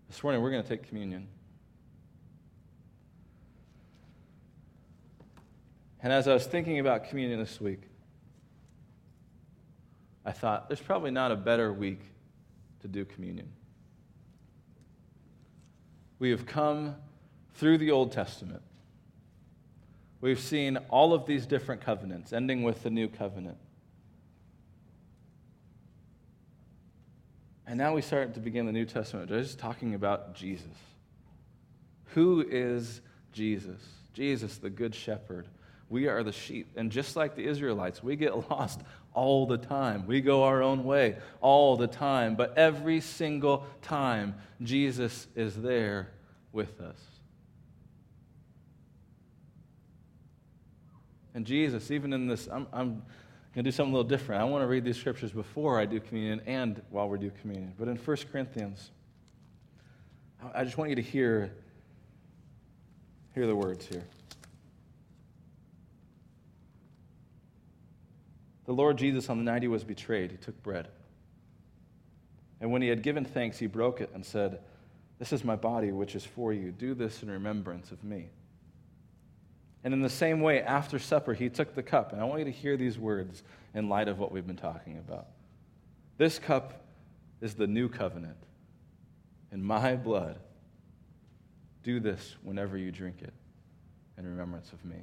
This 0.10 0.24
morning 0.24 0.42
we're 0.42 0.52
going 0.52 0.64
to 0.64 0.70
take 0.70 0.88
communion. 0.88 1.28
And 6.02 6.14
as 6.14 6.28
I 6.28 6.34
was 6.34 6.46
thinking 6.46 6.80
about 6.80 7.10
communion 7.10 7.40
this 7.40 7.60
week, 7.60 7.82
I 10.26 10.32
thought, 10.32 10.70
there's 10.70 10.82
probably 10.82 11.12
not 11.12 11.32
a 11.32 11.36
better 11.36 11.72
week 11.72 12.02
to 12.82 12.88
do 12.88 13.06
communion. 13.06 13.52
We 16.20 16.30
have 16.32 16.46
come 16.46 16.96
through 17.56 17.78
the 17.78 17.92
Old 17.92 18.12
Testament. 18.12 18.62
We've 20.22 20.40
seen 20.40 20.78
all 20.90 21.14
of 21.14 21.26
these 21.26 21.46
different 21.46 21.82
covenants, 21.82 22.34
ending 22.34 22.64
with 22.64 22.84
the 22.84 22.90
new 22.90 23.08
covenant. 23.08 23.58
And 27.68 27.78
now 27.78 27.96
we 27.96 28.02
start 28.02 28.34
to 28.36 28.40
begin 28.40 28.66
the 28.66 28.72
New 28.72 28.86
Testament 28.86 29.30
just 29.30 29.58
talking 29.58 29.96
about 29.96 30.36
Jesus. 30.36 30.68
Who 32.14 32.46
is 32.48 33.02
Jesus? 33.32 33.82
Jesus, 34.14 34.58
the 34.58 34.70
Good 34.70 34.94
Shepherd. 34.94 35.48
We 35.90 36.08
are 36.08 36.24
the 36.24 36.32
sheep. 36.32 36.68
And 36.76 36.92
just 36.92 37.16
like 37.16 37.36
the 37.36 37.46
Israelites, 37.46 38.04
we 38.04 38.16
get 38.16 38.50
lost 38.50 38.82
all 39.14 39.48
the 39.48 39.58
time. 39.58 40.06
We 40.06 40.22
go 40.22 40.44
our 40.44 40.62
own 40.62 40.84
way 40.84 41.18
all 41.42 41.76
the 41.76 41.88
time. 41.88 42.36
But 42.36 42.58
every 42.58 43.02
single 43.02 43.66
time, 43.82 44.36
Jesus 44.62 45.28
is 45.36 45.56
there 45.56 46.10
with 46.52 46.80
us. 46.82 47.00
And 51.34 51.46
Jesus, 51.46 51.92
even 51.92 52.14
in 52.14 52.28
this, 52.28 52.48
I'm, 52.50 52.68
I'm 52.72 53.02
going 53.56 53.64
to 53.64 53.72
do 53.72 53.76
something 53.76 53.94
a 53.94 53.96
little 53.96 54.10
different. 54.10 54.42
I 54.42 54.46
want 54.46 54.64
to 54.64 54.68
read 54.68 54.84
these 54.84 54.98
scriptures 54.98 55.32
before 55.32 55.80
I 55.80 55.86
do 55.86 56.02
communion 56.02 56.42
and 56.46 56.82
while 56.90 57.08
we 57.08 57.18
do 57.18 57.32
communion. 57.40 57.74
But 57.80 57.88
in 57.88 57.96
1 57.96 58.18
Corinthians, 58.30 58.92
I 60.54 60.66
just 60.66 60.78
want 60.78 60.90
you 60.90 60.98
to 60.98 61.02
hear, 61.02 61.54
hear 63.34 63.48
the 63.48 63.56
words 63.56 63.86
here. 63.86 64.04
The 68.66 68.74
Lord 68.74 68.98
Jesus, 68.98 69.30
on 69.30 69.38
the 69.38 69.44
night 69.46 69.62
he 69.62 69.70
was 69.70 69.86
betrayed, 69.86 70.32
he 70.32 70.38
took 70.38 70.62
bread. 70.62 70.90
And 72.60 72.72
when 72.72 72.82
he 72.82 72.90
had 72.90 73.04
given 73.04 73.24
thanks, 73.24 73.58
he 73.58 73.68
broke 73.68 74.02
it 74.02 74.10
and 74.14 74.26
said, 74.26 74.60
This 75.18 75.32
is 75.32 75.46
my 75.46 75.56
body, 75.56 75.94
which 75.94 76.14
is 76.16 76.26
for 76.26 76.52
you. 76.52 76.72
Do 76.72 76.94
this 76.94 77.24
in 77.24 77.32
remembrance 77.32 77.92
of 77.92 78.04
me. 78.04 78.32
And 79.86 79.94
in 79.94 80.02
the 80.02 80.10
same 80.10 80.42
way, 80.42 80.64
after 80.64 80.98
supper, 80.98 81.36
he 81.36 81.48
took 81.48 81.76
the 81.76 81.84
cup. 81.84 82.12
And 82.12 82.20
I 82.20 82.26
want 82.26 82.40
you 82.40 82.46
to 82.46 82.52
hear 82.52 82.76
these 82.76 82.98
words 82.98 83.44
in 83.76 83.88
light 83.88 84.08
of 84.08 84.18
what 84.18 84.32
we've 84.32 84.48
been 84.48 84.56
talking 84.56 84.98
about. 84.98 85.28
This 86.18 86.40
cup 86.40 86.82
is 87.40 87.54
the 87.54 87.68
new 87.68 87.88
covenant 87.88 88.38
in 89.52 89.64
my 89.64 89.96
blood. 89.96 90.40
Do 91.84 92.00
this 92.00 92.36
whenever 92.42 92.80
you 92.80 92.92
drink 92.92 93.18
it 93.22 93.34
in 94.18 94.26
remembrance 94.26 94.74
of 94.74 94.84
me. 94.84 94.98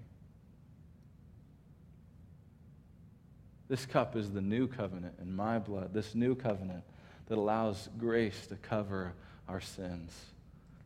This 3.68 3.86
cup 3.86 4.16
is 4.16 4.32
the 4.32 4.40
new 4.40 4.66
covenant 4.66 5.14
in 5.22 5.32
my 5.32 5.60
blood, 5.60 5.94
this 5.94 6.16
new 6.16 6.34
covenant 6.34 6.82
that 7.28 7.38
allows 7.38 7.88
grace 7.98 8.48
to 8.48 8.56
cover 8.56 9.12
our 9.48 9.60
sins, 9.60 10.12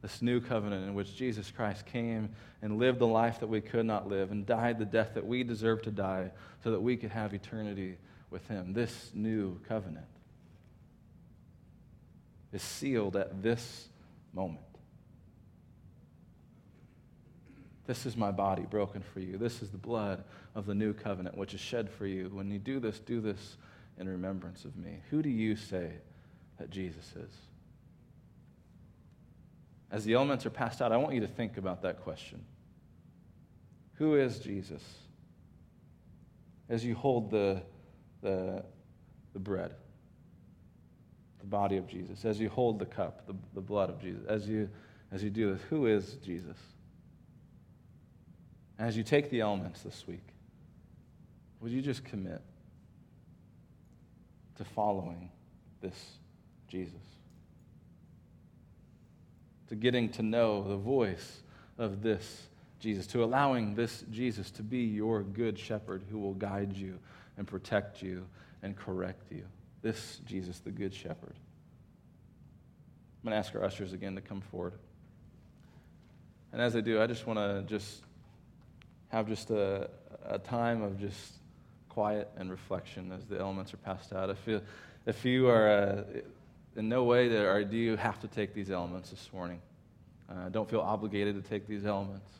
this 0.02 0.22
new 0.22 0.40
covenant 0.40 0.86
in 0.86 0.94
which 0.94 1.16
Jesus 1.16 1.50
Christ 1.50 1.86
came 1.86 2.30
and 2.62 2.78
lived 2.78 2.98
the 2.98 3.06
life 3.06 3.40
that 3.40 3.46
we 3.46 3.60
could 3.60 3.86
not 3.86 4.08
live 4.08 4.30
and 4.30 4.46
died 4.46 4.78
the 4.78 4.84
death 4.84 5.14
that 5.14 5.26
we 5.26 5.42
deserve 5.42 5.82
to 5.82 5.90
die 5.90 6.30
so 6.62 6.70
that 6.70 6.80
we 6.80 6.96
could 6.96 7.10
have 7.10 7.34
eternity 7.34 7.96
with 8.30 8.46
him. 8.48 8.72
This 8.72 9.10
new 9.14 9.58
covenant 9.68 10.06
is 12.52 12.62
sealed 12.62 13.16
at 13.16 13.42
this 13.42 13.88
moment. 14.32 14.60
This 17.86 18.04
is 18.04 18.16
my 18.16 18.32
body 18.32 18.62
broken 18.62 19.02
for 19.14 19.20
you. 19.20 19.38
This 19.38 19.62
is 19.62 19.70
the 19.70 19.78
blood 19.78 20.24
of 20.54 20.66
the 20.66 20.74
new 20.74 20.92
covenant, 20.92 21.36
which 21.36 21.54
is 21.54 21.60
shed 21.60 21.88
for 21.88 22.06
you. 22.06 22.28
When 22.32 22.50
you 22.50 22.58
do 22.58 22.80
this, 22.80 22.98
do 22.98 23.20
this 23.20 23.56
in 23.98 24.08
remembrance 24.08 24.64
of 24.64 24.76
me. 24.76 25.00
Who 25.10 25.22
do 25.22 25.28
you 25.28 25.54
say 25.54 25.92
that 26.58 26.70
Jesus 26.70 27.12
is? 27.16 27.30
As 29.90 30.04
the 30.04 30.14
elements 30.14 30.44
are 30.46 30.50
passed 30.50 30.82
out, 30.82 30.92
I 30.92 30.96
want 30.96 31.14
you 31.14 31.20
to 31.20 31.26
think 31.26 31.56
about 31.56 31.82
that 31.82 32.02
question 32.02 32.44
Who 33.94 34.14
is 34.14 34.38
Jesus? 34.38 34.82
As 36.68 36.84
you 36.84 36.96
hold 36.96 37.30
the, 37.30 37.62
the, 38.22 38.64
the 39.32 39.38
bread, 39.38 39.74
the 41.38 41.46
body 41.46 41.76
of 41.76 41.86
Jesus, 41.86 42.24
as 42.24 42.40
you 42.40 42.48
hold 42.48 42.80
the 42.80 42.86
cup, 42.86 43.24
the, 43.26 43.34
the 43.54 43.60
blood 43.60 43.88
of 43.88 44.00
Jesus, 44.00 44.22
as 44.26 44.48
you, 44.48 44.68
as 45.12 45.22
you 45.22 45.30
do 45.30 45.52
this, 45.52 45.62
who 45.70 45.86
is 45.86 46.14
Jesus? 46.24 46.56
As 48.78 48.96
you 48.96 49.04
take 49.04 49.30
the 49.30 49.40
elements 49.40 49.82
this 49.82 50.06
week, 50.08 50.26
would 51.60 51.70
you 51.70 51.80
just 51.80 52.04
commit 52.04 52.42
to 54.56 54.64
following 54.64 55.30
this 55.80 56.18
Jesus? 56.68 57.15
To 59.68 59.74
getting 59.74 60.08
to 60.10 60.22
know 60.22 60.62
the 60.62 60.76
voice 60.76 61.40
of 61.78 62.02
this 62.02 62.46
Jesus, 62.78 63.06
to 63.08 63.24
allowing 63.24 63.74
this 63.74 64.04
Jesus 64.10 64.50
to 64.52 64.62
be 64.62 64.80
your 64.80 65.22
good 65.22 65.58
shepherd 65.58 66.02
who 66.10 66.18
will 66.18 66.34
guide 66.34 66.76
you 66.76 66.98
and 67.36 67.46
protect 67.46 68.02
you 68.02 68.26
and 68.62 68.76
correct 68.76 69.32
you. 69.32 69.44
This 69.82 70.20
Jesus, 70.26 70.58
the 70.60 70.70
good 70.70 70.94
shepherd. 70.94 71.34
I'm 73.22 73.30
going 73.30 73.32
to 73.32 73.38
ask 73.38 73.54
our 73.54 73.64
ushers 73.64 73.92
again 73.92 74.14
to 74.14 74.20
come 74.20 74.40
forward. 74.40 74.74
And 76.52 76.60
as 76.60 76.74
they 76.74 76.82
do, 76.82 77.00
I 77.00 77.06
just 77.06 77.26
want 77.26 77.38
to 77.38 77.64
just 77.66 78.02
have 79.08 79.26
just 79.26 79.50
a, 79.50 79.90
a 80.24 80.38
time 80.38 80.82
of 80.82 80.98
just 81.00 81.32
quiet 81.88 82.30
and 82.36 82.50
reflection 82.50 83.10
as 83.10 83.24
the 83.24 83.40
elements 83.40 83.72
are 83.72 83.78
passed 83.78 84.12
out. 84.12 84.30
If 84.30 84.46
you, 84.46 84.60
if 85.06 85.24
you 85.24 85.48
are 85.48 85.68
uh, 85.68 86.02
in 86.76 86.88
no 86.88 87.04
way 87.04 87.28
that, 87.28 87.44
or 87.44 87.64
do 87.64 87.76
you 87.76 87.96
have 87.96 88.20
to 88.20 88.28
take 88.28 88.54
these 88.54 88.70
elements 88.70 89.10
this 89.10 89.28
morning. 89.32 89.60
Uh, 90.28 90.48
don't 90.50 90.68
feel 90.68 90.80
obligated 90.80 91.42
to 91.42 91.48
take 91.48 91.66
these 91.66 91.86
elements. 91.86 92.30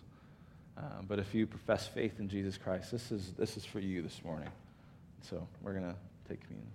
Uh, 0.76 0.82
but 1.08 1.18
if 1.18 1.34
you 1.34 1.46
profess 1.46 1.86
faith 1.86 2.20
in 2.20 2.28
Jesus 2.28 2.58
Christ, 2.58 2.90
this 2.90 3.10
is, 3.10 3.32
this 3.38 3.56
is 3.56 3.64
for 3.64 3.80
you 3.80 4.02
this 4.02 4.22
morning. 4.24 4.50
So 5.22 5.46
we're 5.62 5.72
going 5.72 5.84
to 5.84 5.96
take 6.28 6.40
communion. 6.46 6.70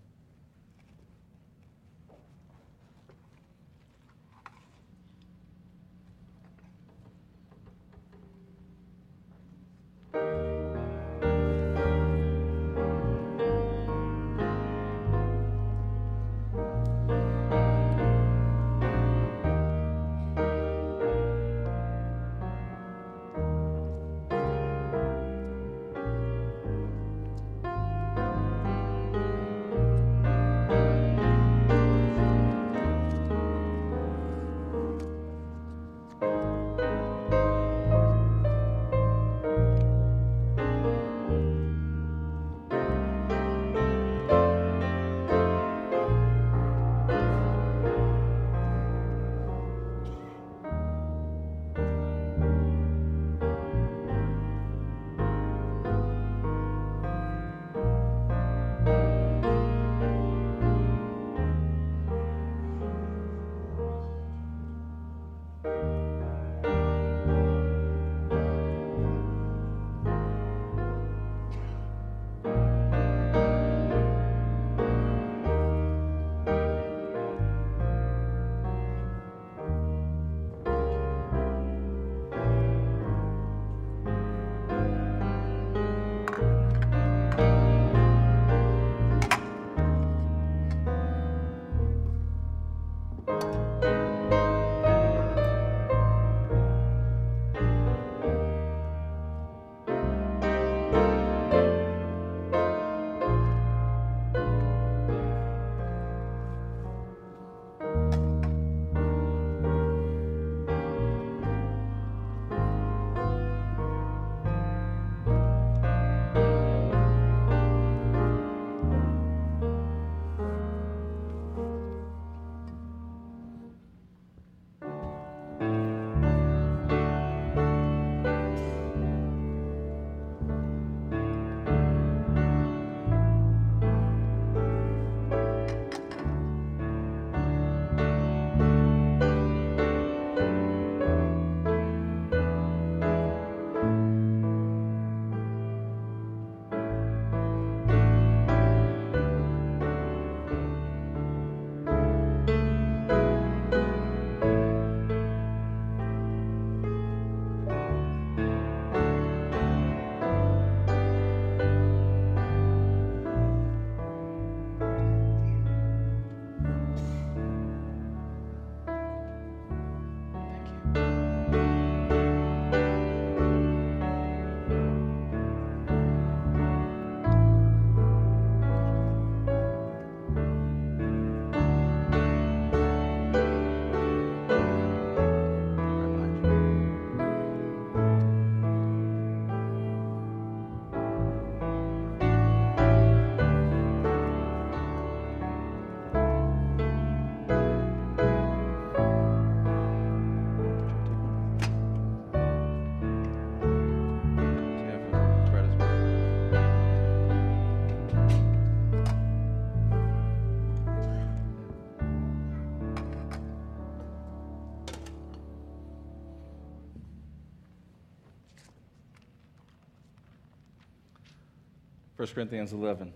1 222.21 222.27
Corinthians 222.35 222.71
11. 222.71 223.11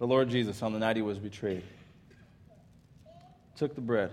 The 0.00 0.06
Lord 0.08 0.28
Jesus, 0.28 0.60
on 0.62 0.72
the 0.72 0.80
night 0.80 0.96
he 0.96 1.02
was 1.02 1.16
betrayed, 1.16 1.62
took 3.54 3.76
the 3.76 3.80
bread. 3.80 4.10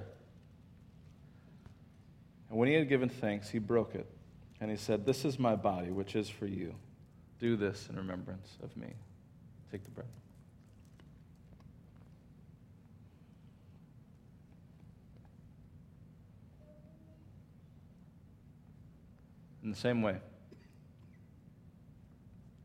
And 2.48 2.60
when 2.60 2.68
he 2.68 2.76
had 2.76 2.88
given 2.88 3.10
thanks, 3.10 3.50
he 3.50 3.58
broke 3.58 3.96
it. 3.96 4.06
And 4.62 4.70
he 4.70 4.78
said, 4.78 5.04
This 5.04 5.26
is 5.26 5.40
my 5.40 5.56
body, 5.56 5.90
which 5.90 6.16
is 6.16 6.30
for 6.30 6.46
you. 6.46 6.76
Do 7.40 7.56
this 7.56 7.88
in 7.90 7.96
remembrance 7.96 8.56
of 8.62 8.78
me. 8.78 8.94
Take 9.72 9.84
the 9.84 9.90
bread. 9.90 10.06
In 19.64 19.72
the 19.72 19.76
same 19.76 20.04
way, 20.04 20.18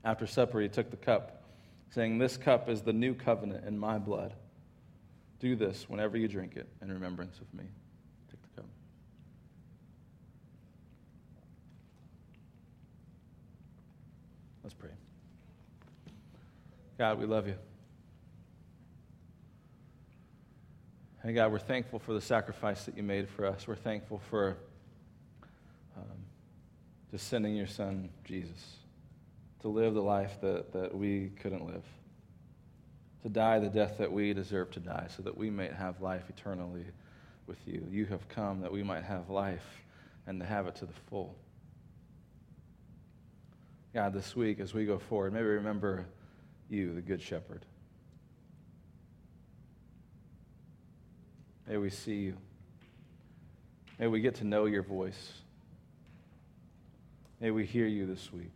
after 0.05 0.27
supper, 0.27 0.61
he 0.61 0.69
took 0.69 0.91
the 0.91 0.97
cup, 0.97 1.43
saying, 1.91 2.19
This 2.19 2.37
cup 2.37 2.69
is 2.69 2.83
the 2.83 2.93
new 2.93 3.15
covenant 3.15 3.65
in 3.65 3.79
my 3.79 3.99
blood. 3.99 4.35
Do 5.41 5.57
this 5.57 5.89
whenever 5.89 6.17
you 6.17 6.29
drink 6.29 6.57
it 6.57 6.69
in 6.83 6.93
remembrance 6.93 7.39
of 7.41 7.53
me. 7.55 7.65
Take 8.31 8.43
the 8.43 8.61
cup. 8.61 8.71
Let's 14.63 14.75
pray. 14.75 14.91
God, 16.99 17.19
we 17.19 17.27
love 17.27 17.47
you. 17.47 17.57
And 21.23 21.35
God, 21.35 21.51
we're 21.51 21.59
thankful 21.59 21.99
for 21.99 22.13
the 22.13 22.21
sacrifice 22.21 22.85
that 22.85 22.99
you 22.99 23.03
made 23.03 23.31
for 23.31 23.47
us. 23.47 23.67
We're 23.67 23.77
thankful 23.77 24.21
for 24.29 24.59
um, 25.97 26.05
just 27.11 27.29
sending 27.29 27.57
your 27.57 27.67
son, 27.67 28.11
Jesus, 28.25 28.77
to 29.65 29.71
live 29.71 29.95
the 29.95 30.03
life 30.03 30.43
that, 30.43 30.75
that 30.75 30.95
we 30.95 31.31
couldn't 31.41 31.65
live, 31.65 31.85
to 33.23 33.31
die 33.31 33.59
the 33.59 33.71
death 33.71 33.97
that 33.97 34.13
we 34.13 34.35
deserve 34.35 34.71
to 34.71 34.79
die, 34.79 35.07
so 35.17 35.23
that 35.23 35.35
we 35.35 35.49
might 35.49 35.73
have 35.73 36.03
life 36.03 36.25
eternally 36.29 36.85
with 37.47 37.57
you. 37.67 37.83
You 37.91 38.05
have 38.05 38.29
come 38.29 38.61
that 38.61 38.71
we 38.71 38.83
might 38.83 39.05
have 39.05 39.31
life 39.31 39.83
and 40.27 40.39
to 40.39 40.45
have 40.45 40.67
it 40.67 40.75
to 40.77 40.85
the 40.85 40.93
full. 41.09 41.35
God, 43.95 44.13
this 44.13 44.37
week 44.37 44.61
as 44.61 44.75
we 44.75 44.85
go 44.85 44.99
forward, 44.99 45.33
maybe 45.33 45.47
remember 45.47 46.05
you, 46.69 46.95
the 46.95 47.01
Good 47.01 47.23
Shepherd. 47.23 47.65
May 51.67 51.79
we 51.79 51.89
see 51.89 52.17
you. 52.17 52.37
May 53.99 54.09
we 54.09 54.21
get 54.21 54.35
to 54.37 54.45
know 54.45 54.67
your 54.67 54.83
voice. 54.83 55.33
May 57.41 57.51
we 57.51 57.65
hear 57.65 57.87
you 57.87 58.05
this 58.05 58.31
week. 58.31 58.53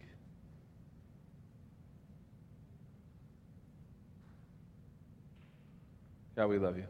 God, 6.38 6.50
we 6.50 6.58
love 6.58 6.76
you. 6.76 6.84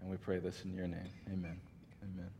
And 0.00 0.08
we 0.08 0.16
pray 0.16 0.38
this 0.38 0.62
in 0.64 0.76
your 0.76 0.86
name. 0.86 1.08
Amen. 1.26 1.58
Amen. 2.04 2.30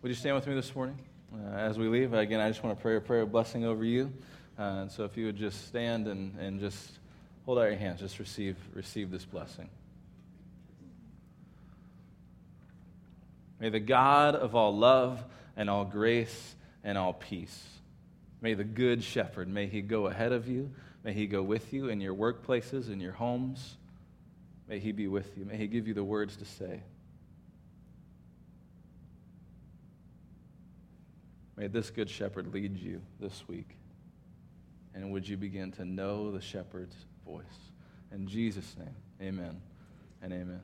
Would 0.00 0.10
you 0.10 0.14
stand 0.14 0.36
with 0.36 0.46
me 0.46 0.54
this 0.54 0.72
morning? 0.76 0.96
Uh, 1.34 1.56
as 1.56 1.76
we 1.76 1.88
leave, 1.88 2.14
again, 2.14 2.38
I 2.38 2.46
just 2.48 2.62
want 2.62 2.78
to 2.78 2.80
pray 2.80 2.94
a 2.94 3.00
prayer 3.00 3.22
of 3.22 3.32
blessing 3.32 3.64
over 3.64 3.84
you. 3.84 4.12
Uh, 4.56 4.62
and 4.62 4.92
so 4.92 5.02
if 5.02 5.16
you 5.16 5.26
would 5.26 5.34
just 5.34 5.66
stand 5.66 6.06
and, 6.06 6.38
and 6.38 6.60
just 6.60 7.00
hold 7.44 7.58
out 7.58 7.62
your 7.62 7.74
hands, 7.74 7.98
just 7.98 8.20
receive, 8.20 8.56
receive 8.74 9.10
this 9.10 9.24
blessing. 9.24 9.68
May 13.58 13.70
the 13.70 13.80
God 13.80 14.36
of 14.36 14.54
all 14.54 14.78
love 14.78 15.20
and 15.56 15.68
all 15.68 15.84
grace 15.84 16.54
and 16.84 16.96
all 16.96 17.12
peace, 17.12 17.60
may 18.40 18.54
the 18.54 18.62
good 18.62 19.02
shepherd, 19.02 19.48
may 19.48 19.66
he 19.66 19.82
go 19.82 20.06
ahead 20.06 20.30
of 20.30 20.46
you, 20.46 20.70
may 21.04 21.12
he 21.12 21.26
go 21.26 21.42
with 21.42 21.72
you 21.72 21.88
in 21.88 22.00
your 22.00 22.14
workplaces, 22.14 22.90
in 22.90 23.00
your 23.00 23.12
homes. 23.12 23.76
May 24.68 24.78
he 24.78 24.92
be 24.92 25.08
with 25.08 25.36
you. 25.36 25.44
May 25.44 25.56
he 25.56 25.66
give 25.66 25.86
you 25.88 25.94
the 25.94 26.04
words 26.04 26.36
to 26.36 26.44
say. 26.44 26.82
May 31.56 31.66
this 31.66 31.90
good 31.90 32.08
shepherd 32.08 32.52
lead 32.52 32.76
you 32.76 33.02
this 33.20 33.46
week. 33.46 33.76
And 34.94 35.12
would 35.12 35.28
you 35.28 35.36
begin 35.36 35.72
to 35.72 35.84
know 35.84 36.30
the 36.32 36.40
shepherd's 36.40 36.96
voice? 37.24 37.44
In 38.10 38.26
Jesus' 38.26 38.76
name, 38.78 38.96
amen 39.20 39.60
and 40.22 40.32
amen. 40.32 40.62